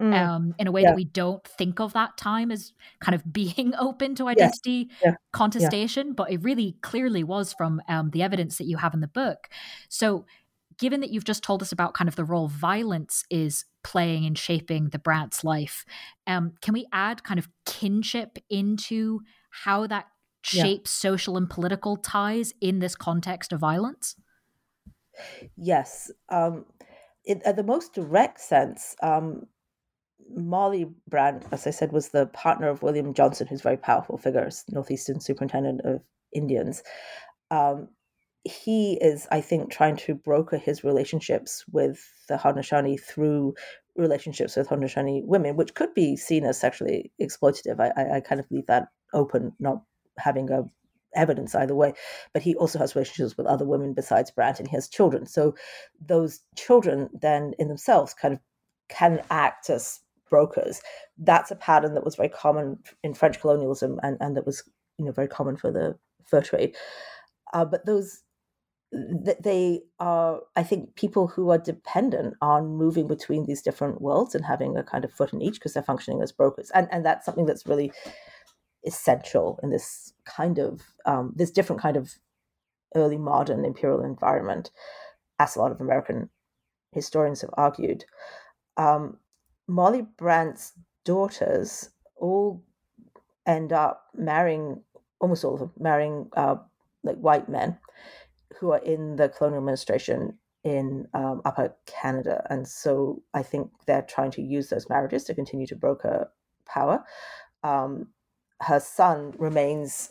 mm. 0.00 0.14
um, 0.14 0.54
in 0.58 0.66
a 0.66 0.72
way 0.72 0.82
yeah. 0.82 0.90
that 0.90 0.96
we 0.96 1.04
don't 1.04 1.44
think 1.44 1.78
of 1.78 1.92
that 1.92 2.16
time 2.16 2.50
as 2.50 2.72
kind 3.00 3.14
of 3.14 3.22
being 3.32 3.74
open 3.78 4.14
to 4.16 4.28
identity 4.28 4.88
yeah. 5.02 5.14
contestation, 5.32 6.12
but 6.12 6.30
it 6.30 6.42
really 6.42 6.76
clearly 6.80 7.22
was 7.22 7.52
from 7.52 7.80
um, 7.88 8.10
the 8.10 8.22
evidence 8.22 8.58
that 8.58 8.66
you 8.66 8.78
have 8.78 8.94
in 8.94 9.00
the 9.00 9.08
book. 9.08 9.48
So, 9.88 10.24
given 10.78 11.00
that 11.00 11.10
you've 11.10 11.24
just 11.24 11.42
told 11.42 11.60
us 11.60 11.72
about 11.72 11.92
kind 11.92 12.08
of 12.08 12.16
the 12.16 12.24
role 12.24 12.48
violence 12.48 13.24
is 13.28 13.66
playing 13.84 14.24
in 14.24 14.34
shaping 14.34 14.88
the 14.88 14.98
Brant's 14.98 15.44
life, 15.44 15.84
um, 16.26 16.54
can 16.62 16.72
we 16.72 16.86
add 16.90 17.22
kind 17.22 17.38
of 17.38 17.48
kinship 17.66 18.38
into 18.48 19.20
how 19.50 19.86
that 19.86 20.06
shapes 20.42 20.90
social 20.90 21.36
and 21.36 21.48
political 21.48 21.96
ties 21.96 22.52
in 22.60 22.78
this 22.78 22.94
context 22.96 23.52
of 23.52 23.60
violence? 23.60 24.16
Yes. 25.56 26.10
Um, 26.28 26.66
in, 27.24 27.42
at 27.44 27.56
the 27.56 27.62
most 27.62 27.94
direct 27.94 28.40
sense, 28.40 28.96
um, 29.02 29.46
Molly 30.34 30.86
Brant, 31.08 31.44
as 31.52 31.66
I 31.66 31.70
said, 31.70 31.92
was 31.92 32.08
the 32.08 32.26
partner 32.26 32.68
of 32.68 32.82
William 32.82 33.14
Johnson, 33.14 33.46
who's 33.46 33.60
a 33.60 33.64
very 33.64 33.76
powerful 33.76 34.16
figure, 34.16 34.48
Northeastern 34.68 35.20
Superintendent 35.20 35.80
of 35.84 36.02
Indians. 36.32 36.82
Um, 37.50 37.88
he 38.44 38.94
is, 39.00 39.26
I 39.30 39.40
think, 39.40 39.70
trying 39.70 39.96
to 39.96 40.14
broker 40.14 40.56
his 40.56 40.84
relationships 40.84 41.64
with 41.70 42.00
the 42.28 42.36
Haudenosaunee 42.36 43.00
through 43.00 43.54
relationships 43.96 44.56
with 44.56 44.68
Haudenosaunee 44.68 45.22
women, 45.24 45.56
which 45.56 45.74
could 45.74 45.92
be 45.94 46.16
seen 46.16 46.44
as 46.44 46.58
sexually 46.58 47.12
exploitative. 47.20 47.78
I, 47.80 47.92
I, 48.00 48.16
I 48.16 48.20
kind 48.20 48.40
of 48.40 48.46
leave 48.50 48.66
that 48.66 48.88
open, 49.12 49.52
not 49.58 49.82
having 50.20 50.50
a 50.50 50.64
evidence 51.14 51.54
either 51.54 51.74
way. 51.74 51.92
But 52.32 52.42
he 52.42 52.54
also 52.54 52.78
has 52.78 52.94
relationships 52.94 53.36
with 53.36 53.46
other 53.46 53.64
women 53.64 53.94
besides 53.94 54.30
Brant, 54.30 54.60
and 54.60 54.68
he 54.68 54.76
has 54.76 54.88
children. 54.88 55.26
So 55.26 55.54
those 56.00 56.40
children 56.56 57.10
then, 57.12 57.54
in 57.58 57.68
themselves, 57.68 58.14
kind 58.14 58.34
of 58.34 58.40
can 58.88 59.22
act 59.30 59.70
as 59.70 60.00
brokers. 60.30 60.80
That's 61.18 61.50
a 61.50 61.56
pattern 61.56 61.94
that 61.94 62.04
was 62.04 62.16
very 62.16 62.28
common 62.28 62.78
in 63.02 63.14
French 63.14 63.40
colonialism 63.40 63.98
and, 64.02 64.16
and 64.20 64.36
that 64.36 64.46
was 64.46 64.62
you 64.98 65.04
know 65.04 65.12
very 65.12 65.28
common 65.28 65.56
for 65.56 65.70
the 65.70 65.96
fur 66.26 66.40
trade. 66.40 66.76
Uh, 67.52 67.64
but 67.64 67.84
those 67.84 68.22
they 68.92 69.80
are 70.00 70.40
i 70.56 70.64
think 70.64 70.96
people 70.96 71.28
who 71.28 71.48
are 71.50 71.58
dependent 71.58 72.34
on 72.42 72.66
moving 72.66 73.06
between 73.06 73.46
these 73.46 73.62
different 73.62 74.00
worlds 74.00 74.34
and 74.34 74.44
having 74.44 74.76
a 74.76 74.82
kind 74.82 75.04
of 75.04 75.12
foot 75.12 75.32
in 75.32 75.40
each 75.40 75.54
because 75.54 75.74
they're 75.74 75.82
functioning 75.84 76.20
as 76.22 76.32
brokers 76.32 76.72
and 76.74 76.88
and 76.90 77.06
that's 77.06 77.24
something 77.24 77.46
that's 77.46 77.64
really 77.68 77.92
essential 78.86 79.58
in 79.62 79.70
this 79.70 80.12
kind 80.24 80.58
of 80.58 80.80
um, 81.06 81.32
this 81.36 81.50
different 81.50 81.82
kind 81.82 81.96
of 81.96 82.14
early 82.94 83.18
modern 83.18 83.64
imperial 83.64 84.02
environment 84.02 84.70
as 85.38 85.54
a 85.54 85.58
lot 85.58 85.70
of 85.70 85.80
american 85.80 86.28
historians 86.92 87.40
have 87.40 87.50
argued 87.54 88.04
um, 88.76 89.18
Molly 89.68 90.06
Brant's 90.16 90.72
daughters 91.04 91.90
all 92.16 92.62
end 93.46 93.72
up 93.72 94.06
marrying, 94.14 94.82
almost 95.20 95.44
all 95.44 95.54
of 95.54 95.60
them, 95.60 95.72
marrying 95.78 96.28
uh, 96.36 96.56
like 97.02 97.16
white 97.16 97.48
men 97.48 97.78
who 98.58 98.72
are 98.72 98.82
in 98.84 99.16
the 99.16 99.28
colonial 99.28 99.58
administration 99.60 100.38
in 100.64 101.06
um, 101.14 101.40
Upper 101.44 101.74
Canada. 101.86 102.46
And 102.50 102.66
so 102.66 103.22
I 103.32 103.42
think 103.42 103.70
they're 103.86 104.02
trying 104.02 104.30
to 104.32 104.42
use 104.42 104.68
those 104.68 104.88
marriages 104.88 105.24
to 105.24 105.34
continue 105.34 105.66
to 105.68 105.76
broker 105.76 106.30
power. 106.66 107.02
Um, 107.62 108.08
her 108.60 108.80
son 108.80 109.34
remains 109.38 110.10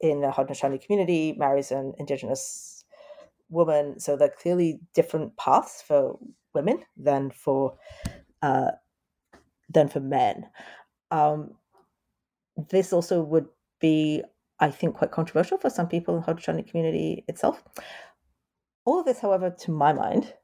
in 0.00 0.20
the 0.20 0.28
Haudenosaunee 0.28 0.84
community, 0.84 1.34
marries 1.36 1.70
an 1.70 1.92
Indigenous 1.98 2.84
woman. 3.50 4.00
So 4.00 4.16
they're 4.16 4.34
clearly 4.40 4.80
different 4.94 5.36
paths 5.36 5.82
for 5.86 6.18
women 6.54 6.82
than 6.96 7.30
for 7.30 7.76
uh, 8.42 8.72
than 9.68 9.88
for 9.88 10.00
men. 10.00 10.46
Um, 11.10 11.52
this 12.70 12.92
also 12.92 13.22
would 13.22 13.46
be, 13.80 14.22
I 14.58 14.70
think, 14.70 14.96
quite 14.96 15.10
controversial 15.10 15.58
for 15.58 15.70
some 15.70 15.88
people 15.88 16.16
in 16.16 16.22
the 16.22 16.26
Haudenosaunee 16.26 16.68
community 16.68 17.24
itself. 17.28 17.62
All 18.84 19.00
of 19.00 19.06
this, 19.06 19.20
however, 19.20 19.54
to 19.60 19.70
my 19.70 19.92
mind, 19.92 20.34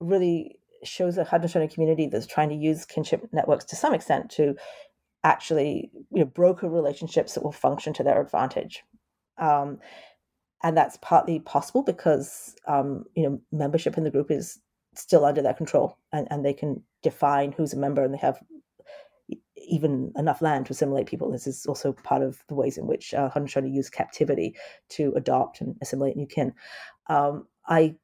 really 0.00 0.58
shows 0.82 1.16
a 1.16 1.24
Haudenosaunee 1.24 1.72
community 1.72 2.06
that's 2.06 2.26
trying 2.26 2.50
to 2.50 2.54
use 2.54 2.84
kinship 2.84 3.26
networks 3.32 3.64
to 3.66 3.76
some 3.76 3.94
extent 3.94 4.30
to 4.30 4.54
actually 5.24 5.90
you 6.12 6.20
know, 6.20 6.26
broker 6.26 6.68
relationships 6.68 7.34
that 7.34 7.42
will 7.42 7.52
function 7.52 7.92
to 7.94 8.02
their 8.04 8.20
advantage. 8.20 8.84
Um, 9.38 9.78
and 10.62 10.76
that's 10.76 10.98
partly 11.02 11.40
possible 11.40 11.82
because 11.82 12.54
um, 12.66 13.04
you 13.14 13.22
know 13.24 13.40
membership 13.52 13.98
in 13.98 14.04
the 14.04 14.10
group 14.10 14.30
is 14.30 14.60
still 14.94 15.24
under 15.24 15.42
their 15.42 15.54
control 15.54 15.98
and, 16.12 16.28
and 16.30 16.44
they 16.44 16.54
can 16.54 16.82
define 17.02 17.52
who's 17.52 17.72
a 17.72 17.76
member 17.76 18.04
and 18.04 18.14
they 18.14 18.18
have 18.18 18.38
even 19.56 20.12
enough 20.16 20.42
land 20.42 20.66
to 20.66 20.72
assimilate 20.72 21.06
people. 21.06 21.30
This 21.30 21.46
is 21.46 21.66
also 21.66 21.92
part 21.92 22.22
of 22.22 22.42
the 22.48 22.54
ways 22.54 22.78
in 22.78 22.86
which 22.86 23.14
uh, 23.14 23.30
Haudenosaunee 23.30 23.72
use 23.72 23.90
captivity 23.90 24.54
to 24.90 25.12
adopt 25.16 25.60
and 25.60 25.74
assimilate 25.82 26.16
new 26.16 26.26
kin. 26.26 26.52
Um, 27.08 27.46
I 27.66 27.96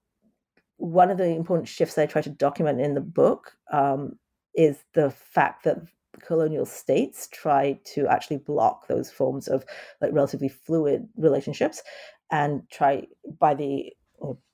one 0.77 1.11
of 1.11 1.19
the 1.19 1.27
important 1.27 1.69
shifts 1.69 1.99
I 1.99 2.07
try 2.07 2.23
to 2.23 2.31
document 2.31 2.81
in 2.81 2.95
the 2.95 3.03
book 3.03 3.53
um, 3.71 4.19
is 4.55 4.79
the 4.95 5.11
fact 5.11 5.65
that 5.65 5.77
colonial 6.21 6.67
states 6.67 7.29
try 7.33 7.79
to 7.85 8.07
actually 8.09 8.39
block 8.39 8.89
those 8.89 9.11
forms 9.11 9.49
of 9.49 9.65
like 10.01 10.13
relatively 10.13 10.49
fluid 10.49 11.09
relationships 11.17 11.83
and 12.31 12.63
try 12.71 13.07
by 13.39 13.55
the 13.55 13.93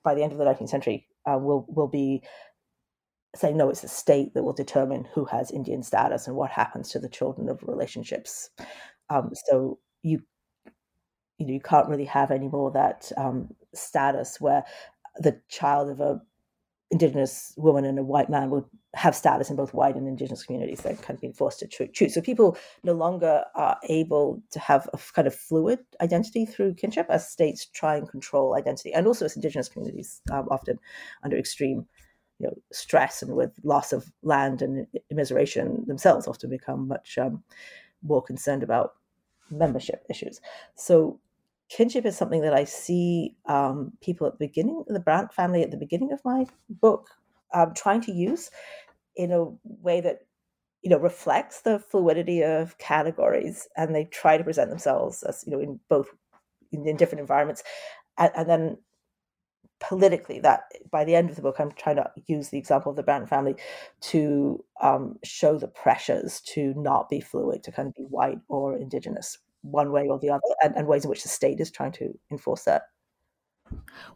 by 0.03 0.15
the 0.15 0.23
end 0.23 0.33
of 0.33 0.39
the 0.39 0.45
19th 0.45 0.69
century 0.69 1.09
uh, 1.31 1.39
will 1.39 1.67
will 1.69 1.89
be 1.89 2.23
saying 3.37 3.57
no, 3.57 3.69
it's 3.69 3.83
the 3.83 3.89
state 3.89 4.35
that 4.35 4.43
will 4.43 4.53
determine 4.53 5.07
who 5.15 5.25
has 5.27 5.51
Indian 5.51 5.83
status 5.83 6.27
and 6.27 6.37
what 6.37 6.51
happens 6.51 6.91
to 6.91 6.99
the 6.99 7.09
children 7.09 7.49
of 7.49 7.63
relationships. 7.63 8.51
Um, 9.11 9.31
so 9.47 9.79
you 10.03 10.23
you 11.39 11.47
know 11.47 11.53
you 11.53 11.61
can't 11.61 11.89
really 11.89 12.07
have 12.07 12.31
any 12.31 12.49
more 12.49 12.71
that 12.73 13.13
um, 13.17 13.51
status 13.75 14.41
where 14.41 14.65
the 15.19 15.41
child 15.49 15.91
of 15.91 16.01
a 16.01 16.21
indigenous 16.91 17.53
woman 17.57 17.85
and 17.85 17.99
a 17.99 18.05
white 18.05 18.31
man 18.31 18.51
would 18.51 18.65
have 18.97 19.15
status 19.15 19.51
in 19.51 19.57
both 19.57 19.75
white 19.75 19.95
and 19.95 20.09
indigenous 20.09 20.43
communities 20.43 20.81
that 20.81 21.03
kind 21.03 21.17
of 21.17 21.21
being 21.21 21.33
forced 21.33 21.61
to 21.61 21.89
choose. 21.89 22.15
So 22.15 22.21
people 22.23 22.57
no 22.83 22.95
longer 22.95 23.45
are 23.55 23.77
able 23.91 24.43
to 24.51 24.59
have 24.59 24.89
a 24.95 24.99
kind 25.13 25.29
of 25.29 25.35
fluid 25.35 25.81
identity 26.01 26.47
through 26.47 26.75
kinship 26.75 27.07
as 27.11 27.31
states 27.31 27.67
try 27.67 27.97
and 27.97 28.09
control 28.09 28.57
identity, 28.57 28.95
and 28.95 29.07
also 29.07 29.27
as 29.27 29.37
indigenous 29.37 29.69
communities 29.69 30.23
um, 30.33 30.49
often 30.51 30.79
under 31.23 31.37
extreme 31.37 31.87
you 32.39 32.47
know, 32.47 32.55
stress 32.73 33.23
and 33.23 33.35
with 33.35 33.53
loss 33.65 33.93
of 33.93 34.11
land 34.23 34.63
and 34.63 34.87
immiseration 35.13 35.87
themselves 35.87 36.27
often 36.27 36.51
become 36.51 36.89
much 36.89 37.19
um, 37.19 37.43
more 38.03 38.23
concerned 38.23 38.63
about 38.63 38.95
membership 39.51 40.05
issues. 40.09 40.41
So 40.75 41.21
kinship 41.69 42.07
is 42.07 42.17
something 42.17 42.43
that 42.43 42.55
I 42.55 42.65
see 42.65 43.37
um, 43.47 43.93
people 44.01 44.27
at 44.27 44.39
the 44.39 44.47
beginning, 44.47 44.85
the 44.87 45.01
Brant 45.01 45.33
family 45.33 45.63
at 45.63 45.71
the 45.71 45.77
beginning 45.77 46.13
of 46.13 46.25
my 46.25 46.47
book, 46.69 47.09
um, 47.55 47.73
trying 47.75 48.01
to 48.03 48.13
use 48.13 48.51
in 49.17 49.33
a 49.33 49.47
way 49.65 50.01
that 50.01 50.21
you 50.83 50.91
know 50.91 50.99
reflects 50.99 51.63
the 51.63 51.79
fluidity 51.79 52.43
of 52.43 52.79
categories, 52.79 53.69
and 53.77 53.95
they 53.95 54.05
try 54.05 54.37
to 54.37 54.45
present 54.45 54.71
themselves 54.71 55.23
as 55.23 55.45
you 55.47 55.53
know 55.53 55.61
in 55.61 55.81
both 55.89 56.09
in, 56.73 56.87
in 56.87 56.97
different 56.97 57.21
environments, 57.21 57.63
and, 58.19 58.31
and, 58.37 58.49
then 58.49 58.79
politically 59.79 60.41
that 60.41 60.65
by 60.91 61.05
the 61.05 61.15
end 61.15 61.29
of 61.29 61.37
the 61.37 61.43
book 61.43 61.57
i'm 61.59 61.71
trying 61.73 61.97
to 61.97 62.11
use 62.27 62.49
the 62.49 62.57
example 62.57 62.89
of 62.89 62.97
the 62.97 63.03
brant 63.03 63.29
family 63.29 63.55
to 64.01 64.65
um, 64.81 65.19
show 65.23 65.59
the 65.59 65.69
pressures 65.69 66.41
to 66.41 66.73
not 66.77 67.11
be 67.11 67.21
fluid 67.21 67.63
to 67.63 67.71
kind 67.71 67.89
of 67.89 67.95
be 67.95 68.05
white 68.05 68.39
or 68.49 68.75
indigenous 68.75 69.37
one 69.61 69.93
way 69.93 70.09
or 70.09 70.19
the 70.19 70.31
other 70.31 70.41
and, 70.63 70.75
and 70.77 70.87
ways 70.87 71.05
in 71.05 71.11
which 71.11 71.23
the 71.23 71.29
state 71.29 71.61
is 71.61 71.71
trying 71.71 71.93
to 71.93 72.19
enforce 72.31 72.63
that 72.65 72.85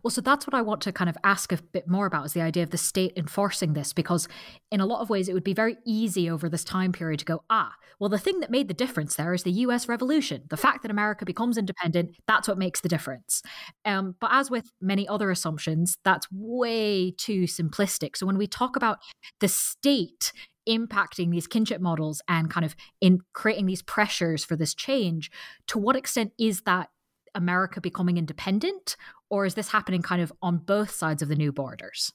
well, 0.03 0.11
so 0.11 0.21
that's 0.21 0.47
what 0.47 0.55
I 0.55 0.63
want 0.63 0.81
to 0.83 0.93
kind 0.93 1.11
of 1.11 1.17
ask 1.25 1.53
a 1.53 1.57
bit 1.57 1.89
more 1.89 2.07
about 2.07 2.27
is 2.27 2.33
the 2.33 2.41
idea 2.41 2.63
of 2.63 2.71
the 2.71 2.79
state 2.79 3.13
enforcing 3.17 3.73
this, 3.73 3.93
because 3.93 4.29
in 4.71 4.81
a 4.81 4.87
lot 4.87 5.01
of 5.01 5.11
ways 5.11 5.29
it 5.29 5.35
would 5.35 5.45
be 5.45 5.55
very 5.55 5.77
easy 5.85 6.31
over 6.31 6.49
this 6.49 6.65
time 6.65 6.93
period 6.93 7.21
to 7.21 7.25
go, 7.25 7.43
ah, 7.51 7.75
well, 7.99 8.09
the 8.09 8.19
thing 8.19 8.41
that 8.41 8.51
made 8.51 8.69
the 8.69 8.75
difference 8.75 9.17
there 9.17 9.35
is 9.35 9.43
the 9.43 9.51
US 9.53 9.89
Revolution. 9.89 10.43
The 10.49 10.57
fact 10.57 10.83
that 10.83 10.91
America 10.91 11.25
becomes 11.25 11.59
independent, 11.59 12.17
that's 12.27 12.49
what 12.49 12.59
makes 12.59 12.81
the 12.81 12.89
difference. 12.89 13.43
Um, 13.85 14.17
but 14.21 14.31
as 14.33 14.51
with 14.51 14.73
many 14.81 15.07
other 15.07 15.31
assumptions, 15.31 15.99
that's 16.05 16.27
way 16.33 17.13
too 17.13 17.43
simplistic. 17.43 18.17
So 18.17 18.27
when 18.27 18.39
we 18.39 18.47
talk 18.47 18.77
about 18.77 18.99
the 19.41 19.49
state 19.49 20.33
impacting 20.69 21.31
these 21.31 21.47
kinship 21.47 21.81
models 21.81 22.23
and 22.29 22.51
kind 22.51 22.65
of 22.65 22.77
in 23.01 23.21
creating 23.33 23.67
these 23.67 23.83
pressures 23.83 24.45
for 24.45 24.57
this 24.57 24.75
change 24.75 25.31
to 25.67 25.79
what 25.79 25.97
extent 25.97 26.33
is 26.39 26.63
that 26.63 26.91
america 27.35 27.81
becoming 27.81 28.17
independent 28.17 28.97
or 29.29 29.47
is 29.47 29.55
this 29.55 29.69
happening 29.69 30.03
kind 30.03 30.23
of 30.23 30.33
on 30.43 30.59
both 30.59 30.91
sides 30.91 31.23
of 31.23 31.29
the 31.29 31.37
new 31.37 31.53
borders 31.53 32.13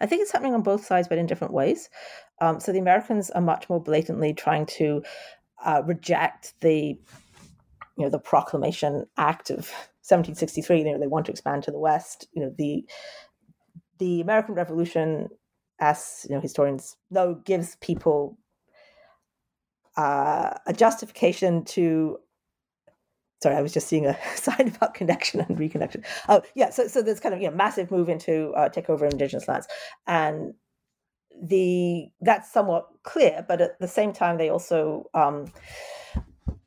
I 0.00 0.06
think 0.06 0.22
it's 0.22 0.32
happening 0.32 0.54
on 0.54 0.62
both 0.62 0.84
sides, 0.84 1.08
but 1.08 1.18
in 1.18 1.26
different 1.26 1.52
ways. 1.52 1.88
Um, 2.40 2.60
so 2.60 2.72
the 2.72 2.78
Americans 2.78 3.30
are 3.30 3.40
much 3.40 3.68
more 3.68 3.82
blatantly 3.82 4.34
trying 4.34 4.66
to 4.66 5.02
uh, 5.64 5.82
reject 5.84 6.54
the, 6.60 6.98
you 7.96 8.04
know, 8.04 8.10
the 8.10 8.18
Proclamation 8.18 9.06
Act 9.16 9.50
of 9.50 9.70
1763. 10.02 10.78
You 10.78 10.84
know, 10.84 10.98
they 10.98 11.06
want 11.06 11.26
to 11.26 11.32
expand 11.32 11.62
to 11.64 11.70
the 11.70 11.78
West. 11.78 12.28
You 12.32 12.42
know, 12.42 12.54
the 12.56 12.84
the 13.98 14.20
American 14.20 14.54
Revolution 14.54 15.28
as 15.80 16.26
you 16.28 16.34
know 16.34 16.40
historians 16.40 16.96
know 17.10 17.34
gives 17.44 17.76
people 17.76 18.38
uh, 19.96 20.54
a 20.66 20.72
justification 20.72 21.64
to 21.64 22.18
sorry 23.42 23.56
i 23.56 23.62
was 23.62 23.72
just 23.72 23.88
seeing 23.88 24.06
a 24.06 24.16
sign 24.36 24.68
about 24.74 24.94
connection 24.94 25.40
and 25.40 25.58
reconnection. 25.58 26.04
Oh 26.28 26.42
yeah 26.54 26.70
so 26.70 26.86
so 26.88 27.02
there's 27.02 27.20
kind 27.20 27.34
of 27.34 27.40
you 27.40 27.50
know 27.50 27.56
massive 27.56 27.90
move 27.90 28.08
into 28.08 28.52
uh, 28.52 28.68
take 28.68 28.90
over 28.90 29.06
indigenous 29.06 29.48
lands. 29.48 29.66
And 30.06 30.54
the 31.42 32.06
that's 32.20 32.52
somewhat 32.52 32.86
clear 33.02 33.44
but 33.48 33.60
at 33.60 33.78
the 33.80 33.88
same 33.88 34.12
time 34.12 34.38
they 34.38 34.48
also 34.48 35.10
um, 35.14 35.46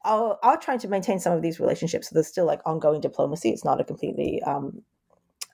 are, 0.03 0.38
are 0.43 0.57
trying 0.57 0.80
to 0.80 0.88
maintain 0.88 1.20
some 1.20 1.34
of 1.34 1.41
these 1.41 1.59
relationships. 1.59 2.09
So 2.09 2.13
there's 2.13 2.28
still 2.28 2.45
like 2.45 2.61
ongoing 2.65 3.01
diplomacy. 3.01 3.49
It's 3.49 3.65
not 3.65 3.82
a 3.82 3.84
completely 3.84 4.41
um, 4.43 4.82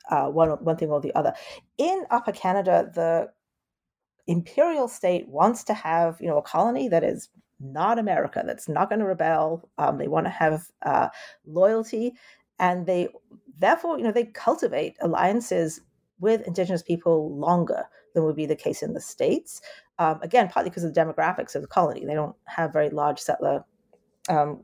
uh, 0.09 0.27
one 0.27 0.49
one 0.63 0.77
thing 0.77 0.89
or 0.89 1.01
the 1.01 1.13
other. 1.15 1.33
In 1.77 2.05
upper 2.09 2.31
canada 2.31 2.89
the 2.93 3.29
imperial 4.27 4.87
state 4.87 5.27
wants 5.27 5.63
to 5.65 5.73
have 5.73 6.17
you 6.21 6.27
know 6.27 6.37
a 6.37 6.41
colony 6.41 6.87
that 6.87 7.03
is 7.03 7.29
not 7.59 7.99
America, 7.99 8.43
that's 8.45 8.69
not 8.69 8.89
going 8.89 8.99
to 8.99 9.05
rebel. 9.05 9.69
Um, 9.77 9.97
they 9.97 10.07
want 10.07 10.25
to 10.25 10.31
have 10.31 10.67
uh, 10.83 11.09
loyalty, 11.45 12.13
and 12.59 12.85
they 12.85 13.09
therefore 13.59 13.97
you 13.97 14.03
know 14.03 14.11
they 14.11 14.25
cultivate 14.25 14.95
alliances 15.01 15.81
with 16.19 16.47
indigenous 16.47 16.83
people 16.83 17.37
longer 17.37 17.85
than 18.13 18.23
would 18.23 18.35
be 18.35 18.45
the 18.45 18.55
case 18.55 18.81
in 18.81 18.93
the 18.93 19.01
states. 19.01 19.61
Um, 19.99 20.19
again, 20.21 20.47
partly 20.47 20.69
because 20.69 20.83
of 20.83 20.93
the 20.93 20.99
demographics 20.99 21.55
of 21.55 21.61
the 21.61 21.67
colony, 21.67 22.05
they 22.05 22.13
don't 22.13 22.35
have 22.45 22.73
very 22.73 22.89
large 22.89 23.19
settler 23.19 23.65
um, 24.29 24.61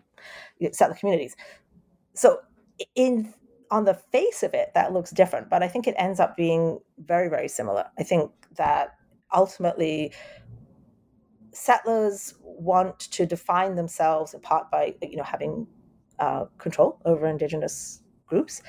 settler 0.71 0.95
communities. 0.95 1.35
So 2.13 2.39
in 2.95 3.33
on 3.71 3.85
the 3.85 3.93
face 3.93 4.41
of 4.41 4.53
it, 4.53 4.71
that 4.73 4.93
looks 4.93 5.11
different, 5.11 5.49
but 5.49 5.61
I 5.61 5.67
think 5.67 5.87
it 5.87 5.95
ends 5.97 6.19
up 6.19 6.35
being 6.35 6.79
very, 6.97 7.29
very 7.29 7.47
similar. 7.47 7.85
I 7.99 8.03
think 8.03 8.31
that 8.55 8.95
ultimately 9.33 10.11
settlers 11.59 12.35
want 12.41 12.99
to 12.99 13.25
define 13.25 13.75
themselves 13.75 14.33
in 14.33 14.39
part 14.39 14.71
by 14.71 14.95
you 15.01 15.17
know 15.17 15.23
having 15.23 15.67
uh, 16.19 16.45
control 16.57 16.99
over 17.05 17.27
indigenous 17.27 18.01
groups. 18.25 18.61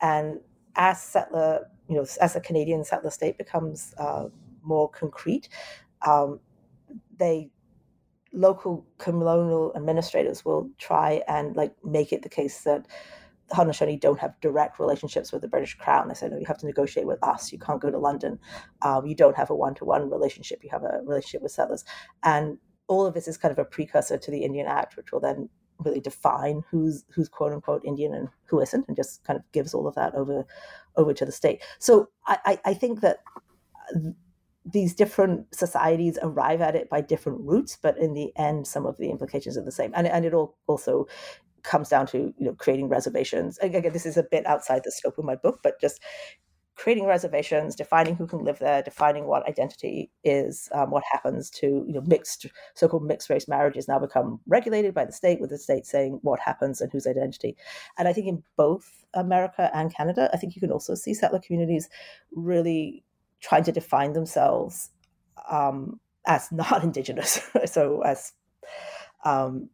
And 0.00 0.40
as 0.76 1.02
settler 1.02 1.68
you 1.88 1.96
know 1.96 2.06
as 2.20 2.36
a 2.36 2.40
canadian 2.40 2.84
settler 2.84 3.10
state 3.10 3.38
becomes 3.38 3.94
uh, 3.98 4.26
more 4.62 4.88
concrete 4.90 5.48
um, 6.06 6.40
they 7.18 7.50
local 8.32 8.86
colonial 8.98 9.72
administrators 9.74 10.44
will 10.44 10.68
try 10.78 11.22
and 11.28 11.56
like 11.56 11.74
make 11.82 12.12
it 12.12 12.22
the 12.22 12.28
case 12.28 12.62
that 12.62 12.86
Haudenosaunee 13.52 14.00
don't 14.00 14.18
have 14.18 14.38
direct 14.40 14.78
relationships 14.78 15.32
with 15.32 15.42
the 15.42 15.48
British 15.48 15.74
Crown. 15.76 16.08
They 16.08 16.14
said, 16.14 16.32
no, 16.32 16.38
you 16.38 16.46
have 16.46 16.58
to 16.58 16.66
negotiate 16.66 17.06
with 17.06 17.22
us. 17.22 17.52
You 17.52 17.58
can't 17.58 17.80
go 17.80 17.90
to 17.90 17.98
London. 17.98 18.38
Um, 18.82 19.06
you 19.06 19.14
don't 19.14 19.36
have 19.36 19.50
a 19.50 19.54
one 19.54 19.74
to 19.76 19.84
one 19.84 20.10
relationship. 20.10 20.62
You 20.62 20.70
have 20.70 20.82
a 20.82 21.00
relationship 21.04 21.42
with 21.42 21.52
settlers. 21.52 21.84
And 22.22 22.58
all 22.88 23.06
of 23.06 23.14
this 23.14 23.28
is 23.28 23.36
kind 23.36 23.52
of 23.52 23.58
a 23.58 23.64
precursor 23.64 24.18
to 24.18 24.30
the 24.30 24.44
Indian 24.44 24.66
Act, 24.66 24.96
which 24.96 25.12
will 25.12 25.20
then 25.20 25.48
really 25.78 26.00
define 26.00 26.64
who's 26.70 27.04
who's 27.14 27.28
quote 27.28 27.52
unquote 27.52 27.84
Indian 27.84 28.12
and 28.14 28.28
who 28.44 28.60
isn't, 28.60 28.86
and 28.88 28.96
just 28.96 29.24
kind 29.24 29.38
of 29.38 29.44
gives 29.52 29.74
all 29.74 29.86
of 29.86 29.94
that 29.94 30.14
over 30.14 30.44
over 30.96 31.14
to 31.14 31.24
the 31.24 31.32
state. 31.32 31.62
So 31.78 32.08
I, 32.26 32.58
I 32.64 32.74
think 32.74 33.00
that 33.00 33.18
these 34.64 34.94
different 34.94 35.54
societies 35.54 36.18
arrive 36.22 36.60
at 36.60 36.74
it 36.74 36.90
by 36.90 37.00
different 37.00 37.40
routes, 37.42 37.78
but 37.80 37.96
in 37.96 38.12
the 38.12 38.32
end, 38.36 38.66
some 38.66 38.86
of 38.86 38.98
the 38.98 39.10
implications 39.10 39.56
are 39.56 39.64
the 39.64 39.72
same. 39.72 39.92
And, 39.94 40.06
and 40.06 40.24
it 40.24 40.34
all 40.34 40.56
also 40.66 41.06
comes 41.62 41.88
down 41.88 42.06
to 42.08 42.34
you 42.38 42.46
know 42.46 42.54
creating 42.54 42.88
reservations. 42.88 43.58
Again, 43.58 43.92
this 43.92 44.06
is 44.06 44.16
a 44.16 44.22
bit 44.22 44.46
outside 44.46 44.82
the 44.84 44.92
scope 44.92 45.18
of 45.18 45.24
my 45.24 45.36
book, 45.36 45.60
but 45.62 45.80
just 45.80 46.00
creating 46.78 47.06
reservations, 47.06 47.74
defining 47.74 48.14
who 48.14 48.26
can 48.26 48.38
live 48.44 48.60
there, 48.60 48.82
defining 48.82 49.26
what 49.26 49.46
identity 49.48 50.08
is, 50.22 50.68
um, 50.72 50.92
what 50.92 51.02
happens 51.10 51.50
to 51.50 51.84
you 51.86 51.92
know 51.92 52.00
mixed 52.02 52.46
so-called 52.74 53.04
mixed 53.04 53.28
race 53.28 53.48
marriages 53.48 53.88
now 53.88 53.98
become 53.98 54.40
regulated 54.46 54.94
by 54.94 55.04
the 55.04 55.12
state, 55.12 55.40
with 55.40 55.50
the 55.50 55.58
state 55.58 55.84
saying 55.84 56.20
what 56.22 56.38
happens 56.38 56.80
and 56.80 56.90
whose 56.92 57.06
identity. 57.06 57.56
And 57.98 58.06
I 58.06 58.12
think 58.12 58.28
in 58.28 58.42
both 58.56 59.04
America 59.14 59.70
and 59.74 59.94
Canada, 59.94 60.30
I 60.32 60.36
think 60.36 60.54
you 60.54 60.60
can 60.60 60.70
also 60.70 60.94
see 60.94 61.14
settler 61.14 61.40
communities 61.40 61.88
really 62.32 63.04
trying 63.40 63.64
to 63.64 63.72
define 63.72 64.12
themselves 64.12 64.90
um, 65.50 65.98
as 66.26 66.48
not 66.52 66.84
indigenous, 66.84 67.40
so 67.66 68.02
as 68.02 68.32
um, 69.24 69.68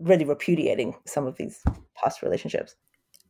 really 0.00 0.24
repudiating 0.24 0.96
some 1.06 1.26
of 1.26 1.36
these 1.36 1.62
past 2.02 2.22
relationships. 2.22 2.74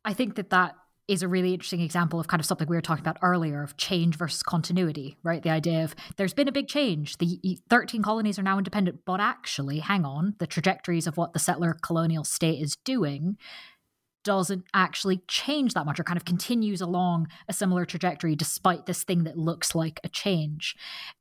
I 0.05 0.15
think 0.15 0.37
that 0.37 0.51
that 0.51 0.75
is 1.09 1.23
a 1.25 1.29
really 1.29 1.53
interesting 1.53 1.81
example 1.81 2.21
of 2.21 2.29
kind 2.29 2.41
of 2.41 2.47
something 2.47 2.69
we 2.69 2.77
were 2.77 2.81
talking 2.81 3.03
about 3.03 3.19
earlier 3.21 3.65
of 3.65 3.77
change 3.77 4.17
versus 4.17 4.45
continuity, 4.45 5.19
right? 5.25 5.43
The 5.43 5.51
idea 5.51 5.83
of 5.83 5.97
there's 6.17 6.33
been 6.33 6.47
a 6.47 6.53
big 6.53 6.69
change. 6.69 7.19
The 7.19 7.59
13 7.69 8.01
colonies 8.01 8.39
are 8.39 8.45
now 8.45 8.59
independent, 8.59 9.01
but 9.05 9.19
actually, 9.19 9.81
hang 9.81 10.05
on, 10.05 10.37
the 10.39 10.47
trajectories 10.47 11.09
of 11.09 11.17
what 11.17 11.33
the 11.33 11.41
settler 11.41 11.77
colonial 11.83 12.23
state 12.23 12.63
is 12.63 12.77
doing 12.77 13.37
doesn't 14.25 14.65
actually 14.75 15.23
change 15.29 15.75
that 15.75 15.87
much 15.87 15.99
or 15.99 16.05
kind 16.05 16.17
of 16.17 16.25
continues 16.25 16.81
along 16.81 17.29
a 17.49 17.53
similar 17.53 17.85
trajectory 17.85 18.37
despite 18.37 18.87
this 18.87 19.03
thing 19.05 19.25
that 19.25 19.37
looks 19.37 19.75
like 19.75 20.01
a 20.05 20.09
change. 20.09 20.77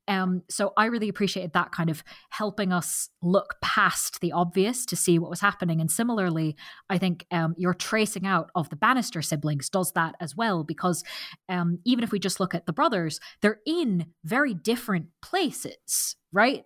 Um, 0.08 0.42
so 0.50 0.74
I 0.76 0.86
really 0.86 1.08
appreciated 1.08 1.54
that 1.54 1.72
kind 1.72 1.90
of 1.90 2.04
helping 2.30 2.74
us 2.74 3.10
look 3.22 3.56
past 3.62 4.22
the 4.22 4.32
obvious 4.32 4.86
to 4.88 4.96
see 4.96 5.20
what 5.20 5.30
was 5.30 5.40
happening. 5.40 5.80
And 5.80 5.92
similarly, 5.92 6.56
I 6.90 6.98
think 6.98 7.26
um, 7.32 7.54
your 7.58 7.74
tracing 7.74 8.26
out 8.26 8.50
of 8.56 8.70
the 8.70 8.76
Bannister 8.76 9.22
siblings 9.22 9.70
does 9.70 9.92
that 9.94 10.16
as 10.20 10.36
well, 10.36 10.64
because 10.64 11.04
um, 11.48 11.80
even 11.86 12.04
if 12.04 12.12
we 12.12 12.20
just 12.20 12.40
look 12.40 12.56
at 12.56 12.66
the 12.66 12.74
brothers, 12.74 13.20
they're 13.42 13.60
in 13.66 14.08
very 14.24 14.54
different 14.54 15.08
places, 15.22 16.16
right? 16.32 16.66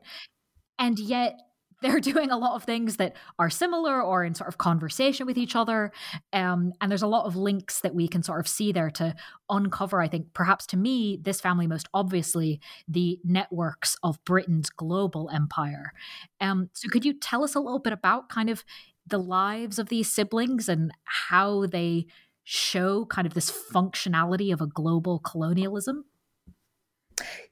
And 0.79 0.97
yet 0.97 1.39
they're 1.83 1.99
doing 2.13 2.31
a 2.31 2.37
lot 2.37 2.55
of 2.55 2.63
things 2.63 2.97
that 2.97 3.15
are 3.37 3.49
similar 3.49 4.01
or 4.01 4.23
in 4.23 4.33
sort 4.33 4.47
of 4.47 4.57
conversation 4.57 5.27
with 5.27 5.37
each 5.37 5.55
other. 5.55 5.91
Um, 6.31 6.73
and 6.81 6.89
there's 6.89 7.03
a 7.03 7.07
lot 7.07 7.25
of 7.25 7.35
links 7.35 7.81
that 7.81 7.93
we 7.93 8.07
can 8.07 8.23
sort 8.23 8.39
of 8.39 8.47
see 8.47 8.71
there 8.71 8.89
to 8.91 9.15
uncover, 9.49 10.01
I 10.01 10.07
think, 10.07 10.33
perhaps 10.33 10.65
to 10.67 10.77
me, 10.77 11.19
this 11.21 11.41
family 11.41 11.67
most 11.67 11.87
obviously, 11.93 12.59
the 12.87 13.19
networks 13.23 13.95
of 14.01 14.23
Britain's 14.25 14.69
global 14.69 15.29
empire. 15.31 15.93
Um, 16.41 16.69
so 16.73 16.89
could 16.89 17.05
you 17.05 17.13
tell 17.13 17.43
us 17.43 17.53
a 17.53 17.59
little 17.59 17.79
bit 17.79 17.93
about 17.93 18.29
kind 18.29 18.49
of 18.49 18.63
the 19.05 19.19
lives 19.19 19.79
of 19.79 19.89
these 19.89 20.09
siblings 20.09 20.69
and 20.69 20.91
how 21.03 21.65
they 21.65 22.07
show 22.43 23.05
kind 23.05 23.27
of 23.27 23.33
this 23.33 23.51
functionality 23.51 24.51
of 24.51 24.61
a 24.61 24.67
global 24.67 25.19
colonialism? 25.19 26.05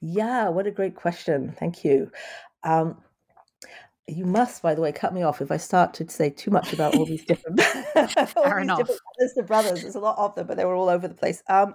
Yeah, 0.00 0.48
what 0.48 0.66
a 0.66 0.70
great 0.70 0.94
question. 0.94 1.54
Thank 1.58 1.84
you. 1.84 2.10
Um, 2.64 2.96
you 4.08 4.24
must, 4.24 4.62
by 4.62 4.74
the 4.74 4.80
way, 4.80 4.92
cut 4.92 5.14
me 5.14 5.22
off 5.22 5.40
if 5.40 5.50
I 5.50 5.56
start 5.56 5.94
to 5.94 6.10
say 6.10 6.30
too 6.30 6.50
much 6.50 6.72
about 6.72 6.94
all 6.96 7.06
these 7.06 7.24
different, 7.26 7.60
all 7.96 8.06
Fair 8.06 8.56
these 8.56 8.62
enough. 8.62 8.78
different 8.78 9.00
brothers 9.16 9.32
to 9.34 9.42
brothers. 9.42 9.82
There's 9.82 9.94
a 9.94 10.00
lot 10.00 10.18
of 10.18 10.34
them, 10.34 10.46
but 10.46 10.56
they 10.56 10.64
were 10.64 10.74
all 10.74 10.88
over 10.88 11.06
the 11.06 11.14
place. 11.14 11.42
Um, 11.48 11.74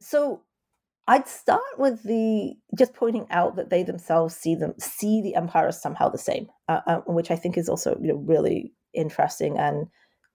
so 0.00 0.42
I'd 1.06 1.28
start 1.28 1.60
with 1.78 2.02
the 2.04 2.54
just 2.78 2.94
pointing 2.94 3.26
out 3.30 3.56
that 3.56 3.70
they 3.70 3.82
themselves 3.82 4.36
see 4.36 4.54
them 4.54 4.74
see 4.78 5.20
the 5.20 5.34
empire 5.34 5.68
as 5.68 5.80
somehow 5.82 6.08
the 6.08 6.18
same, 6.18 6.48
uh, 6.68 6.80
uh, 6.86 7.00
which 7.06 7.30
I 7.30 7.36
think 7.36 7.58
is 7.58 7.68
also 7.68 7.98
you 8.00 8.08
know 8.08 8.16
really 8.16 8.72
interesting 8.94 9.58
and 9.58 9.88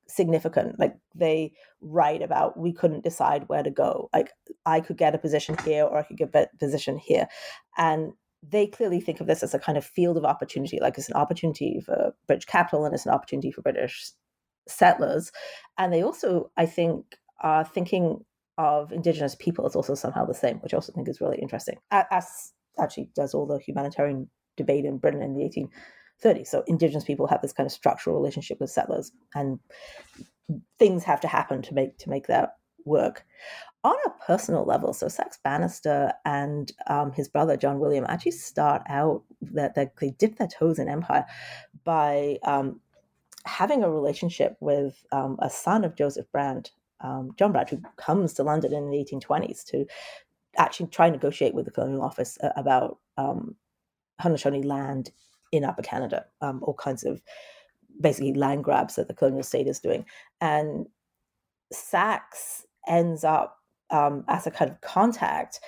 significant. 0.08 0.80
Like 0.80 0.96
they 1.16 1.54
write 1.82 2.22
about 2.22 2.60
we 2.60 2.74
couldn't 2.74 3.04
decide 3.04 3.48
where 3.48 3.64
to 3.64 3.72
go. 3.72 4.10
Like 4.14 4.32
I 4.66 4.82
could 4.82 4.98
get 4.98 5.16
a 5.16 5.18
position 5.18 5.56
here 5.66 5.86
or 5.86 5.98
I 5.98 6.04
could 6.04 6.18
get 6.18 6.36
a 6.36 6.48
position 6.60 6.98
here, 6.98 7.28
and 7.78 8.14
they 8.50 8.68
clearly 8.68 9.00
think 9.00 9.22
of 9.22 9.28
this 9.28 9.44
as 9.44 9.54
a 9.54 9.60
kind 9.60 9.78
of 9.78 9.86
field 9.86 10.18
of 10.18 10.26
opportunity, 10.26 10.80
like 10.82 10.98
it's 10.98 11.10
an 11.10 11.16
opportunity 11.16 11.82
for 11.86 12.14
British 12.28 12.46
capital 12.46 12.86
and 12.86 12.94
it's 12.94 13.06
an 13.06 13.14
opportunity 13.14 13.52
for 13.52 13.62
British 13.62 14.12
settlers. 14.68 15.32
And 15.78 15.94
they 15.94 16.04
also, 16.04 16.52
I 16.58 16.66
think, 16.66 17.18
are 17.42 17.64
thinking 17.64 18.24
of 18.58 18.92
indigenous 18.92 19.36
people 19.36 19.66
as 19.66 19.76
also 19.76 19.96
somehow 19.96 20.26
the 20.26 20.34
same, 20.34 20.58
which 20.58 20.74
I 20.74 20.78
also 20.78 20.94
think 20.94 21.10
is 21.10 21.22
really 21.22 21.40
interesting. 21.40 21.78
As 21.92 22.54
actually 22.80 23.10
does 23.16 23.34
all 23.34 23.46
the 23.46 23.60
humanitarian 23.60 24.30
debate 24.58 24.86
in 24.86 24.98
Britain 24.98 25.22
in 25.22 25.34
the 25.34 25.70
1830s. 26.24 26.48
So 26.48 26.64
indigenous 26.68 27.04
people 27.04 27.28
have 27.28 27.42
this 27.42 27.54
kind 27.54 27.68
of 27.68 27.74
structural 27.74 28.16
relationship 28.16 28.60
with 28.60 28.70
settlers, 28.70 29.12
and 29.34 29.60
things 30.80 31.04
have 31.04 31.22
to 31.22 31.28
happen 31.28 31.62
to 31.64 31.74
make 31.74 31.98
to 32.00 32.10
make 32.10 32.28
that 32.28 32.52
work 32.86 33.26
on 33.86 33.96
a 34.08 34.26
personal 34.26 34.66
level, 34.66 34.94
so 34.94 35.08
Saxe 35.08 35.38
Bannister 35.44 36.12
and 36.26 36.72
um, 36.88 37.12
his 37.12 37.28
brother 37.28 37.56
John 37.56 37.80
William 37.80 38.04
actually 38.10 38.32
start 38.32 38.82
out 38.90 39.22
that, 39.42 39.76
they 39.76 40.10
dip 40.18 40.38
their 40.38 40.48
toes 40.48 40.80
in 40.80 40.90
empire 40.90 41.24
by 41.84 42.40
um, 42.44 42.82
having 43.46 43.84
a 43.84 43.90
relationship 43.90 44.58
with 44.60 45.06
um, 45.12 45.38
a 45.40 45.52
son 45.52 45.84
of 45.84 45.96
Joseph 45.96 46.26
Brant, 46.32 46.72
um, 47.02 47.36
John 47.38 47.52
Brant, 47.52 47.70
who 47.70 47.82
comes 47.98 48.34
to 48.34 48.44
London 48.44 48.74
in 48.74 48.90
the 48.90 48.98
1820s 48.98 49.64
to 49.66 49.86
actually 50.58 50.88
try 50.88 51.06
and 51.06 51.14
negotiate 51.14 51.54
with 51.54 51.66
the 51.66 51.72
Colonial 51.72 52.02
Office 52.02 52.40
uh, 52.42 52.50
about 52.56 52.98
um, 53.18 53.56
Haudenosaunee 54.20 54.66
land 54.66 55.12
in 55.52 55.64
Upper 55.64 55.84
Canada, 55.84 56.26
um, 56.42 56.60
all 56.64 56.74
kinds 56.74 57.04
of 57.04 57.22
basically 58.02 58.34
land 58.34 58.64
grabs 58.64 58.96
that 58.96 59.08
the 59.08 59.14
colonial 59.14 59.44
state 59.44 59.68
is 59.68 59.80
doing. 59.80 60.06
And 60.42 60.88
Saxe 61.72 62.66
ends 62.88 63.24
up 63.24 63.58
um, 63.90 64.24
as 64.28 64.48
a 64.48 64.52
kind 64.52 64.72
of 64.72 64.82
contact, 64.82 65.60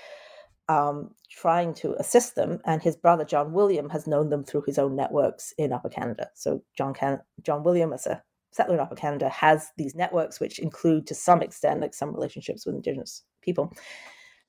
um, 0.70 1.12
trying 1.30 1.74
to 1.76 1.96
assist 2.00 2.36
them. 2.36 2.60
And 2.66 2.82
his 2.82 2.96
brother 2.96 3.26
John 3.26 3.54
William 3.54 3.90
has 3.90 4.08
known 4.08 4.30
them 4.30 4.44
through 4.44 4.64
his 4.66 4.80
own 4.80 4.96
networks 4.96 5.54
in 5.58 5.74
Upper 5.74 5.90
Canada. 5.90 6.30
So 6.36 6.62
John 6.78 6.94
Can- 6.94 7.22
John 7.44 7.64
William, 7.64 7.94
as 7.94 8.06
a 8.06 8.22
settler 8.52 8.76
in 8.76 8.82
Upper 8.82 8.96
Canada, 8.96 9.30
has 9.30 9.70
these 9.78 9.96
networks 9.96 10.40
which 10.40 10.60
include, 10.60 11.08
to 11.08 11.16
some 11.16 11.42
extent, 11.42 11.82
like 11.82 11.94
some 11.94 12.14
relationships 12.14 12.66
with 12.66 12.76
Indigenous 12.76 13.24
people, 13.42 13.72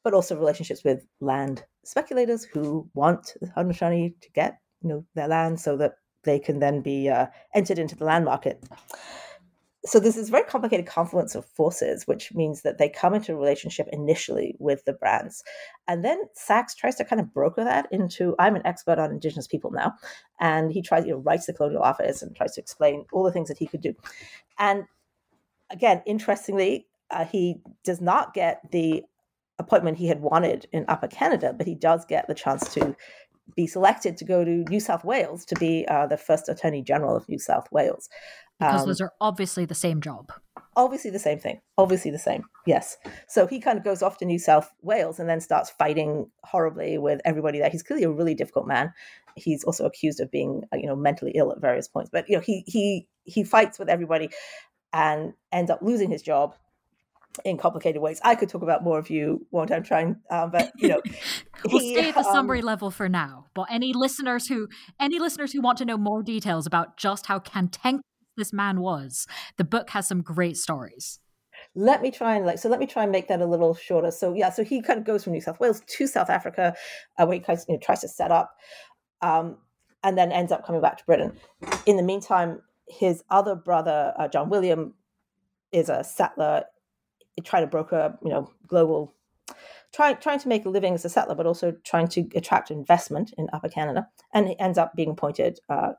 but 0.02 0.14
also 0.14 0.36
relationships 0.36 0.84
with 0.84 1.06
land 1.20 1.64
speculators 1.84 2.44
who 2.44 2.88
want 2.94 3.34
the 3.40 3.48
Haudenosaunee 3.48 4.20
to 4.20 4.30
get 4.32 4.58
you 4.82 4.88
know 4.88 5.04
their 5.14 5.28
land 5.28 5.60
so 5.60 5.76
that 5.76 5.94
they 6.24 6.38
can 6.38 6.58
then 6.58 6.82
be 6.82 7.08
uh, 7.08 7.26
entered 7.54 7.78
into 7.78 7.96
the 7.96 8.04
land 8.04 8.24
market 8.24 8.62
so 9.88 9.98
there's 9.98 10.16
this 10.16 10.28
very 10.28 10.44
complicated 10.44 10.86
confluence 10.86 11.34
of 11.34 11.46
forces, 11.46 12.06
which 12.06 12.34
means 12.34 12.62
that 12.62 12.76
they 12.76 12.88
come 12.88 13.14
into 13.14 13.32
a 13.32 13.36
relationship 13.36 13.88
initially 13.90 14.54
with 14.58 14.84
the 14.84 14.92
brants. 14.92 15.42
And 15.86 16.04
then 16.04 16.20
Saxe 16.34 16.74
tries 16.74 16.96
to 16.96 17.04
kind 17.04 17.20
of 17.20 17.32
broker 17.32 17.64
that 17.64 17.88
into 17.90 18.34
I'm 18.38 18.54
an 18.54 18.66
expert 18.66 18.98
on 18.98 19.10
indigenous 19.10 19.46
people 19.46 19.70
now. 19.70 19.94
And 20.40 20.70
he 20.70 20.82
tries, 20.82 21.06
you 21.06 21.12
know, 21.12 21.18
writes 21.18 21.46
the 21.46 21.54
colonial 21.54 21.82
office 21.82 22.20
and 22.20 22.36
tries 22.36 22.54
to 22.54 22.60
explain 22.60 23.06
all 23.12 23.24
the 23.24 23.32
things 23.32 23.48
that 23.48 23.58
he 23.58 23.66
could 23.66 23.80
do. 23.80 23.94
And 24.58 24.84
again, 25.70 26.02
interestingly, 26.04 26.86
uh, 27.10 27.24
he 27.24 27.62
does 27.82 28.00
not 28.00 28.34
get 28.34 28.60
the 28.70 29.04
appointment 29.58 29.96
he 29.96 30.06
had 30.06 30.20
wanted 30.20 30.66
in 30.72 30.84
Upper 30.88 31.08
Canada, 31.08 31.54
but 31.56 31.66
he 31.66 31.74
does 31.74 32.04
get 32.04 32.28
the 32.28 32.34
chance 32.34 32.72
to 32.74 32.94
be 33.56 33.66
selected 33.66 34.16
to 34.18 34.24
go 34.24 34.44
to 34.44 34.64
New 34.68 34.80
South 34.80 35.04
Wales 35.04 35.44
to 35.46 35.54
be 35.56 35.86
uh, 35.88 36.06
the 36.06 36.16
first 36.16 36.48
Attorney 36.48 36.82
General 36.82 37.16
of 37.16 37.28
New 37.28 37.38
South 37.38 37.66
Wales. 37.70 38.08
Because 38.58 38.82
um, 38.82 38.88
those 38.88 39.00
are 39.00 39.12
obviously 39.20 39.64
the 39.64 39.74
same 39.74 40.00
job. 40.00 40.32
Obviously 40.76 41.10
the 41.10 41.18
same 41.18 41.38
thing. 41.38 41.60
Obviously 41.76 42.10
the 42.10 42.18
same. 42.18 42.44
Yes. 42.66 42.96
So 43.28 43.46
he 43.46 43.60
kind 43.60 43.78
of 43.78 43.84
goes 43.84 44.02
off 44.02 44.18
to 44.18 44.24
New 44.24 44.38
South 44.38 44.72
Wales 44.82 45.18
and 45.18 45.28
then 45.28 45.40
starts 45.40 45.70
fighting 45.70 46.30
horribly 46.44 46.98
with 46.98 47.20
everybody 47.24 47.58
there. 47.58 47.70
He's 47.70 47.82
clearly 47.82 48.04
a 48.04 48.10
really 48.10 48.34
difficult 48.34 48.66
man. 48.66 48.92
He's 49.36 49.62
also 49.64 49.86
accused 49.86 50.20
of 50.20 50.30
being, 50.30 50.64
uh, 50.72 50.76
you 50.76 50.86
know, 50.86 50.96
mentally 50.96 51.32
ill 51.34 51.52
at 51.52 51.60
various 51.60 51.86
points. 51.86 52.10
But 52.12 52.28
you 52.28 52.36
know, 52.36 52.42
he 52.42 52.64
he 52.66 53.06
he 53.24 53.44
fights 53.44 53.78
with 53.78 53.88
everybody 53.88 54.30
and 54.92 55.34
ends 55.52 55.70
up 55.70 55.80
losing 55.82 56.10
his 56.10 56.22
job 56.22 56.54
in 57.44 57.56
complicated 57.56 58.00
ways. 58.02 58.20
I 58.24 58.34
could 58.34 58.48
talk 58.48 58.62
about 58.62 58.84
more 58.84 58.98
of 58.98 59.10
you 59.10 59.46
one 59.50 59.68
time 59.68 59.82
trying, 59.82 60.16
um, 60.30 60.50
but 60.50 60.72
you 60.76 60.88
know, 60.88 61.02
we'll 61.66 61.80
he, 61.80 61.94
stay 61.94 62.08
at 62.08 62.14
the 62.14 62.22
summary 62.24 62.60
um, 62.60 62.66
level 62.66 62.90
for 62.90 63.08
now. 63.08 63.46
But 63.54 63.66
any 63.70 63.92
listeners 63.92 64.48
who 64.48 64.68
any 65.00 65.18
listeners 65.18 65.52
who 65.52 65.60
want 65.60 65.78
to 65.78 65.84
know 65.84 65.98
more 65.98 66.22
details 66.22 66.66
about 66.66 66.96
just 66.96 67.26
how 67.26 67.38
cantankerous 67.38 68.02
this 68.38 68.52
man 68.52 68.80
was. 68.80 69.26
The 69.58 69.64
book 69.64 69.90
has 69.90 70.08
some 70.08 70.22
great 70.22 70.56
stories. 70.56 71.20
Let 71.74 72.00
me 72.00 72.10
try 72.10 72.36
and 72.36 72.46
like 72.46 72.58
so. 72.58 72.68
Let 72.68 72.80
me 72.80 72.86
try 72.86 73.02
and 73.02 73.12
make 73.12 73.28
that 73.28 73.42
a 73.42 73.46
little 73.46 73.74
shorter. 73.74 74.10
So 74.10 74.32
yeah, 74.32 74.50
so 74.50 74.64
he 74.64 74.80
kind 74.80 74.98
of 74.98 75.04
goes 75.04 75.24
from 75.24 75.34
New 75.34 75.40
South 75.40 75.60
Wales 75.60 75.82
to 75.86 76.06
South 76.06 76.30
Africa, 76.30 76.74
uh, 77.18 77.26
where 77.26 77.34
he 77.34 77.40
kind 77.40 77.58
of, 77.58 77.64
you 77.68 77.74
know, 77.74 77.80
tries 77.82 78.00
to 78.00 78.08
set 78.08 78.30
up, 78.30 78.54
um, 79.20 79.58
and 80.02 80.16
then 80.16 80.32
ends 80.32 80.52
up 80.52 80.64
coming 80.64 80.80
back 80.80 80.96
to 80.98 81.04
Britain. 81.04 81.32
In 81.84 81.96
the 81.96 82.02
meantime, 82.02 82.62
his 82.88 83.22
other 83.28 83.54
brother, 83.56 84.14
uh, 84.18 84.28
John 84.28 84.48
William, 84.48 84.94
is 85.72 85.88
a 85.88 86.04
settler, 86.04 86.64
trying 87.44 87.62
to 87.62 87.66
broker, 87.66 88.16
you 88.22 88.30
know, 88.30 88.50
global, 88.66 89.14
trying 89.92 90.16
trying 90.16 90.38
to 90.40 90.48
make 90.48 90.64
a 90.64 90.68
living 90.68 90.94
as 90.94 91.04
a 91.04 91.08
settler, 91.08 91.34
but 91.34 91.46
also 91.46 91.72
trying 91.84 92.08
to 92.08 92.28
attract 92.34 92.70
investment 92.70 93.32
in 93.38 93.48
Upper 93.52 93.68
Canada, 93.68 94.08
and 94.32 94.48
he 94.48 94.58
ends 94.58 94.78
up 94.78 94.94
being 94.94 95.10
appointed 95.10 95.60
uh, 95.68 95.92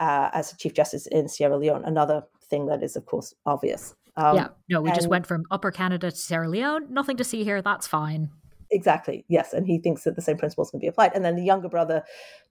uh, 0.00 0.30
as 0.32 0.54
Chief 0.58 0.74
Justice 0.74 1.06
in 1.06 1.28
Sierra 1.28 1.56
Leone. 1.56 1.84
Another 1.84 2.24
thing 2.48 2.66
that 2.66 2.82
is, 2.82 2.96
of 2.96 3.06
course, 3.06 3.34
obvious. 3.44 3.94
Um, 4.16 4.36
yeah, 4.36 4.48
no, 4.70 4.80
we 4.80 4.90
and, 4.90 4.96
just 4.96 5.08
went 5.08 5.26
from 5.26 5.44
Upper 5.50 5.70
Canada 5.70 6.10
to 6.10 6.16
Sierra 6.16 6.48
Leone. 6.48 6.86
Nothing 6.90 7.16
to 7.18 7.24
see 7.24 7.44
here. 7.44 7.60
That's 7.60 7.86
fine. 7.86 8.30
Exactly. 8.70 9.24
Yes, 9.28 9.52
and 9.52 9.66
he 9.66 9.78
thinks 9.78 10.04
that 10.04 10.16
the 10.16 10.22
same 10.22 10.38
principles 10.38 10.70
can 10.70 10.80
be 10.80 10.86
applied. 10.86 11.12
And 11.14 11.24
then 11.24 11.36
the 11.36 11.44
younger 11.44 11.68
brother, 11.68 12.02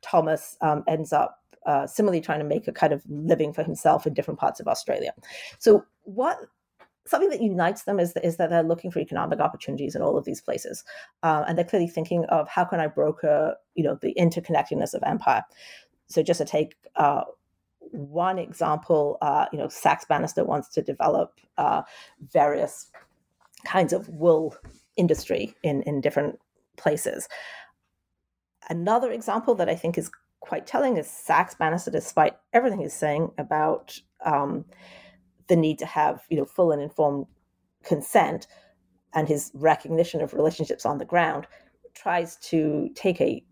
Thomas, 0.01 0.57
um, 0.61 0.83
ends 0.87 1.11
up 1.11 1.39
uh, 1.65 1.87
similarly 1.87 2.21
trying 2.21 2.39
to 2.39 2.45
make 2.45 2.67
a 2.67 2.71
kind 2.71 2.93
of 2.93 3.01
living 3.07 3.51
for 3.51 3.63
himself 3.63 4.05
in 4.05 4.13
different 4.13 4.39
parts 4.39 4.59
of 4.59 4.67
Australia. 4.67 5.13
So 5.57 5.83
what 6.03 6.37
something 7.07 7.29
that 7.29 7.41
unites 7.41 7.83
them 7.83 7.99
is, 7.99 8.13
is 8.23 8.37
that 8.37 8.49
they're 8.49 8.63
looking 8.63 8.89
for 8.89 8.99
economic 8.99 9.39
opportunities 9.39 9.95
in 9.95 10.01
all 10.01 10.17
of 10.17 10.25
these 10.25 10.41
places 10.41 10.83
uh, 11.23 11.43
and 11.47 11.57
they're 11.57 11.65
clearly 11.65 11.87
thinking 11.87 12.25
of 12.25 12.47
how 12.47 12.65
can 12.65 12.79
i 12.79 12.87
broker 12.87 13.55
you 13.75 13.83
know 13.83 13.97
the 14.01 14.13
interconnectedness 14.19 14.93
of 14.93 15.03
empire 15.03 15.43
so 16.07 16.21
just 16.21 16.39
to 16.39 16.45
take 16.45 16.75
uh, 16.95 17.23
one 17.91 18.39
example, 18.39 19.17
uh, 19.21 19.45
you 19.51 19.59
know, 19.59 19.67
Saxe 19.67 20.05
Bannister 20.05 20.43
wants 20.43 20.69
to 20.69 20.81
develop 20.81 21.39
uh, 21.57 21.83
various 22.31 22.91
kinds 23.65 23.93
of 23.93 24.09
wool 24.09 24.55
industry 24.97 25.55
in, 25.63 25.81
in 25.83 26.01
different 26.01 26.39
places. 26.77 27.27
Another 28.69 29.11
example 29.11 29.55
that 29.55 29.69
I 29.69 29.75
think 29.75 29.97
is 29.97 30.11
quite 30.39 30.67
telling 30.67 30.97
is 30.97 31.09
Saxe 31.09 31.55
Bannister, 31.55 31.91
despite 31.91 32.35
everything 32.53 32.79
he's 32.79 32.93
saying 32.93 33.31
about 33.37 33.99
um, 34.25 34.65
the 35.47 35.55
need 35.55 35.77
to 35.79 35.85
have 35.85 36.23
you 36.29 36.37
know 36.37 36.45
full 36.45 36.71
and 36.71 36.81
informed 36.81 37.25
consent 37.83 38.47
and 39.13 39.27
his 39.27 39.51
recognition 39.53 40.21
of 40.21 40.33
relationships 40.33 40.85
on 40.85 40.97
the 40.97 41.05
ground 41.05 41.47
tries 41.93 42.35
to 42.37 42.89
take 42.95 43.21
a 43.21 43.43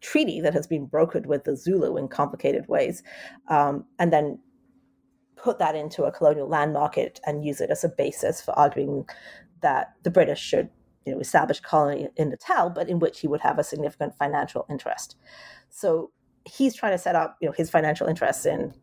treaty 0.00 0.40
that 0.40 0.52
has 0.52 0.66
been 0.66 0.86
brokered 0.86 1.26
with 1.26 1.44
the 1.44 1.56
Zulu 1.56 1.96
in 1.96 2.08
complicated 2.08 2.68
ways, 2.68 3.02
um, 3.48 3.84
and 3.98 4.12
then 4.12 4.38
put 5.36 5.58
that 5.58 5.74
into 5.74 6.04
a 6.04 6.12
colonial 6.12 6.48
land 6.48 6.72
market 6.72 7.20
and 7.26 7.44
use 7.44 7.60
it 7.60 7.70
as 7.70 7.82
a 7.82 7.88
basis 7.88 8.40
for 8.40 8.56
arguing 8.58 9.04
that 9.60 9.92
the 10.02 10.10
British 10.10 10.40
should 10.40 10.68
you 11.06 11.14
know, 11.14 11.20
establish 11.20 11.58
a 11.58 11.62
colony 11.62 12.08
in 12.16 12.28
Natal, 12.28 12.70
but 12.70 12.88
in 12.88 12.98
which 12.98 13.20
he 13.20 13.28
would 13.28 13.40
have 13.40 13.58
a 13.58 13.64
significant 13.64 14.16
financial 14.16 14.66
interest. 14.70 15.16
So 15.70 16.10
he's 16.44 16.74
trying 16.74 16.92
to 16.92 16.98
set 16.98 17.16
up 17.16 17.36
you 17.40 17.48
know, 17.48 17.52
his 17.52 17.70
financial 17.70 18.06
interests 18.06 18.46
in 18.46 18.74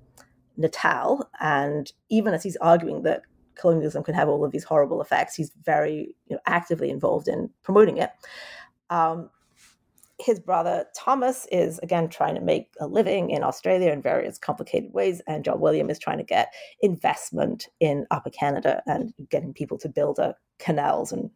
Natal, 0.59 1.27
and 1.39 1.91
even 2.09 2.33
as 2.33 2.43
he's 2.43 2.57
arguing 2.57 3.01
that 3.03 3.23
colonialism 3.55 4.03
can 4.03 4.13
have 4.13 4.29
all 4.29 4.45
of 4.45 4.51
these 4.51 4.63
horrible 4.63 5.01
effects, 5.01 5.35
he's 5.35 5.51
very 5.63 6.15
you 6.27 6.35
know, 6.35 6.41
actively 6.45 6.89
involved 6.89 7.27
in 7.27 7.49
promoting 7.63 7.97
it. 7.97 8.11
Um, 8.89 9.29
his 10.19 10.39
brother 10.39 10.85
Thomas 10.93 11.47
is 11.49 11.79
again 11.79 12.09
trying 12.09 12.35
to 12.35 12.41
make 12.41 12.73
a 12.81 12.87
living 12.87 13.29
in 13.29 13.41
Australia 13.41 13.91
in 13.91 14.01
various 14.01 14.37
complicated 14.37 14.93
ways, 14.93 15.21
and 15.27 15.45
John 15.45 15.61
William 15.61 15.89
is 15.89 15.97
trying 15.97 16.17
to 16.17 16.23
get 16.25 16.53
investment 16.81 17.69
in 17.79 18.05
Upper 18.11 18.29
Canada 18.29 18.83
and 18.85 19.13
getting 19.29 19.53
people 19.53 19.77
to 19.79 19.89
build 19.89 20.19
a 20.19 20.35
canals. 20.59 21.13
And 21.13 21.31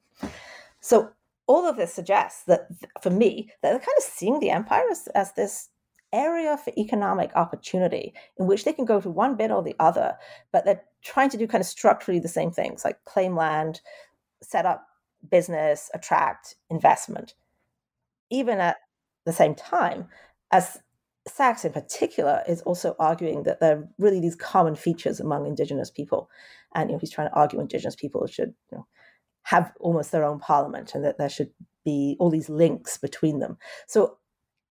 so 0.82 1.10
all 1.48 1.66
of 1.66 1.78
this 1.78 1.94
suggests 1.94 2.44
that 2.46 2.68
for 3.02 3.10
me, 3.10 3.50
that 3.62 3.70
they're 3.70 3.80
kind 3.80 3.98
of 3.98 4.04
seeing 4.04 4.40
the 4.40 4.50
empire 4.50 4.84
as, 4.92 5.08
as 5.16 5.34
this 5.34 5.70
area 6.14 6.58
for 6.58 6.72
economic 6.78 7.32
opportunity 7.36 8.14
in 8.38 8.48
which 8.48 8.64
they 8.64 8.74
can 8.74 8.86
go 8.86 9.02
to 9.02 9.10
one 9.10 9.36
bit 9.36 9.52
or 9.52 9.64
the 9.64 9.76
other, 9.80 10.16
but 10.52 10.64
they're 10.64 10.84
trying 11.02 11.30
to 11.30 11.38
do 11.38 11.48
kind 11.48 11.62
of 11.62 11.68
structurally 11.68 12.20
the 12.20 12.28
same 12.28 12.52
things 12.52 12.86
like 12.86 13.04
claim 13.06 13.36
land, 13.36 13.82
set 14.42 14.66
up 14.66 14.88
business, 15.30 15.90
attract 15.94 16.56
investment 16.70 17.34
even 18.34 18.60
at 18.60 18.78
the 19.26 19.32
same 19.32 19.56
time 19.56 20.08
as 20.52 20.80
Saxe 21.26 21.64
in 21.64 21.72
particular 21.72 22.44
is 22.48 22.62
also 22.64 22.96
arguing 23.00 23.44
that 23.44 23.62
there 23.62 23.78
are 23.78 23.88
really 23.98 24.20
these 24.20 24.36
common 24.36 24.76
features 24.76 25.22
among 25.22 25.46
indigenous 25.46 25.90
people. 25.90 26.30
And 26.76 26.90
you 26.90 26.96
know, 26.96 27.00
he's 27.00 27.12
trying 27.12 27.30
to 27.30 27.34
argue 27.34 27.62
indigenous 27.62 27.96
people 27.96 28.28
should 28.28 28.54
you 28.72 28.80
know, 28.80 28.88
have 29.44 29.72
almost 29.80 30.12
their 30.12 30.26
own 30.26 30.40
parliament 30.40 30.94
and 30.96 31.06
that 31.06 31.18
there 31.18 31.30
should 31.30 31.52
be 31.86 32.18
all 32.20 32.30
these 32.30 32.50
links 32.50 32.98
between 32.98 33.40
them. 33.40 33.58
So 33.88 34.18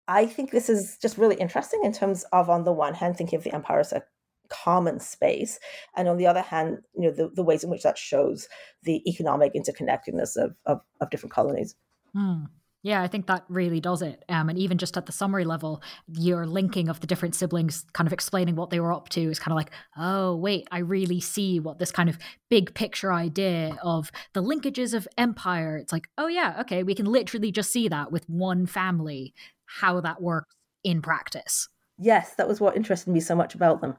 I 0.10 0.26
think 0.26 0.49
this 0.49 0.70
is 0.70 0.97
just 0.99 1.18
really 1.20 1.36
interesting 1.36 1.82
in 1.84 1.93
terms 1.93 2.26
of, 2.34 2.49
on 2.49 2.64
the 2.64 2.74
one 2.74 2.95
hand, 2.95 3.16
thinking 3.16 3.38
of 3.38 3.43
the 3.43 3.53
empire 3.53 3.80
as 3.80 3.93
a 3.93 4.03
common 4.49 4.99
space, 4.99 5.60
and 5.95 6.07
on 6.07 6.18
the 6.18 6.26
other 6.26 6.41
hand, 6.41 6.80
you 6.95 7.03
know, 7.03 7.12
the, 7.12 7.30
the 7.30 7.43
ways 7.43 7.64
in 7.64 7.70
which 7.70 7.84
that 7.84 7.97
shows 7.97 8.47
the 8.82 9.07
economic 9.07 9.53
interconnectedness 9.53 10.36
of, 10.36 10.55
of, 10.66 10.82
of 10.99 11.12
different 11.12 11.32
colonies. 11.32 11.76
Hmm. 12.14 12.45
Yeah, 12.82 13.01
I 13.01 13.07
think 13.07 13.28
that 13.28 13.43
really 13.49 13.82
does 13.82 14.01
it. 14.01 14.24
Um, 14.30 14.47
and 14.47 14.57
even 14.57 14.78
just 14.78 14.95
at 14.95 15.05
the 15.05 15.12
summary 15.12 15.43
level, 15.43 15.84
your 16.07 16.47
linking 16.47 16.88
of 16.88 17.01
the 17.01 17.07
different 17.07 17.36
siblings, 17.36 17.86
kind 17.91 18.07
of 18.07 18.14
explaining 18.14 18.55
what 18.55 18.70
they 18.70 18.80
were 18.80 18.93
up 18.93 19.10
to, 19.10 19.22
is 19.30 19.38
kind 19.38 19.51
of 19.51 19.57
like, 19.57 19.72
oh, 19.97 20.36
wait, 20.38 20.66
I 20.72 20.78
really 20.78 21.20
see 21.20 21.60
what 21.60 21.78
this 21.78 21.91
kind 21.91 22.10
of 22.10 22.18
big 22.49 22.74
picture 22.74 23.12
idea 23.12 23.78
of 23.84 24.12
the 24.34 24.41
linkages 24.41 24.93
of 24.93 25.10
empire. 25.18 25.78
It's 25.78 25.91
like, 25.91 26.07
oh, 26.18 26.28
yeah, 26.28 26.55
okay, 26.62 26.84
we 26.84 26.95
can 26.95 27.05
literally 27.05 27.51
just 27.51 27.70
see 27.70 27.89
that 27.89 28.14
with 28.14 28.30
one 28.30 28.66
family, 28.66 29.34
how 29.80 30.01
that 30.01 30.22
works 30.22 30.55
in 30.84 31.01
practice. 31.01 31.67
Yes, 31.97 32.34
that 32.36 32.47
was 32.47 32.61
what 32.61 32.76
interested 32.76 33.11
me 33.11 33.20
so 33.20 33.36
much 33.36 33.55
about 33.55 33.82
them. 33.82 33.97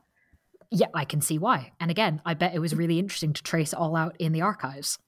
Yeah, 0.70 0.86
I 0.94 1.04
can 1.04 1.20
see 1.20 1.38
why. 1.38 1.72
And 1.80 1.90
again, 1.90 2.22
I 2.24 2.34
bet 2.34 2.54
it 2.54 2.60
was 2.60 2.74
really 2.74 2.98
interesting 2.98 3.32
to 3.32 3.42
trace 3.42 3.74
all 3.74 3.96
out 3.96 4.16
in 4.18 4.32
the 4.32 4.40
archives. 4.40 4.98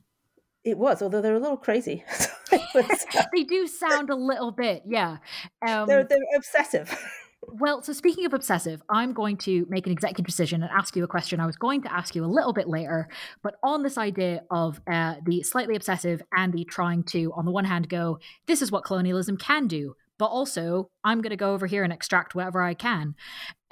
It 0.64 0.78
was, 0.78 1.02
although 1.02 1.20
they're 1.20 1.34
a 1.34 1.40
little 1.40 1.56
crazy. 1.56 2.04
they 3.32 3.44
do 3.44 3.66
sound 3.66 4.10
a 4.10 4.14
little 4.14 4.52
bit, 4.52 4.82
yeah. 4.86 5.18
Um, 5.66 5.86
they're 5.86 6.04
they're 6.04 6.18
obsessive. 6.36 6.96
Well, 7.48 7.82
so 7.82 7.92
speaking 7.92 8.24
of 8.24 8.34
obsessive, 8.34 8.82
I'm 8.88 9.12
going 9.12 9.36
to 9.38 9.66
make 9.68 9.86
an 9.86 9.92
executive 9.92 10.26
decision 10.26 10.62
and 10.62 10.70
ask 10.70 10.94
you 10.94 11.02
a 11.02 11.08
question 11.08 11.40
I 11.40 11.46
was 11.46 11.56
going 11.56 11.82
to 11.82 11.92
ask 11.92 12.14
you 12.14 12.24
a 12.24 12.26
little 12.26 12.52
bit 12.52 12.68
later, 12.68 13.08
but 13.42 13.56
on 13.64 13.82
this 13.82 13.98
idea 13.98 14.44
of 14.48 14.80
uh, 14.86 15.16
the 15.26 15.42
slightly 15.42 15.74
obsessive 15.74 16.22
and 16.36 16.52
the 16.52 16.64
trying 16.64 17.02
to, 17.04 17.32
on 17.34 17.44
the 17.44 17.50
one 17.50 17.64
hand, 17.64 17.88
go, 17.88 18.20
this 18.46 18.62
is 18.62 18.70
what 18.70 18.84
colonialism 18.84 19.36
can 19.36 19.66
do, 19.66 19.96
but 20.22 20.28
also 20.28 20.88
I'm 21.02 21.20
going 21.20 21.30
to 21.30 21.36
go 21.36 21.52
over 21.52 21.66
here 21.66 21.82
and 21.82 21.92
extract 21.92 22.36
whatever 22.36 22.62
I 22.62 22.74
can. 22.74 23.16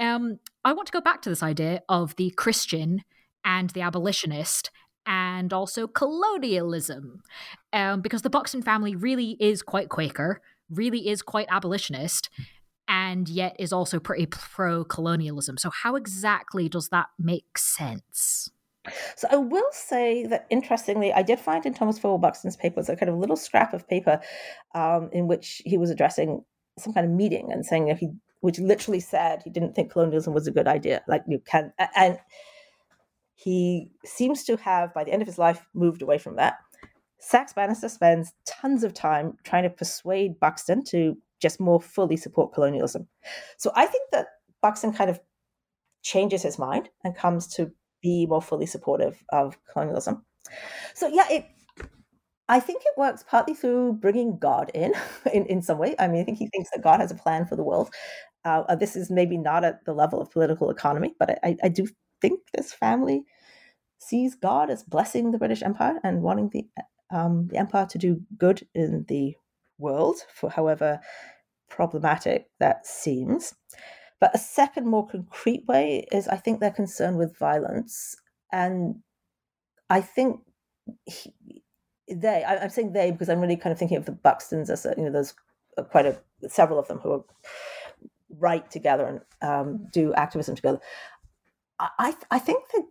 Um, 0.01 0.41
I 0.65 0.73
want 0.73 0.87
to 0.87 0.93
go 0.93 1.01
back 1.01 1.23
to 1.23 1.29
this 1.29 1.45
idea 1.45 1.83
of 1.89 2.17
the 2.17 2.31
Christian 2.33 3.05
and 3.45 3.71
the 3.71 3.83
abolitionist 3.83 4.73
and 5.07 5.53
also 5.53 5.87
colonialism. 5.87 7.23
Um, 7.73 8.01
because 8.01 8.23
the 8.23 8.31
Buxton 8.31 8.63
family 8.63 8.97
really 8.97 9.37
is 9.39 9.63
quite 9.63 9.91
Quaker, 9.91 10.43
really 10.69 11.09
is 11.09 11.23
quite 11.23 11.47
abolitionist, 11.53 12.31
and 12.89 13.29
yet 13.29 13.55
is 13.61 13.73
also 13.73 14.01
pretty 14.01 14.27
pro 14.27 14.83
colonialism. 14.83 15.57
So, 15.57 15.71
how 15.71 15.95
exactly 15.95 16.69
does 16.69 16.89
that 16.89 17.11
make 17.17 17.59
sense? 17.59 18.51
So 19.17 19.29
I 19.31 19.37
will 19.37 19.71
say 19.73 20.27
that 20.27 20.47
interestingly, 20.51 21.13
I 21.13 21.23
did 21.23 21.41
find 21.41 21.65
in 21.67 21.75
Thomas 21.75 21.99
Fowell 21.99 22.19
Buxton's 22.19 22.57
papers 22.57 22.89
a 22.89 22.97
kind 22.97 23.11
of 23.11 23.19
little 23.19 23.37
scrap 23.37 23.73
of 23.73 23.89
paper 23.89 24.21
um, 24.75 25.11
in 25.13 25.27
which 25.27 25.63
he 25.65 25.79
was 25.79 25.91
addressing 25.91 26.45
some 26.79 26.93
kind 26.93 27.07
of 27.07 27.13
meeting 27.13 27.53
and 27.53 27.65
saying 27.65 27.87
that 27.87 27.99
he, 27.99 28.11
which 28.41 28.59
literally 28.59 29.01
said 29.01 29.43
he 29.43 29.51
didn't 29.51 29.75
think 29.75 29.93
colonialism 29.93 30.33
was 30.35 30.47
a 30.47 30.53
good 30.53 30.67
idea. 30.69 31.03
Like 31.07 31.23
you 31.29 31.41
can, 31.41 31.73
and 31.95 32.19
he 33.35 33.91
seems 34.05 34.45
to 34.45 34.57
have, 34.57 34.93
by 34.93 35.05
the 35.05 35.13
end 35.13 35.23
of 35.23 35.29
his 35.29 35.39
life, 35.39 35.67
moved 35.75 36.03
away 36.03 36.19
from 36.19 36.37
that. 36.37 36.59
Saxe 37.19 37.53
Bannister 37.53 37.89
spends 37.89 38.33
tons 38.47 38.83
of 38.83 38.95
time 38.95 39.37
trying 39.45 39.63
to 39.65 39.71
persuade 39.71 40.41
Buxton 40.41 40.85
to 40.85 41.17
just 41.39 41.61
more 41.61 41.81
fully 41.81 42.17
support 42.17 42.53
colonialism. 42.53 43.09
So 43.57 43.73
I 43.75 43.87
think 43.87 44.11
that 44.13 44.27
Buxton 44.63 44.93
kind 44.93 45.11
of 45.11 45.21
changes 46.03 46.43
his 46.43 46.59
mind 46.59 46.89
and 47.05 47.15
comes 47.15 47.47
to 47.55 47.71
be 48.03 48.27
more 48.27 48.43
fully 48.43 48.67
supportive 48.67 49.23
of 49.31 49.59
colonialism. 49.73 50.25
So 50.95 51.09
yeah, 51.09 51.27
it. 51.31 51.47
I 52.49 52.59
think 52.59 52.83
it 52.85 52.99
works 52.99 53.25
partly 53.29 53.55
through 53.55 53.93
bringing 53.95 54.37
God 54.37 54.73
in, 54.75 54.93
in, 55.33 55.47
in 55.47 55.63
some 55.63 55.79
way. 55.79 55.95
I 56.01 56.09
mean, 56.09 56.21
I 56.21 56.25
think 56.25 56.39
he 56.39 56.49
thinks 56.49 56.71
that 56.73 56.83
God 56.83 56.99
has 57.01 57.13
a 57.13 57.15
plan 57.15 57.47
for 57.47 57.55
the 57.55 57.63
world. 57.63 57.91
Uh, 58.45 58.75
this 58.75 58.97
is 58.97 59.11
maybe 59.11 59.37
not 59.37 59.65
at 59.65 59.85
the 59.85 59.93
level 59.93 60.21
of 60.21 60.31
political 60.33 60.71
economy, 60.71 61.15
but 61.19 61.39
I, 61.45 61.57
I 61.63 61.69
do 61.69 61.87
think 62.21 62.41
this 62.55 62.73
family 62.73 63.25
sees 63.99 64.35
God 64.35 64.71
as 64.71 64.83
blessing 64.83 65.31
the 65.31 65.39
British 65.39 65.63
Empire 65.63 66.01
and 66.03 66.23
wanting 66.23 66.51
the 66.53 66.67
um, 67.13 67.49
the 67.49 67.59
empire 67.59 67.87
to 67.87 67.99
do 67.99 68.23
good 68.39 68.67
in 68.75 69.05
the 69.09 69.35
world, 69.79 70.19
for 70.33 70.49
however 70.49 71.01
problematic 71.69 72.47
that 72.61 72.87
seems. 72.87 73.55
But 74.21 74.35
a 74.35 74.39
second, 74.39 74.87
more 74.87 75.07
concrete 75.07 75.67
way 75.67 76.07
is 76.13 76.29
I 76.29 76.37
think 76.37 76.61
they're 76.61 76.71
concerned 76.71 77.17
with 77.17 77.39
violence, 77.39 78.17
and 78.53 78.97
I 79.89 80.01
think 80.03 80.41
he, 81.07 81.35
they. 82.09 82.45
I, 82.45 82.57
am 82.57 82.71
saying 82.71 82.93
they 82.93 83.11
because 83.11 83.29
I'm 83.29 83.41
really 83.41 83.57
kind 83.57 83.73
of 83.73 83.79
thinking 83.79 83.97
of 83.97 84.05
the 84.05 84.13
Buxtons 84.13 84.69
as 84.69 84.85
a, 84.85 84.95
you 84.97 85.05
know 85.05 85.13
there's 85.13 85.35
quite 85.91 86.07
a 86.07 86.21
several 86.49 86.79
of 86.79 86.89
them 86.89 86.99
who 86.99 87.13
are 87.13 87.25
write 88.39 88.71
together 88.71 89.07
and 89.07 89.21
um, 89.49 89.87
do 89.93 90.13
activism 90.15 90.55
together. 90.55 90.81
I, 91.81 92.15
I 92.31 92.39
think 92.39 92.65
they 92.75 92.83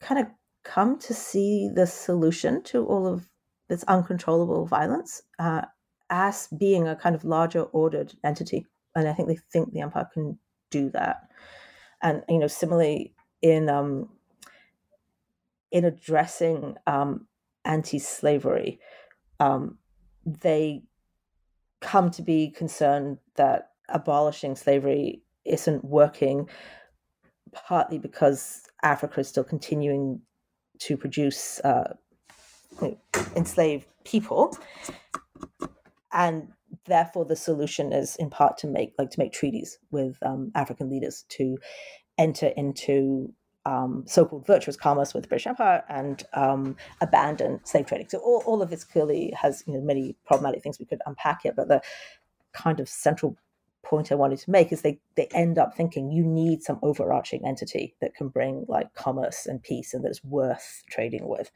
kind 0.00 0.20
of 0.20 0.26
come 0.64 0.98
to 0.98 1.14
see 1.14 1.70
the 1.72 1.86
solution 1.86 2.62
to 2.64 2.84
all 2.84 3.06
of 3.06 3.28
this 3.68 3.84
uncontrollable 3.84 4.66
violence 4.66 5.22
uh, 5.38 5.62
as 6.10 6.48
being 6.58 6.88
a 6.88 6.96
kind 6.96 7.14
of 7.14 7.24
larger 7.24 7.62
ordered 7.62 8.12
entity. 8.24 8.66
And 8.94 9.08
I 9.08 9.12
think 9.12 9.28
they 9.28 9.38
think 9.52 9.72
the 9.72 9.80
empire 9.80 10.08
can 10.12 10.38
do 10.72 10.90
that. 10.90 11.16
And, 12.00 12.22
you 12.28 12.38
know, 12.38 12.48
similarly 12.48 13.14
in, 13.40 13.68
um, 13.68 14.08
in 15.70 15.84
addressing 15.84 16.76
um, 16.86 17.26
anti-slavery, 17.64 18.80
um, 19.38 19.78
they 20.24 20.82
come 21.80 22.10
to 22.10 22.22
be 22.22 22.50
concerned 22.50 23.18
that 23.34 23.70
abolishing 23.88 24.56
slavery 24.56 25.22
isn't 25.44 25.84
working 25.84 26.48
partly 27.52 27.98
because 27.98 28.62
Africa 28.82 29.20
is 29.20 29.28
still 29.28 29.44
continuing 29.44 30.20
to 30.78 30.96
produce 30.96 31.60
uh, 31.60 31.94
enslaved 33.36 33.86
people, 34.04 34.56
and 36.12 36.48
therefore 36.86 37.24
the 37.24 37.36
solution 37.36 37.92
is 37.92 38.16
in 38.16 38.30
part 38.30 38.58
to 38.58 38.66
make 38.66 38.94
like 38.98 39.10
to 39.10 39.18
make 39.18 39.32
treaties 39.32 39.78
with 39.90 40.16
um, 40.24 40.50
African 40.54 40.90
leaders 40.90 41.24
to 41.30 41.58
enter 42.18 42.48
into 42.56 43.32
um, 43.64 44.04
so-called 44.06 44.46
virtuous 44.46 44.76
commerce 44.76 45.14
with 45.14 45.22
the 45.22 45.28
British 45.28 45.46
Empire 45.46 45.84
and 45.88 46.24
um, 46.34 46.76
abandon 47.00 47.60
slave 47.64 47.86
trading. 47.86 48.08
So 48.08 48.18
all, 48.18 48.42
all 48.44 48.60
of 48.60 48.70
this 48.70 48.82
clearly 48.82 49.32
has 49.40 49.62
you 49.66 49.74
know, 49.74 49.80
many 49.80 50.16
problematic 50.26 50.62
things 50.62 50.80
we 50.80 50.84
could 50.84 51.00
unpack 51.06 51.42
here, 51.42 51.52
but 51.54 51.68
the 51.68 51.80
kind 52.52 52.80
of 52.80 52.88
central 52.88 53.36
point 53.84 54.12
I 54.12 54.14
wanted 54.14 54.38
to 54.40 54.50
make 54.50 54.72
is 54.72 54.82
they 54.82 55.00
they 55.16 55.26
end 55.34 55.58
up 55.58 55.74
thinking 55.74 56.10
you 56.10 56.24
need 56.24 56.62
some 56.62 56.78
overarching 56.82 57.46
entity 57.46 57.94
that 58.00 58.14
can 58.14 58.28
bring 58.28 58.64
like 58.68 58.94
commerce 58.94 59.46
and 59.46 59.62
peace 59.62 59.92
and 59.92 60.04
that's 60.04 60.22
worth 60.24 60.82
trading 60.88 61.28
with. 61.28 61.50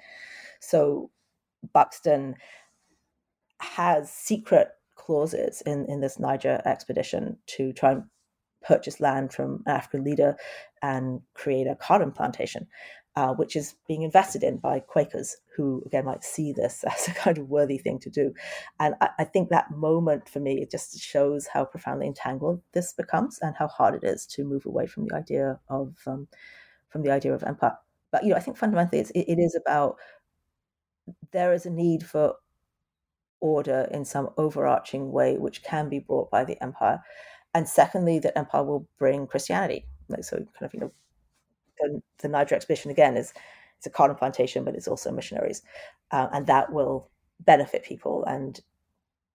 So 0.60 1.10
Buxton 1.72 2.34
has 3.60 4.12
secret 4.12 4.68
clauses 5.06 5.62
in, 5.64 5.86
in 5.88 6.00
this 6.00 6.18
Niger 6.18 6.60
expedition 6.64 7.38
to 7.46 7.72
try 7.72 7.92
and 7.92 8.02
purchase 8.62 9.00
land 9.00 9.32
from 9.32 9.62
an 9.66 9.76
African 9.76 10.02
leader 10.02 10.36
and 10.82 11.20
create 11.34 11.68
a 11.68 11.76
cotton 11.76 12.10
plantation 12.10 12.66
uh, 13.14 13.32
which 13.32 13.56
is 13.56 13.76
being 13.88 14.02
invested 14.02 14.42
in 14.42 14.58
by 14.58 14.78
Quakers 14.78 15.38
who, 15.56 15.82
again, 15.86 16.04
might 16.04 16.22
see 16.22 16.52
this 16.52 16.84
as 16.90 17.08
a 17.08 17.14
kind 17.14 17.38
of 17.38 17.48
worthy 17.48 17.78
thing 17.78 17.98
to 18.00 18.10
do. 18.10 18.34
And 18.78 18.94
I, 19.00 19.08
I, 19.20 19.24
think 19.24 19.48
that 19.48 19.70
moment 19.70 20.28
for 20.28 20.40
me, 20.40 20.60
it 20.60 20.70
just 20.70 21.00
shows 21.00 21.46
how 21.46 21.64
profoundly 21.64 22.06
entangled 22.06 22.60
this 22.72 22.92
becomes 22.92 23.38
and 23.40 23.54
how 23.56 23.68
hard 23.68 23.94
it 23.94 24.04
is 24.04 24.26
to 24.26 24.44
move 24.44 24.66
away 24.66 24.86
from 24.86 25.06
the 25.06 25.14
idea 25.14 25.58
of 25.70 25.94
um, 26.06 26.28
from 26.90 27.02
the 27.02 27.10
idea 27.10 27.32
of 27.32 27.42
empire. 27.42 27.78
But 28.12 28.24
you 28.24 28.30
know, 28.30 28.36
I 28.36 28.40
think 28.40 28.58
fundamentally, 28.58 29.00
it's, 29.00 29.10
it, 29.12 29.24
it 29.28 29.38
is 29.38 29.54
about 29.54 29.96
there 31.32 31.54
is 31.54 31.64
a 31.64 31.70
need 31.70 32.04
for 32.04 32.34
order 33.40 33.88
in 33.90 34.04
some 34.04 34.30
overarching 34.36 35.12
way, 35.12 35.36
which 35.36 35.62
can 35.62 35.88
be 35.88 35.98
brought 35.98 36.30
by 36.30 36.44
the 36.44 36.60
empire, 36.62 37.02
and 37.54 37.68
secondly, 37.68 38.18
that 38.18 38.36
empire 38.36 38.64
will 38.64 38.86
bring 38.98 39.26
Christianity. 39.26 39.86
Like 40.08 40.24
so, 40.24 40.36
kind 40.36 40.62
of 40.62 40.74
you 40.74 40.80
know 40.80 40.92
the, 41.80 42.02
the 42.18 42.28
Niger 42.28 42.54
expedition 42.54 42.90
again 42.90 43.16
is 43.16 43.32
it's 43.78 43.86
a 43.86 43.90
cotton 43.90 44.16
plantation, 44.16 44.64
but 44.64 44.74
it's 44.74 44.88
also 44.88 45.10
missionaries, 45.10 45.62
uh, 46.10 46.28
and 46.32 46.46
that 46.46 46.72
will 46.72 47.10
benefit 47.40 47.84
people. 47.84 48.24
And 48.24 48.60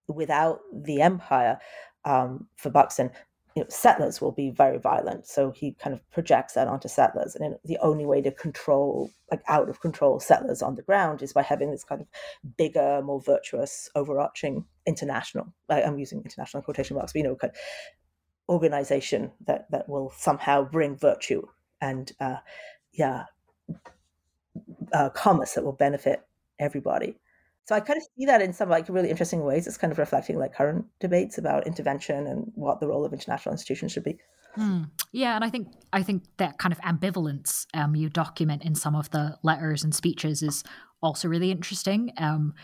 without 0.08 0.60
the 0.72 1.00
empire, 1.00 1.58
um, 2.04 2.46
for 2.56 2.70
Buxton, 2.70 3.10
you 3.54 3.62
know, 3.62 3.68
settlers 3.68 4.20
will 4.20 4.32
be 4.32 4.50
very 4.50 4.78
violent. 4.78 5.26
So 5.26 5.50
he 5.50 5.72
kind 5.72 5.94
of 5.94 6.10
projects 6.10 6.54
that 6.54 6.68
onto 6.68 6.88
settlers, 6.88 7.36
and 7.36 7.56
the 7.64 7.78
only 7.78 8.06
way 8.06 8.22
to 8.22 8.30
control, 8.30 9.10
like 9.30 9.42
out 9.48 9.68
of 9.68 9.80
control, 9.80 10.20
settlers 10.20 10.62
on 10.62 10.76
the 10.76 10.82
ground 10.82 11.22
is 11.22 11.32
by 11.32 11.42
having 11.42 11.70
this 11.70 11.84
kind 11.84 12.00
of 12.00 12.06
bigger, 12.56 13.02
more 13.02 13.20
virtuous, 13.20 13.90
overarching 13.94 14.64
international. 14.86 15.52
I'm 15.68 15.98
using 15.98 16.22
international 16.22 16.62
quotation 16.62 16.96
marks, 16.96 17.12
but 17.12 17.18
you 17.18 17.24
know, 17.24 17.36
kind 17.36 17.52
of 17.52 17.58
organization 18.48 19.32
that 19.46 19.70
that 19.70 19.88
will 19.88 20.12
somehow 20.16 20.64
bring 20.64 20.96
virtue 20.96 21.42
and 21.80 22.12
uh, 22.20 22.36
yeah, 22.92 23.24
uh, 24.92 25.10
commerce 25.10 25.54
that 25.54 25.64
will 25.64 25.72
benefit 25.72 26.22
everybody. 26.58 27.18
So 27.64 27.74
I 27.76 27.80
kind 27.80 27.96
of 27.96 28.02
see 28.16 28.26
that 28.26 28.42
in 28.42 28.52
some 28.52 28.68
like 28.68 28.88
really 28.88 29.10
interesting 29.10 29.44
ways. 29.44 29.66
It's 29.66 29.76
kind 29.76 29.92
of 29.92 29.98
reflecting 29.98 30.38
like 30.38 30.54
current 30.54 30.86
debates 31.00 31.38
about 31.38 31.66
intervention 31.66 32.26
and 32.26 32.50
what 32.54 32.80
the 32.80 32.88
role 32.88 33.04
of 33.04 33.12
international 33.12 33.52
institutions 33.52 33.92
should 33.92 34.04
be. 34.04 34.18
Hmm. 34.54 34.82
Yeah, 35.12 35.34
and 35.34 35.44
I 35.44 35.50
think 35.50 35.68
I 35.92 36.02
think 36.02 36.24
that 36.36 36.58
kind 36.58 36.72
of 36.72 36.80
ambivalence 36.80 37.66
um, 37.74 37.94
you 37.94 38.08
document 38.08 38.64
in 38.64 38.74
some 38.74 38.94
of 38.94 39.10
the 39.10 39.38
letters 39.42 39.84
and 39.84 39.94
speeches 39.94 40.42
is 40.42 40.62
also 41.02 41.28
really 41.28 41.50
interesting. 41.50 42.12
Um, 42.18 42.54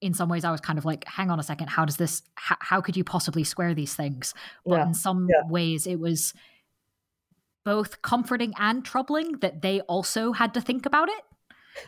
in 0.00 0.14
some 0.14 0.28
ways, 0.28 0.44
I 0.44 0.50
was 0.50 0.60
kind 0.60 0.78
of 0.78 0.84
like, 0.84 1.04
"Hang 1.06 1.30
on 1.30 1.38
a 1.38 1.42
second, 1.42 1.68
how 1.68 1.84
does 1.84 1.96
this? 1.96 2.22
How, 2.34 2.56
how 2.60 2.80
could 2.80 2.96
you 2.96 3.04
possibly 3.04 3.44
square 3.44 3.74
these 3.74 3.94
things?" 3.94 4.34
But 4.66 4.76
yeah. 4.76 4.86
in 4.86 4.94
some 4.94 5.28
yeah. 5.30 5.42
ways, 5.48 5.86
it 5.86 6.00
was 6.00 6.34
both 7.64 8.02
comforting 8.02 8.54
and 8.58 8.84
troubling 8.84 9.38
that 9.40 9.62
they 9.62 9.80
also 9.82 10.32
had 10.32 10.54
to 10.54 10.60
think 10.60 10.86
about 10.86 11.08
it. 11.08 11.22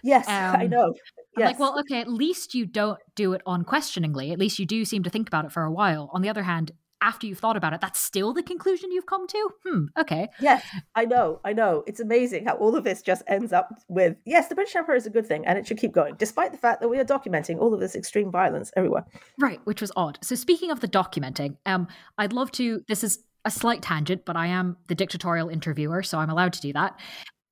Yes, 0.02 0.28
um, 0.28 0.60
I 0.60 0.66
know. 0.66 0.94
Yes. 1.36 1.46
like, 1.46 1.58
well, 1.58 1.78
okay, 1.80 2.00
at 2.00 2.08
least 2.08 2.54
you 2.54 2.66
don't 2.66 2.98
do 3.14 3.32
it 3.32 3.42
unquestioningly. 3.46 4.32
At 4.32 4.38
least 4.38 4.58
you 4.58 4.66
do 4.66 4.84
seem 4.84 5.02
to 5.04 5.10
think 5.10 5.28
about 5.28 5.44
it 5.44 5.52
for 5.52 5.62
a 5.62 5.70
while. 5.70 6.10
On 6.12 6.22
the 6.22 6.28
other 6.28 6.42
hand, 6.42 6.72
after 7.02 7.26
you've 7.26 7.38
thought 7.38 7.56
about 7.56 7.72
it, 7.72 7.80
that's 7.80 7.98
still 7.98 8.32
the 8.32 8.42
conclusion 8.42 8.92
you've 8.92 9.06
come 9.06 9.26
to? 9.26 9.50
Hmm, 9.64 9.84
okay. 9.98 10.28
Yes, 10.38 10.64
I 10.94 11.06
know, 11.06 11.40
I 11.44 11.52
know. 11.52 11.82
It's 11.86 12.00
amazing 12.00 12.46
how 12.46 12.56
all 12.56 12.76
of 12.76 12.84
this 12.84 13.00
just 13.00 13.22
ends 13.26 13.52
up 13.52 13.70
with 13.88 14.16
yes, 14.26 14.48
the 14.48 14.54
British 14.54 14.76
Empire 14.76 14.96
is 14.96 15.06
a 15.06 15.10
good 15.10 15.26
thing 15.26 15.46
and 15.46 15.58
it 15.58 15.66
should 15.66 15.78
keep 15.78 15.92
going, 15.92 16.14
despite 16.18 16.52
the 16.52 16.58
fact 16.58 16.80
that 16.80 16.88
we 16.88 16.98
are 16.98 17.04
documenting 17.04 17.58
all 17.58 17.72
of 17.72 17.80
this 17.80 17.94
extreme 17.94 18.30
violence 18.30 18.70
everywhere. 18.76 19.06
Right, 19.38 19.60
which 19.64 19.80
was 19.80 19.92
odd. 19.96 20.18
So 20.22 20.34
speaking 20.34 20.70
of 20.70 20.80
the 20.80 20.88
documenting, 20.88 21.56
um, 21.64 21.88
I'd 22.18 22.32
love 22.32 22.52
to 22.52 22.84
this 22.86 23.02
is 23.02 23.20
a 23.44 23.50
slight 23.50 23.82
tangent, 23.82 24.24
but 24.26 24.36
I 24.36 24.48
am 24.48 24.76
the 24.88 24.94
dictatorial 24.94 25.48
interviewer, 25.48 26.02
so 26.02 26.18
I'm 26.18 26.30
allowed 26.30 26.52
to 26.54 26.60
do 26.60 26.72
that. 26.74 26.98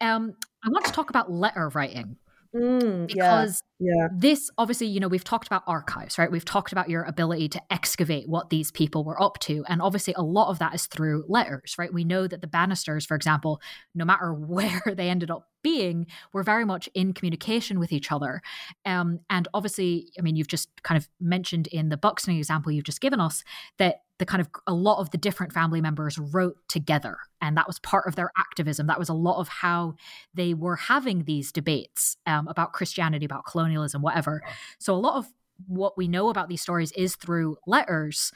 Um, 0.01 0.35
I 0.63 0.69
want 0.69 0.85
to 0.85 0.93
talk 0.93 1.09
about 1.09 1.33
letter 1.33 1.71
writing. 1.71 2.17
Mm, 2.55 3.09
because 3.09 3.63
yeah, 3.79 3.93
yeah. 3.95 4.09
this 4.17 4.51
obviously 4.57 4.87
you 4.87 5.01
know 5.01 5.09
we've 5.09 5.23
talked 5.25 5.47
about 5.47 5.65
archives 5.67 6.17
right? 6.17 6.31
We've 6.31 6.47
talked 6.47 6.73
about 6.73 6.89
your 6.89 7.03
ability 7.03 7.51
to 7.51 7.63
excavate 7.71 8.27
what 8.27 8.49
these 8.49 8.71
people 8.71 9.05
were 9.05 9.21
up 9.23 9.39
to 9.41 9.65
and 9.69 9.83
obviously 9.83 10.15
a 10.17 10.23
lot 10.23 10.49
of 10.49 10.59
that 10.59 10.75
is 10.75 10.87
through 10.87 11.25
letters 11.29 11.75
right? 11.79 11.93
We 11.93 12.05
know 12.05 12.27
that 12.27 12.41
the 12.41 12.47
bannisters 12.47 13.05
for 13.05 13.17
example 13.17 13.61
no 13.95 14.07
matter 14.07 14.33
where 14.35 14.83
they 14.87 15.11
ended 15.11 15.31
up 15.31 15.49
being 15.63 16.07
were 16.33 16.43
very 16.43 16.65
much 16.65 16.89
in 16.95 17.13
communication 17.13 17.79
with 17.79 17.93
each 17.93 18.11
other. 18.11 18.41
Um, 18.87 19.21
and 19.29 19.47
obviously 19.53 20.11
i 20.19 20.23
mean 20.23 20.35
you've 20.35 20.49
just 20.49 20.71
kind 20.83 20.97
of 20.97 21.07
mentioned 21.21 21.67
in 21.67 21.91
the 21.91 21.99
buxton 21.99 22.35
example 22.35 22.73
you've 22.73 22.85
just 22.85 23.03
given 23.03 23.21
us 23.21 23.45
that 23.77 24.03
the 24.19 24.27
kind 24.27 24.41
of 24.41 24.49
a 24.67 24.75
lot 24.75 25.01
of 25.01 25.11
the 25.11 25.19
different 25.19 25.53
family 25.53 25.81
members 25.81 26.19
wrote 26.19 26.57
together 26.69 27.17
and 27.41 27.57
that 27.57 27.67
was 27.67 27.79
part 27.81 28.07
of 28.07 28.17
their 28.17 28.31
activism 28.37 28.87
that 28.87 28.99
was 28.99 29.09
a 29.09 29.15
lot 29.15 29.39
of 29.39 29.49
how 29.49 29.95
they 30.35 30.55
were 30.55 30.77
having 30.77 31.25
these 31.25 31.53
debates 31.53 32.17
um, 32.27 32.47
about 32.49 32.73
christianity 32.73 33.25
about 33.25 33.45
colonialism 33.47 34.03
whatever 34.03 34.43
so 34.79 34.95
a 34.95 34.97
lot 34.97 35.17
of 35.17 35.27
what 35.67 35.97
we 35.97 36.07
know 36.07 36.29
about 36.29 36.49
these 36.49 36.63
stories 36.63 36.93
is 36.93 37.17
through 37.17 37.57
letters 37.67 38.33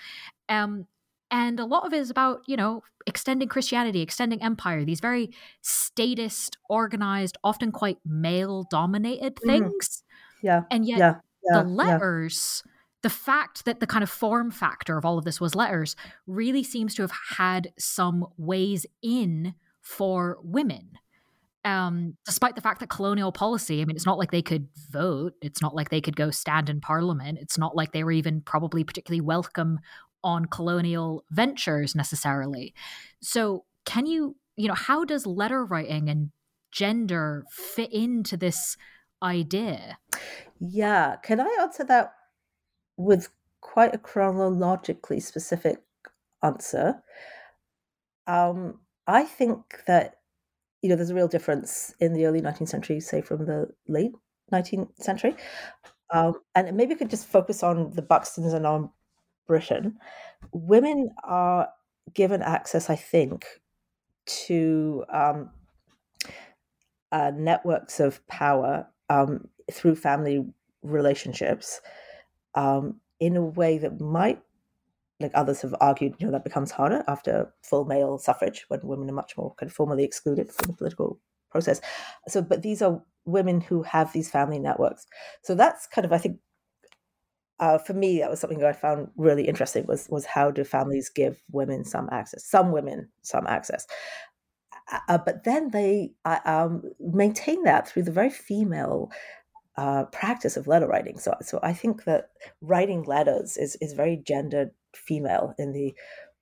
um, 0.48 0.86
and 1.30 1.60
a 1.60 1.64
lot 1.64 1.86
of 1.86 1.92
it 1.92 1.98
is 1.98 2.10
about 2.10 2.40
you 2.46 2.56
know 2.56 2.82
extending 3.06 3.48
christianity 3.48 4.00
extending 4.00 4.42
empire 4.42 4.84
these 4.84 5.00
very 5.00 5.30
statist 5.60 6.56
organized 6.68 7.36
often 7.42 7.72
quite 7.72 7.98
male 8.04 8.64
dominated 8.70 9.36
mm-hmm. 9.36 9.48
things 9.48 10.04
mm-hmm. 10.38 10.46
yeah 10.46 10.62
and 10.70 10.86
yet 10.86 10.98
yeah. 10.98 11.14
Yeah. 11.44 11.62
the 11.62 11.68
letters 11.68 12.62
the 13.02 13.10
fact 13.10 13.64
that 13.64 13.80
the 13.80 13.86
kind 13.86 14.02
of 14.02 14.10
form 14.10 14.50
factor 14.50 14.96
of 14.96 15.04
all 15.04 15.18
of 15.18 15.24
this 15.24 15.40
was 15.40 15.54
letters 15.54 15.96
really 16.26 16.62
seems 16.62 16.94
to 16.94 17.02
have 17.02 17.12
had 17.36 17.72
some 17.78 18.26
ways 18.36 18.86
in 19.02 19.54
for 19.80 20.38
women. 20.42 20.92
Um, 21.64 22.16
despite 22.24 22.56
the 22.56 22.60
fact 22.60 22.80
that 22.80 22.88
colonial 22.88 23.30
policy, 23.30 23.80
I 23.80 23.84
mean, 23.84 23.94
it's 23.94 24.06
not 24.06 24.18
like 24.18 24.30
they 24.30 24.42
could 24.42 24.68
vote, 24.90 25.34
it's 25.40 25.62
not 25.62 25.74
like 25.74 25.90
they 25.90 26.00
could 26.00 26.16
go 26.16 26.30
stand 26.30 26.68
in 26.68 26.80
parliament, 26.80 27.38
it's 27.40 27.58
not 27.58 27.76
like 27.76 27.92
they 27.92 28.02
were 28.02 28.12
even 28.12 28.40
probably 28.40 28.82
particularly 28.82 29.20
welcome 29.20 29.78
on 30.24 30.46
colonial 30.46 31.24
ventures 31.30 31.94
necessarily. 31.94 32.74
So, 33.20 33.64
can 33.84 34.06
you, 34.06 34.36
you 34.56 34.68
know, 34.68 34.74
how 34.74 35.04
does 35.04 35.26
letter 35.26 35.64
writing 35.64 36.08
and 36.08 36.30
gender 36.70 37.44
fit 37.50 37.92
into 37.92 38.36
this 38.36 38.76
idea? 39.22 39.98
Yeah. 40.60 41.16
Can 41.22 41.40
I 41.40 41.56
answer 41.60 41.84
that 41.84 42.12
with 42.96 43.28
quite 43.60 43.94
a 43.94 43.98
chronologically 43.98 45.20
specific 45.20 45.78
answer. 46.42 47.02
Um, 48.26 48.80
I 49.06 49.24
think 49.24 49.82
that 49.86 50.16
you 50.82 50.88
know 50.88 50.96
there's 50.96 51.10
a 51.10 51.14
real 51.14 51.28
difference 51.28 51.94
in 52.00 52.12
the 52.12 52.26
early 52.26 52.40
19th 52.40 52.68
century, 52.68 53.00
say 53.00 53.20
from 53.20 53.46
the 53.46 53.68
late 53.88 54.12
19th 54.52 55.02
century, 55.02 55.36
um, 56.10 56.34
and 56.54 56.76
maybe 56.76 56.94
we 56.94 56.98
could 56.98 57.10
just 57.10 57.26
focus 57.26 57.62
on 57.62 57.90
the 57.90 58.02
Buxtons 58.02 58.52
and 58.52 58.66
on 58.66 58.90
Britain. 59.46 59.98
Women 60.52 61.10
are 61.24 61.68
given 62.14 62.42
access, 62.42 62.90
I 62.90 62.96
think, 62.96 63.46
to 64.26 65.04
um, 65.12 65.50
uh, 67.12 67.32
networks 67.34 68.00
of 68.00 68.26
power 68.26 68.86
um, 69.08 69.48
through 69.70 69.96
family 69.96 70.44
relationships 70.82 71.80
um, 72.54 73.00
in 73.20 73.36
a 73.36 73.42
way 73.42 73.78
that 73.78 74.00
might, 74.00 74.40
like 75.20 75.32
others 75.34 75.62
have 75.62 75.74
argued, 75.80 76.14
you 76.18 76.26
know, 76.26 76.32
that 76.32 76.44
becomes 76.44 76.70
harder 76.70 77.04
after 77.06 77.52
full 77.62 77.84
male 77.84 78.18
suffrage 78.18 78.64
when 78.68 78.80
women 78.82 79.08
are 79.08 79.14
much 79.14 79.36
more 79.36 79.54
kind 79.54 79.70
of 79.70 79.74
formally 79.74 80.04
excluded 80.04 80.50
from 80.52 80.66
the 80.68 80.76
political 80.76 81.20
process. 81.50 81.80
So, 82.28 82.42
but 82.42 82.62
these 82.62 82.82
are 82.82 83.02
women 83.24 83.60
who 83.60 83.82
have 83.82 84.12
these 84.12 84.30
family 84.30 84.58
networks. 84.58 85.06
So 85.42 85.54
that's 85.54 85.86
kind 85.86 86.04
of, 86.04 86.12
I 86.12 86.18
think, 86.18 86.38
uh, 87.60 87.78
for 87.78 87.94
me, 87.94 88.18
that 88.18 88.30
was 88.30 88.40
something 88.40 88.58
that 88.58 88.68
I 88.68 88.72
found 88.72 89.08
really 89.16 89.46
interesting. 89.46 89.86
Was 89.86 90.08
was 90.10 90.26
how 90.26 90.50
do 90.50 90.64
families 90.64 91.08
give 91.08 91.40
women 91.52 91.84
some 91.84 92.08
access? 92.10 92.44
Some 92.44 92.72
women 92.72 93.08
some 93.22 93.46
access, 93.46 93.86
uh, 95.08 95.18
but 95.18 95.44
then 95.44 95.70
they 95.70 96.12
uh, 96.24 96.40
um, 96.44 96.82
maintain 96.98 97.62
that 97.64 97.88
through 97.88 98.02
the 98.02 98.12
very 98.12 98.30
female 98.30 99.10
uh, 99.76 100.04
practice 100.06 100.56
of 100.56 100.66
letter 100.66 100.86
writing. 100.86 101.18
So, 101.18 101.34
so 101.40 101.58
I 101.62 101.72
think 101.72 102.04
that 102.04 102.30
writing 102.60 103.04
letters 103.04 103.56
is 103.56 103.76
is 103.80 103.92
very 103.92 104.22
gendered 104.26 104.70
female 104.94 105.54
in 105.58 105.72
the 105.72 105.94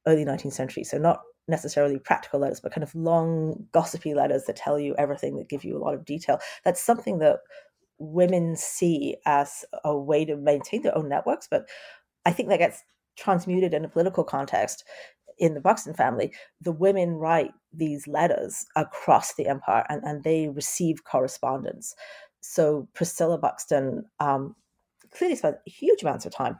early 0.06 0.24
19th 0.24 0.52
century. 0.52 0.84
So 0.84 0.98
not 0.98 1.20
necessarily 1.48 1.98
practical 1.98 2.40
letters, 2.40 2.60
but 2.60 2.72
kind 2.72 2.82
of 2.82 2.94
long 2.94 3.66
gossipy 3.72 4.14
letters 4.14 4.44
that 4.44 4.56
tell 4.56 4.78
you 4.78 4.94
everything, 4.98 5.36
that 5.36 5.48
give 5.48 5.64
you 5.64 5.76
a 5.76 5.82
lot 5.82 5.94
of 5.94 6.04
detail. 6.04 6.38
That's 6.64 6.80
something 6.80 7.18
that 7.18 7.40
women 7.98 8.56
see 8.56 9.16
as 9.26 9.64
a 9.84 9.96
way 9.96 10.24
to 10.24 10.36
maintain 10.36 10.82
their 10.82 10.96
own 10.96 11.08
networks, 11.08 11.48
but 11.50 11.66
I 12.24 12.32
think 12.32 12.48
that 12.48 12.58
gets 12.58 12.82
transmuted 13.16 13.74
in 13.74 13.84
a 13.84 13.88
political 13.88 14.24
context 14.24 14.84
in 15.40 15.54
the 15.54 15.60
Buxton 15.60 15.94
family, 15.94 16.32
the 16.60 16.70
women 16.70 17.14
write 17.14 17.52
these 17.72 18.06
letters 18.06 18.66
across 18.76 19.34
the 19.34 19.46
empire 19.46 19.84
and, 19.88 20.02
and 20.04 20.22
they 20.22 20.48
receive 20.48 21.04
correspondence. 21.04 21.94
So 22.40 22.88
Priscilla 22.94 23.38
Buxton 23.38 24.04
um, 24.18 24.56
clearly 25.12 25.36
spent 25.36 25.56
huge 25.66 26.02
amounts 26.02 26.26
of 26.26 26.32
time 26.32 26.58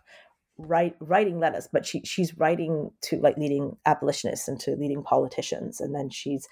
write, 0.59 0.97
writing 1.01 1.39
letters, 1.39 1.69
but 1.73 1.87
she, 1.87 2.03
she's 2.05 2.37
writing 2.37 2.91
to 3.03 3.19
like 3.21 3.37
leading 3.37 3.77
abolitionists 3.87 4.49
and 4.49 4.61
to 4.61 4.77
leading 4.77 5.03
politicians. 5.03 5.81
And 5.81 5.95
then 5.95 6.11
she's 6.11 6.49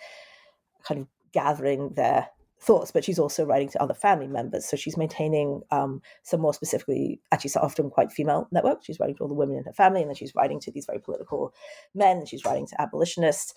kind 0.83 1.01
of 1.01 1.07
gathering 1.33 1.91
their 1.95 2.29
thoughts, 2.61 2.91
but 2.91 3.05
she's 3.05 3.19
also 3.19 3.45
writing 3.45 3.69
to 3.71 3.83
other 3.83 3.95
family 3.95 4.27
members. 4.27 4.65
So 4.67 4.77
she's 4.77 4.97
maintaining 4.97 5.63
um, 5.71 6.03
some 6.23 6.41
more 6.41 6.55
specifically, 6.55 7.21
actually, 7.31 7.53
often 7.57 7.91
quite 7.91 8.13
female 8.13 8.49
networks. 8.51 8.87
She's 8.87 8.99
writing 8.99 9.17
to 9.17 9.23
all 9.23 9.29
the 9.29 9.35
women 9.35 9.57
in 9.57 9.65
her 9.65 9.73
family, 9.73 10.01
and 10.01 10.11
then 10.11 10.17
she's 10.17 10.35
writing 10.35 10.61
to 10.61 10.73
these 10.73 10.87
very 10.87 11.01
political 11.01 11.55
men. 11.95 12.27
she's 12.27 12.45
writing 12.45 12.67
to 12.67 12.81
abolitionists, 12.81 13.55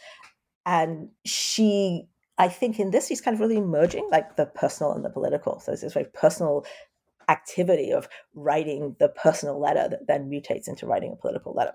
and 0.66 1.10
she. 1.26 2.08
I 2.38 2.48
think 2.48 2.80
in 2.80 2.92
this, 2.92 3.08
he's 3.08 3.22
kind 3.22 3.36
of 3.36 3.42
really 3.42 3.62
merging 3.62 4.08
like 4.12 4.36
the 4.36 4.46
personal 4.46 4.94
and 4.94 5.06
the 5.06 5.10
political. 5.10 5.60
So 5.60 5.74
it's 5.74 5.82
this 5.82 5.94
very 5.94 6.08
personal 6.14 6.66
activity 7.30 7.92
of 7.92 8.10
writing 8.34 8.96
the 9.00 9.10
personal 9.10 9.60
letter 9.60 9.88
that 9.90 10.08
then 10.08 10.30
mutates 10.30 10.68
into 10.68 10.86
writing 10.86 11.14
a 11.14 11.16
political 11.16 11.54
letter. 11.54 11.74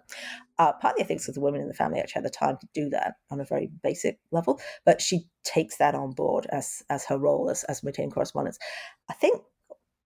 Uh, 0.59 0.73
partly, 0.73 1.03
I 1.03 1.07
think, 1.07 1.21
because 1.21 1.35
the 1.35 1.41
women 1.41 1.61
in 1.61 1.69
the 1.69 1.75
family 1.75 1.99
actually 1.99 2.23
had 2.23 2.25
the 2.25 2.31
time 2.31 2.59
to 2.61 2.69
do 2.75 2.91
that 2.91 3.15
on 3.31 3.41
a 3.41 3.45
very 3.45 3.71
basic 3.83 4.19
level, 4.33 4.61
but 4.85 5.01
she 5.01 5.27
takes 5.45 5.79
that 5.79 5.95
on 5.95 6.13
board 6.13 6.47
as 6.51 6.83
as 6.91 7.05
her 7.07 7.19
role 7.19 7.49
as 7.51 7.65
as 7.65 7.83
maintaining 7.83 8.11
correspondence. 8.11 8.59
I 9.09 9.15
think 9.15 9.43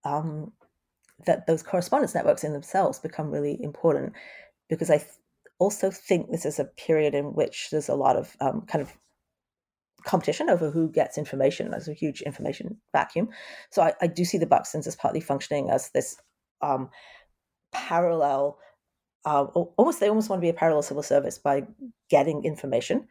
um, 0.04 0.52
that 1.26 1.46
those 1.46 1.62
correspondence 1.62 2.14
networks 2.14 2.44
in 2.44 2.52
themselves 2.52 2.98
become 2.98 3.30
really 3.30 3.62
important 3.62 4.12
because 4.68 4.90
I 4.90 4.98
th- 4.98 5.10
also 5.58 5.90
think 5.90 6.30
this 6.30 6.46
is 6.46 6.58
a 6.58 6.64
period 6.64 7.14
in 7.14 7.34
which 7.34 7.68
there's 7.70 7.88
a 7.88 7.94
lot 7.94 8.16
of 8.16 8.36
um, 8.40 8.62
kind 8.62 8.82
of 8.82 8.96
competition 10.04 10.50
over 10.50 10.70
who 10.70 10.90
gets 10.90 11.18
information. 11.18 11.70
There's 11.70 11.88
a 11.88 11.94
huge 11.94 12.22
information 12.22 12.78
vacuum. 12.92 13.28
So 13.70 13.82
I, 13.82 13.94
I 14.00 14.06
do 14.06 14.24
see 14.24 14.38
the 14.38 14.46
Buxtons 14.46 14.86
as 14.86 14.96
partly 14.96 15.20
functioning 15.20 15.70
as 15.70 15.90
this 15.90 16.16
um, 16.62 16.90
parallel, 17.72 18.58
uh, 19.24 19.44
almost 19.44 20.00
they 20.00 20.08
almost 20.08 20.28
want 20.28 20.40
to 20.40 20.44
be 20.44 20.50
a 20.50 20.54
parallel 20.54 20.82
civil 20.82 21.02
service 21.02 21.38
by 21.38 21.62
getting 22.08 22.44
information, 22.44 23.08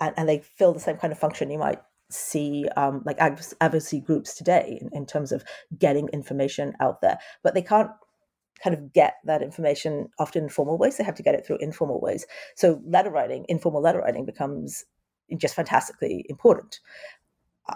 and, 0.00 0.14
and 0.16 0.28
they 0.28 0.40
fill 0.58 0.72
the 0.72 0.80
same 0.80 0.96
kind 0.96 1.12
of 1.12 1.18
function 1.18 1.50
you 1.50 1.58
might 1.58 1.80
see 2.10 2.66
um, 2.76 3.02
like 3.04 3.16
advocacy 3.18 4.00
groups 4.00 4.34
today 4.34 4.78
in, 4.80 4.90
in 4.92 5.06
terms 5.06 5.32
of 5.32 5.44
getting 5.78 6.08
information 6.08 6.74
out 6.80 7.00
there, 7.00 7.18
but 7.42 7.54
they 7.54 7.62
can't 7.62 7.90
kind 8.62 8.74
of 8.74 8.92
get 8.92 9.14
that 9.24 9.42
information 9.42 10.08
often 10.18 10.44
in 10.44 10.48
formal 10.48 10.78
ways. 10.78 10.96
They 10.96 11.04
have 11.04 11.16
to 11.16 11.22
get 11.22 11.34
it 11.34 11.46
through 11.46 11.58
informal 11.58 12.00
ways. 12.00 12.26
So 12.56 12.80
letter 12.86 13.10
writing, 13.10 13.44
informal 13.48 13.82
letter 13.82 14.00
writing 14.00 14.24
becomes 14.24 14.84
just 15.36 15.54
fantastically 15.54 16.24
important. 16.28 16.80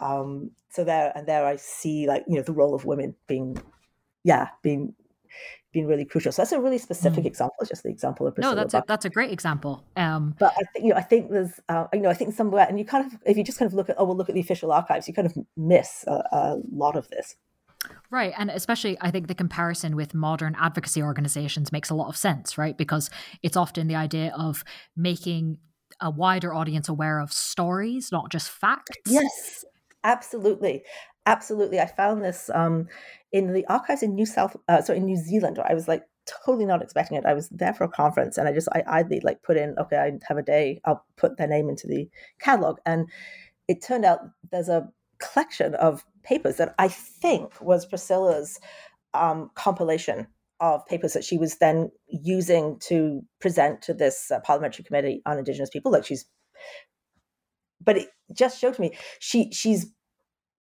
Um, 0.00 0.50
so 0.70 0.84
there 0.84 1.12
and 1.14 1.26
there 1.26 1.46
I 1.46 1.56
see 1.56 2.06
like 2.06 2.24
you 2.28 2.36
know 2.36 2.42
the 2.42 2.52
role 2.52 2.74
of 2.74 2.84
women 2.84 3.14
being 3.26 3.60
yeah 4.22 4.48
being 4.62 4.94
being 5.72 5.86
really 5.86 6.04
crucial. 6.04 6.32
So 6.32 6.42
that's 6.42 6.52
a 6.52 6.60
really 6.60 6.78
specific 6.78 7.24
mm. 7.24 7.26
example. 7.26 7.56
It's 7.60 7.70
just 7.70 7.82
the 7.82 7.90
example 7.90 8.26
of 8.26 8.34
Priscilla 8.34 8.54
no, 8.54 8.60
that's 8.60 8.74
a, 8.74 8.84
that's 8.86 9.04
a 9.04 9.10
great 9.10 9.30
example. 9.30 9.84
Um, 9.96 10.34
but 10.38 10.52
I 10.52 10.62
think 10.72 10.84
you 10.84 10.90
know 10.90 10.96
I 10.96 11.02
think 11.02 11.30
there's 11.30 11.60
uh, 11.68 11.86
you 11.92 12.00
know 12.00 12.10
I 12.10 12.14
think 12.14 12.34
somewhere 12.34 12.66
and 12.68 12.78
you 12.78 12.84
kind 12.84 13.06
of 13.06 13.18
if 13.24 13.36
you 13.36 13.44
just 13.44 13.58
kind 13.58 13.68
of 13.68 13.74
look 13.74 13.88
at 13.88 13.96
oh 13.98 14.04
well 14.04 14.16
look 14.16 14.28
at 14.28 14.34
the 14.34 14.40
official 14.40 14.72
archives 14.72 15.08
you 15.08 15.14
kind 15.14 15.26
of 15.26 15.36
miss 15.56 16.04
a, 16.06 16.22
a 16.32 16.56
lot 16.72 16.96
of 16.96 17.08
this. 17.08 17.36
Right. 18.10 18.32
And 18.36 18.50
especially, 18.50 18.96
I 19.00 19.10
think 19.10 19.28
the 19.28 19.34
comparison 19.34 19.94
with 19.94 20.14
modern 20.14 20.56
advocacy 20.58 21.02
organizations 21.02 21.72
makes 21.72 21.90
a 21.90 21.94
lot 21.94 22.08
of 22.08 22.16
sense, 22.16 22.58
right? 22.58 22.76
Because 22.76 23.10
it's 23.42 23.56
often 23.56 23.86
the 23.86 23.94
idea 23.94 24.32
of 24.36 24.64
making 24.96 25.58
a 26.00 26.10
wider 26.10 26.54
audience 26.54 26.88
aware 26.88 27.18
of 27.20 27.32
stories, 27.32 28.10
not 28.12 28.30
just 28.30 28.50
facts. 28.50 28.96
Yes, 29.06 29.64
absolutely. 30.04 30.82
Absolutely. 31.26 31.78
I 31.78 31.86
found 31.86 32.24
this 32.24 32.50
um, 32.54 32.88
in 33.32 33.52
the 33.52 33.66
archives 33.66 34.02
in 34.02 34.14
New 34.14 34.26
South, 34.26 34.56
uh, 34.68 34.80
so 34.80 34.94
in 34.94 35.04
New 35.04 35.16
Zealand, 35.16 35.58
I 35.62 35.74
was 35.74 35.86
like 35.86 36.04
totally 36.44 36.64
not 36.64 36.82
expecting 36.82 37.18
it. 37.18 37.26
I 37.26 37.34
was 37.34 37.48
there 37.50 37.74
for 37.74 37.84
a 37.84 37.88
conference 37.88 38.38
and 38.38 38.48
I 38.48 38.52
just, 38.52 38.68
I 38.72 38.82
idly 38.86 39.20
like 39.20 39.42
put 39.42 39.56
in, 39.56 39.74
okay, 39.78 39.96
I 39.96 40.12
have 40.26 40.38
a 40.38 40.42
day, 40.42 40.80
I'll 40.84 41.04
put 41.16 41.36
their 41.36 41.48
name 41.48 41.68
into 41.68 41.86
the 41.86 42.08
catalog. 42.40 42.78
And 42.86 43.08
it 43.66 43.82
turned 43.82 44.04
out 44.04 44.20
there's 44.50 44.68
a 44.68 44.88
collection 45.18 45.74
of 45.74 46.04
papers 46.22 46.56
that 46.56 46.74
I 46.78 46.88
think 46.88 47.60
was 47.60 47.86
Priscilla's 47.86 48.58
um, 49.14 49.50
compilation 49.54 50.26
of 50.60 50.84
papers 50.86 51.12
that 51.12 51.24
she 51.24 51.38
was 51.38 51.56
then 51.58 51.90
using 52.08 52.78
to 52.80 53.22
present 53.40 53.82
to 53.82 53.94
this 53.94 54.30
uh, 54.30 54.40
parliamentary 54.40 54.84
committee 54.84 55.22
on 55.26 55.38
indigenous 55.38 55.70
people 55.70 55.92
like 55.92 56.04
she's 56.04 56.24
but 57.84 57.96
it 57.96 58.08
just 58.32 58.60
showed 58.60 58.74
to 58.74 58.80
me 58.80 58.92
she 59.20 59.50
she's 59.52 59.86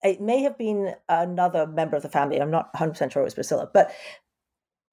it 0.03 0.21
may 0.21 0.43
have 0.43 0.59
been 0.59 0.95
another 1.09 1.67
member 1.67 1.97
of 1.97 2.03
the 2.03 2.09
family 2.09 2.41
i'm 2.41 2.51
not 2.51 2.73
100% 2.75 3.13
sure 3.13 3.23
it 3.23 3.25
was 3.25 3.35
priscilla 3.35 3.71
but 3.73 3.93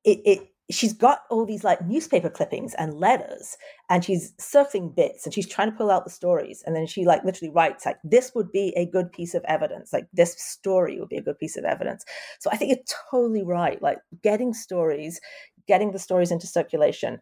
it, 0.04 0.20
it 0.26 0.50
she's 0.72 0.94
got 0.94 1.22
all 1.30 1.46
these 1.46 1.64
like 1.64 1.86
newspaper 1.86 2.30
clippings 2.30 2.76
and 2.76 2.94
letters 2.94 3.58
and 3.90 4.06
she's 4.06 4.34
circling 4.38 4.90
bits 4.90 5.26
and 5.26 5.34
she's 5.34 5.48
trying 5.48 5.72
to 5.72 5.76
pull 5.76 5.90
out 5.90 6.04
the 6.04 6.12
stories 6.12 6.64
and 6.66 6.76
then 6.76 6.86
she 6.86 7.06
like 7.06 7.24
literally 7.24 7.52
writes 7.52 7.86
like 7.86 7.98
this 8.04 8.32
would 8.36 8.52
be 8.52 8.74
a 8.78 8.86
good 8.86 9.12
piece 9.12 9.34
of 9.34 9.44
evidence. 9.46 9.92
Like 9.92 10.08
this 10.14 10.36
story 10.40 11.00
would 11.00 11.10
be 11.10 11.18
a 11.18 11.24
good 11.24 11.40
piece 11.40 11.58
of 11.58 11.64
evidence. 11.66 12.06
So 12.40 12.50
i 12.52 12.58
think 12.58 12.70
you're 12.70 12.96
totally 13.12 13.44
right. 13.44 13.82
Like 13.82 14.00
getting 14.22 14.54
stories 14.54 15.20
getting 15.68 15.92
the 15.92 16.00
stories 16.00 16.32
into 16.32 16.48
circulation 16.48 17.20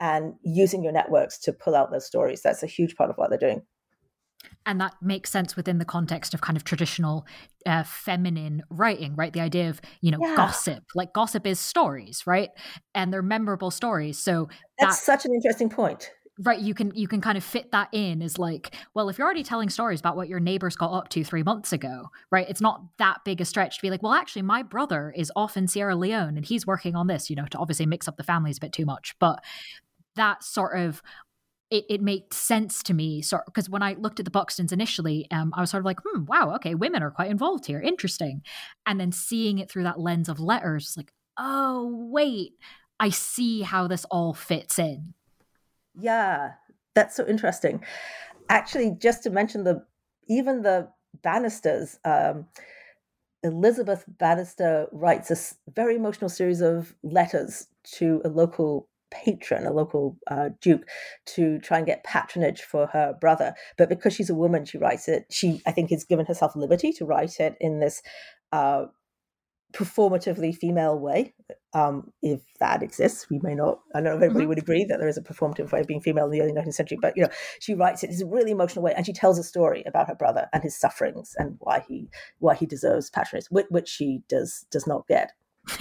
and 0.00 0.32
using 0.42 0.82
your 0.82 0.92
networks 0.92 1.38
to 1.38 1.52
pull 1.52 1.76
out 1.76 1.90
those 1.90 2.06
stories 2.06 2.40
that's 2.42 2.62
a 2.62 2.66
huge 2.66 2.96
part 2.96 3.10
of 3.10 3.16
what 3.16 3.28
they're 3.28 3.38
doing 3.38 3.62
and 4.66 4.80
that 4.80 4.94
makes 5.00 5.30
sense 5.30 5.56
within 5.56 5.78
the 5.78 5.84
context 5.84 6.34
of 6.34 6.40
kind 6.40 6.56
of 6.56 6.64
traditional 6.64 7.26
uh, 7.66 7.82
feminine 7.82 8.62
writing 8.70 9.14
right? 9.16 9.32
The 9.32 9.40
idea 9.40 9.68
of 9.68 9.80
you 10.00 10.10
know 10.10 10.18
yeah. 10.20 10.36
gossip 10.36 10.84
like 10.94 11.12
gossip 11.12 11.46
is 11.46 11.58
stories 11.58 12.26
right? 12.26 12.50
And 12.94 13.12
they're 13.12 13.22
memorable 13.22 13.70
stories. 13.70 14.18
So 14.18 14.48
that's 14.78 14.98
that, 14.98 15.04
such 15.04 15.24
an 15.24 15.34
interesting 15.34 15.68
point. 15.68 16.10
Right 16.42 16.58
you 16.58 16.72
can 16.72 16.92
you 16.94 17.06
can 17.06 17.20
kind 17.20 17.36
of 17.36 17.44
fit 17.44 17.70
that 17.72 17.88
in 17.92 18.22
as 18.22 18.38
like 18.38 18.74
well 18.94 19.08
if 19.08 19.18
you're 19.18 19.26
already 19.26 19.42
telling 19.42 19.68
stories 19.68 20.00
about 20.00 20.16
what 20.16 20.28
your 20.28 20.40
neighbors 20.40 20.74
got 20.74 20.92
up 20.92 21.08
to 21.10 21.24
three 21.24 21.42
months 21.42 21.72
ago 21.72 22.08
right? 22.30 22.48
It's 22.48 22.60
not 22.60 22.82
that 22.98 23.18
big 23.24 23.40
a 23.40 23.44
stretch 23.44 23.76
to 23.76 23.82
be 23.82 23.90
like 23.90 24.02
well 24.02 24.12
actually 24.12 24.42
my 24.42 24.62
brother 24.62 25.12
is 25.16 25.30
off 25.36 25.56
in 25.56 25.68
sierra 25.68 25.96
leone 25.96 26.36
and 26.36 26.46
he's 26.46 26.66
working 26.66 26.96
on 26.96 27.08
this 27.08 27.28
you 27.28 27.36
know 27.36 27.46
to 27.50 27.58
obviously 27.58 27.86
mix 27.86 28.08
up 28.08 28.16
the 28.16 28.24
families 28.24 28.56
a 28.56 28.60
bit 28.60 28.72
too 28.72 28.86
much. 28.86 29.14
But 29.18 29.42
that 30.16 30.42
sort 30.42 30.78
of 30.78 31.02
it, 31.70 31.84
it 31.88 32.02
made 32.02 32.32
sense 32.32 32.82
to 32.84 32.94
me. 32.94 33.22
So, 33.22 33.38
because 33.46 33.70
when 33.70 33.82
I 33.82 33.94
looked 33.94 34.18
at 34.18 34.24
the 34.24 34.30
Buxtons 34.30 34.72
initially, 34.72 35.26
um, 35.30 35.52
I 35.56 35.60
was 35.60 35.70
sort 35.70 35.80
of 35.80 35.84
like, 35.84 36.00
hmm, 36.04 36.24
wow, 36.24 36.54
okay, 36.56 36.74
women 36.74 37.02
are 37.02 37.10
quite 37.10 37.30
involved 37.30 37.66
here. 37.66 37.80
Interesting. 37.80 38.42
And 38.86 39.00
then 39.00 39.12
seeing 39.12 39.58
it 39.58 39.70
through 39.70 39.84
that 39.84 40.00
lens 40.00 40.28
of 40.28 40.40
letters, 40.40 40.94
like, 40.96 41.12
oh, 41.38 42.08
wait, 42.10 42.52
I 42.98 43.10
see 43.10 43.62
how 43.62 43.86
this 43.86 44.04
all 44.10 44.34
fits 44.34 44.78
in. 44.78 45.14
Yeah, 45.98 46.52
that's 46.94 47.16
so 47.16 47.26
interesting. 47.26 47.84
Actually, 48.48 48.96
just 48.98 49.22
to 49.22 49.30
mention 49.30 49.64
the 49.64 49.84
even 50.28 50.62
the 50.62 50.88
Bannisters, 51.22 51.98
um, 52.04 52.46
Elizabeth 53.42 54.04
Bannister 54.06 54.86
writes 54.92 55.30
a 55.30 55.70
very 55.72 55.96
emotional 55.96 56.28
series 56.28 56.60
of 56.60 56.94
letters 57.02 57.66
to 57.94 58.20
a 58.24 58.28
local 58.28 58.89
patron, 59.10 59.66
a 59.66 59.72
local 59.72 60.16
uh, 60.30 60.50
duke, 60.60 60.88
to 61.26 61.58
try 61.60 61.78
and 61.78 61.86
get 61.86 62.04
patronage 62.04 62.62
for 62.62 62.86
her 62.88 63.14
brother. 63.20 63.54
But 63.76 63.88
because 63.88 64.14
she's 64.14 64.30
a 64.30 64.34
woman, 64.34 64.64
she 64.64 64.78
writes 64.78 65.08
it. 65.08 65.24
She, 65.30 65.60
I 65.66 65.72
think, 65.72 65.90
has 65.90 66.04
given 66.04 66.26
herself 66.26 66.56
liberty 66.56 66.92
to 66.94 67.04
write 67.04 67.40
it 67.40 67.56
in 67.60 67.80
this 67.80 68.02
uh, 68.52 68.86
performatively 69.72 70.54
female 70.54 70.98
way. 70.98 71.34
Um, 71.72 72.12
if 72.22 72.40
that 72.58 72.82
exists, 72.82 73.28
we 73.30 73.38
may 73.42 73.54
not. 73.54 73.80
I 73.94 73.98
don't 73.98 74.04
know 74.04 74.16
if 74.16 74.22
everybody 74.22 74.42
mm-hmm. 74.42 74.48
would 74.48 74.58
agree 74.58 74.84
that 74.84 74.98
there 74.98 75.08
is 75.08 75.16
a 75.16 75.22
performative 75.22 75.70
way 75.70 75.80
of 75.80 75.86
being 75.86 76.00
female 76.00 76.24
in 76.24 76.32
the 76.32 76.42
early 76.42 76.52
19th 76.52 76.74
century, 76.74 76.98
but 77.00 77.16
you 77.16 77.22
know, 77.22 77.28
she 77.60 77.74
writes 77.74 78.02
it 78.02 78.10
in 78.10 78.22
a 78.22 78.26
really 78.26 78.50
emotional 78.50 78.84
way, 78.84 78.92
and 78.96 79.06
she 79.06 79.12
tells 79.12 79.38
a 79.38 79.44
story 79.44 79.84
about 79.86 80.08
her 80.08 80.14
brother 80.16 80.48
and 80.52 80.62
his 80.62 80.78
sufferings 80.78 81.34
and 81.38 81.56
why 81.60 81.84
he 81.86 82.08
why 82.38 82.54
he 82.54 82.66
deserves 82.66 83.10
patronage, 83.10 83.46
which, 83.50 83.66
which 83.70 83.88
she 83.88 84.22
does 84.28 84.66
does 84.70 84.86
not 84.86 85.06
get. 85.06 85.32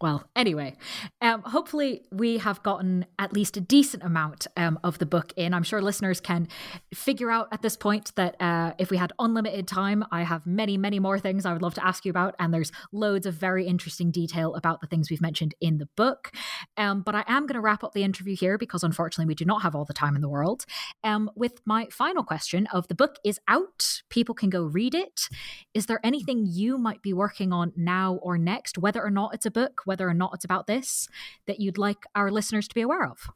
well, 0.00 0.24
anyway, 0.36 0.76
um, 1.20 1.42
hopefully 1.42 2.02
we 2.12 2.38
have 2.38 2.62
gotten 2.62 3.06
at 3.18 3.32
least 3.32 3.56
a 3.56 3.60
decent 3.60 4.02
amount 4.02 4.46
um, 4.56 4.78
of 4.84 4.98
the 4.98 5.06
book 5.06 5.32
in. 5.36 5.54
I'm 5.54 5.62
sure 5.62 5.80
listeners 5.80 6.20
can 6.20 6.48
figure 6.92 7.30
out 7.30 7.48
at 7.52 7.62
this 7.62 7.76
point 7.76 8.12
that 8.16 8.40
uh, 8.40 8.72
if 8.78 8.90
we 8.90 8.96
had 8.96 9.12
unlimited 9.18 9.66
time, 9.66 10.04
I 10.10 10.22
have 10.22 10.46
many, 10.46 10.76
many 10.76 10.98
more 10.98 11.18
things 11.18 11.46
I 11.46 11.52
would 11.52 11.62
love 11.62 11.74
to 11.74 11.86
ask 11.86 12.04
you 12.04 12.10
about, 12.10 12.34
and 12.38 12.52
there's 12.52 12.72
loads 12.92 13.26
of 13.26 13.34
very 13.34 13.66
interesting 13.66 14.10
detail 14.10 14.54
about 14.54 14.80
the 14.80 14.86
things 14.86 15.10
we've 15.10 15.20
mentioned 15.20 15.54
in 15.60 15.78
the 15.78 15.88
book. 15.96 16.32
Um, 16.76 17.02
but 17.02 17.14
I 17.14 17.24
am 17.26 17.46
going 17.46 17.54
to 17.54 17.60
wrap 17.60 17.82
up 17.82 17.92
the 17.92 18.04
interview 18.04 18.36
here 18.36 18.58
because 18.58 18.82
unfortunately 18.82 19.28
we 19.28 19.34
do 19.34 19.44
not 19.44 19.62
have 19.62 19.74
all 19.74 19.84
the 19.84 19.94
time 19.94 20.16
in 20.16 20.22
the 20.22 20.28
world. 20.28 20.66
Um, 21.02 21.30
with 21.34 21.60
my 21.64 21.86
final 21.90 22.24
question 22.24 22.66
of 22.72 22.88
the 22.88 22.94
book 22.94 23.16
is 23.24 23.40
out, 23.48 24.02
people 24.10 24.34
can 24.34 24.50
go 24.50 24.64
read 24.64 24.94
it. 24.94 25.28
Is 25.72 25.86
there 25.86 26.00
anything 26.04 26.44
you 26.46 26.76
might 26.76 27.00
be 27.00 27.12
working 27.12 27.52
on 27.52 27.72
now 27.76 28.14
or 28.22 28.36
next, 28.36 28.76
whether 28.76 29.02
or 29.02 29.10
not 29.10 29.34
it's 29.34 29.46
a 29.46 29.53
book, 29.54 29.80
whether 29.86 30.08
or 30.08 30.14
not 30.14 30.32
it's 30.34 30.44
about 30.44 30.66
this, 30.66 31.08
that 31.46 31.60
you'd 31.60 31.78
like 31.78 32.04
our 32.14 32.30
listeners 32.30 32.68
to 32.68 32.74
be 32.74 32.82
aware 32.82 33.04
of? 33.04 33.30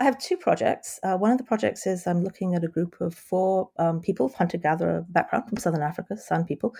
I 0.00 0.04
have 0.04 0.18
two 0.18 0.36
projects. 0.36 0.98
Uh, 1.02 1.16
one 1.16 1.30
of 1.30 1.38
the 1.38 1.44
projects 1.44 1.86
is 1.86 2.06
I'm 2.06 2.24
looking 2.24 2.54
at 2.54 2.64
a 2.64 2.68
group 2.68 3.00
of 3.00 3.14
four 3.14 3.70
um, 3.78 4.00
people 4.00 4.28
hunter 4.36 4.58
gatherer 4.58 5.04
background 5.08 5.48
from 5.48 5.58
Southern 5.58 5.82
Africa, 5.82 6.16
San 6.16 6.44
people, 6.44 6.74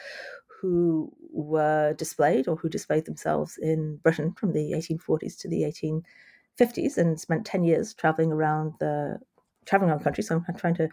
who 0.61 1.13
were 1.31 1.95
displayed 1.95 2.49
or 2.49 2.57
who 2.57 2.69
displayed 2.69 3.05
themselves 3.05 3.59
in 3.61 3.97
Britain 4.03 4.33
from 4.33 4.53
the 4.53 4.73
1840s 4.73 5.39
to 5.39 5.49
the 5.49 5.63
1850s 5.63 6.97
and 6.97 7.21
spent 7.21 7.47
10 7.47 7.65
years 7.65 7.95
traveling 7.95 8.33
around 8.33 8.75
the 8.81 9.19
traveling 9.67 9.91
around 9.91 10.01
the 10.01 10.05
country. 10.05 10.25
So 10.25 10.43
I'm 10.49 10.57
trying 10.57 10.75
to 10.77 10.89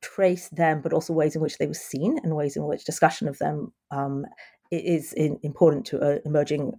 trace 0.00 0.48
them, 0.50 0.80
but 0.80 0.92
also 0.92 1.12
ways 1.12 1.34
in 1.34 1.42
which 1.42 1.58
they 1.58 1.66
were 1.66 1.74
seen 1.74 2.18
and 2.22 2.36
ways 2.36 2.56
in 2.56 2.64
which 2.64 2.84
discussion 2.84 3.28
of 3.28 3.38
them 3.38 3.72
um, 3.90 4.26
is 4.70 5.12
in, 5.12 5.38
important 5.42 5.86
to 5.86 6.00
uh, 6.00 6.18
emerging 6.24 6.78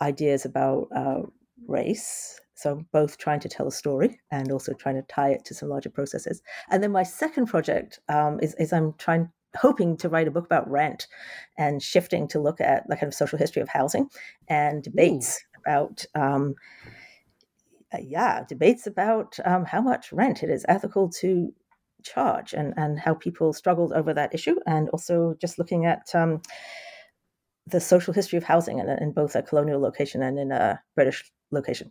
ideas 0.00 0.44
about 0.44 0.88
uh, 0.94 1.22
race. 1.66 2.40
So 2.54 2.72
I'm 2.72 2.86
both 2.92 3.18
trying 3.18 3.40
to 3.40 3.48
tell 3.48 3.68
a 3.68 3.72
story 3.72 4.20
and 4.32 4.50
also 4.50 4.72
trying 4.72 4.96
to 4.96 5.02
tie 5.02 5.30
it 5.30 5.44
to 5.46 5.54
some 5.54 5.68
larger 5.68 5.90
processes. 5.90 6.42
And 6.70 6.82
then 6.82 6.90
my 6.90 7.04
second 7.04 7.46
project 7.46 8.00
um, 8.08 8.40
is, 8.40 8.54
is 8.58 8.72
I'm 8.72 8.94
trying 8.98 9.30
hoping 9.56 9.96
to 9.96 10.08
write 10.08 10.28
a 10.28 10.30
book 10.30 10.44
about 10.44 10.70
rent 10.70 11.06
and 11.56 11.82
shifting 11.82 12.28
to 12.28 12.40
look 12.40 12.60
at 12.60 12.86
the 12.88 12.96
kind 12.96 13.08
of 13.08 13.14
social 13.14 13.38
history 13.38 13.62
of 13.62 13.68
housing 13.68 14.08
and 14.48 14.82
debates 14.82 15.38
Ooh. 15.38 15.60
about 15.60 16.04
um, 16.14 16.54
uh, 17.92 17.98
yeah 18.02 18.44
debates 18.48 18.86
about 18.86 19.38
um, 19.44 19.64
how 19.64 19.80
much 19.80 20.12
rent 20.12 20.42
it 20.42 20.50
is 20.50 20.64
ethical 20.68 21.08
to 21.08 21.52
charge 22.02 22.52
and 22.52 22.74
and 22.76 22.98
how 22.98 23.14
people 23.14 23.52
struggled 23.52 23.92
over 23.92 24.12
that 24.14 24.34
issue 24.34 24.56
and 24.66 24.88
also 24.90 25.34
just 25.40 25.58
looking 25.58 25.86
at 25.86 26.14
um, 26.14 26.40
the 27.70 27.80
social 27.80 28.12
history 28.12 28.36
of 28.36 28.44
housing 28.44 28.78
in, 28.78 28.88
in, 28.88 29.12
both 29.12 29.34
a 29.34 29.42
colonial 29.42 29.80
location 29.80 30.22
and 30.22 30.38
in 30.38 30.52
a 30.52 30.80
british 30.94 31.30
location 31.50 31.90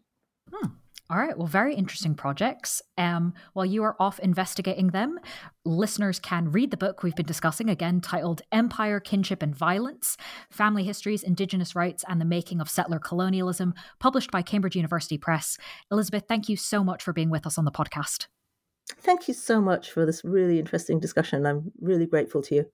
hmm. 0.52 0.68
All 1.10 1.18
right. 1.18 1.38
Well, 1.38 1.48
very 1.48 1.74
interesting 1.74 2.16
projects. 2.16 2.82
Um, 2.98 3.34
while 3.54 3.66
you 3.66 3.82
are 3.84 3.96
off 3.98 4.20
investigating 4.20 4.88
them, 4.88 5.20
listeners 5.64 6.20
can 6.20 6.52
read 6.52 6.70
the 6.70 6.76
book 6.76 7.02
we've 7.02 7.16
been 7.16 7.26
discussing 7.26 7.70
again, 7.70 8.02
titled 8.02 8.42
Empire, 8.52 9.00
Kinship, 9.00 9.42
and 9.42 9.56
Violence 9.56 10.18
Family 10.52 10.84
Histories, 10.84 11.24
Indigenous 11.24 11.76
Rights, 11.76 12.04
and 12.10 12.20
the 12.20 12.26
Making 12.26 12.60
of 12.60 12.70
Settler 12.70 13.00
Colonialism, 13.00 13.74
published 14.00 14.32
by 14.32 14.42
Cambridge 14.42 14.76
University 14.76 15.18
Press. 15.18 15.58
Elizabeth, 15.90 16.26
thank 16.28 16.50
you 16.50 16.58
so 16.58 16.84
much 16.84 17.02
for 17.02 17.14
being 17.14 17.30
with 17.30 17.48
us 17.48 17.58
on 17.58 17.64
the 17.64 17.72
podcast. 17.72 18.28
Thank 19.00 19.30
you 19.30 19.34
so 19.34 19.62
much 19.62 19.92
for 19.92 20.06
this 20.06 20.24
really 20.26 20.60
interesting 20.60 21.00
discussion. 21.00 21.46
I'm 21.46 21.72
really 21.80 22.06
grateful 22.06 22.42
to 22.44 22.56
you. 22.56 22.66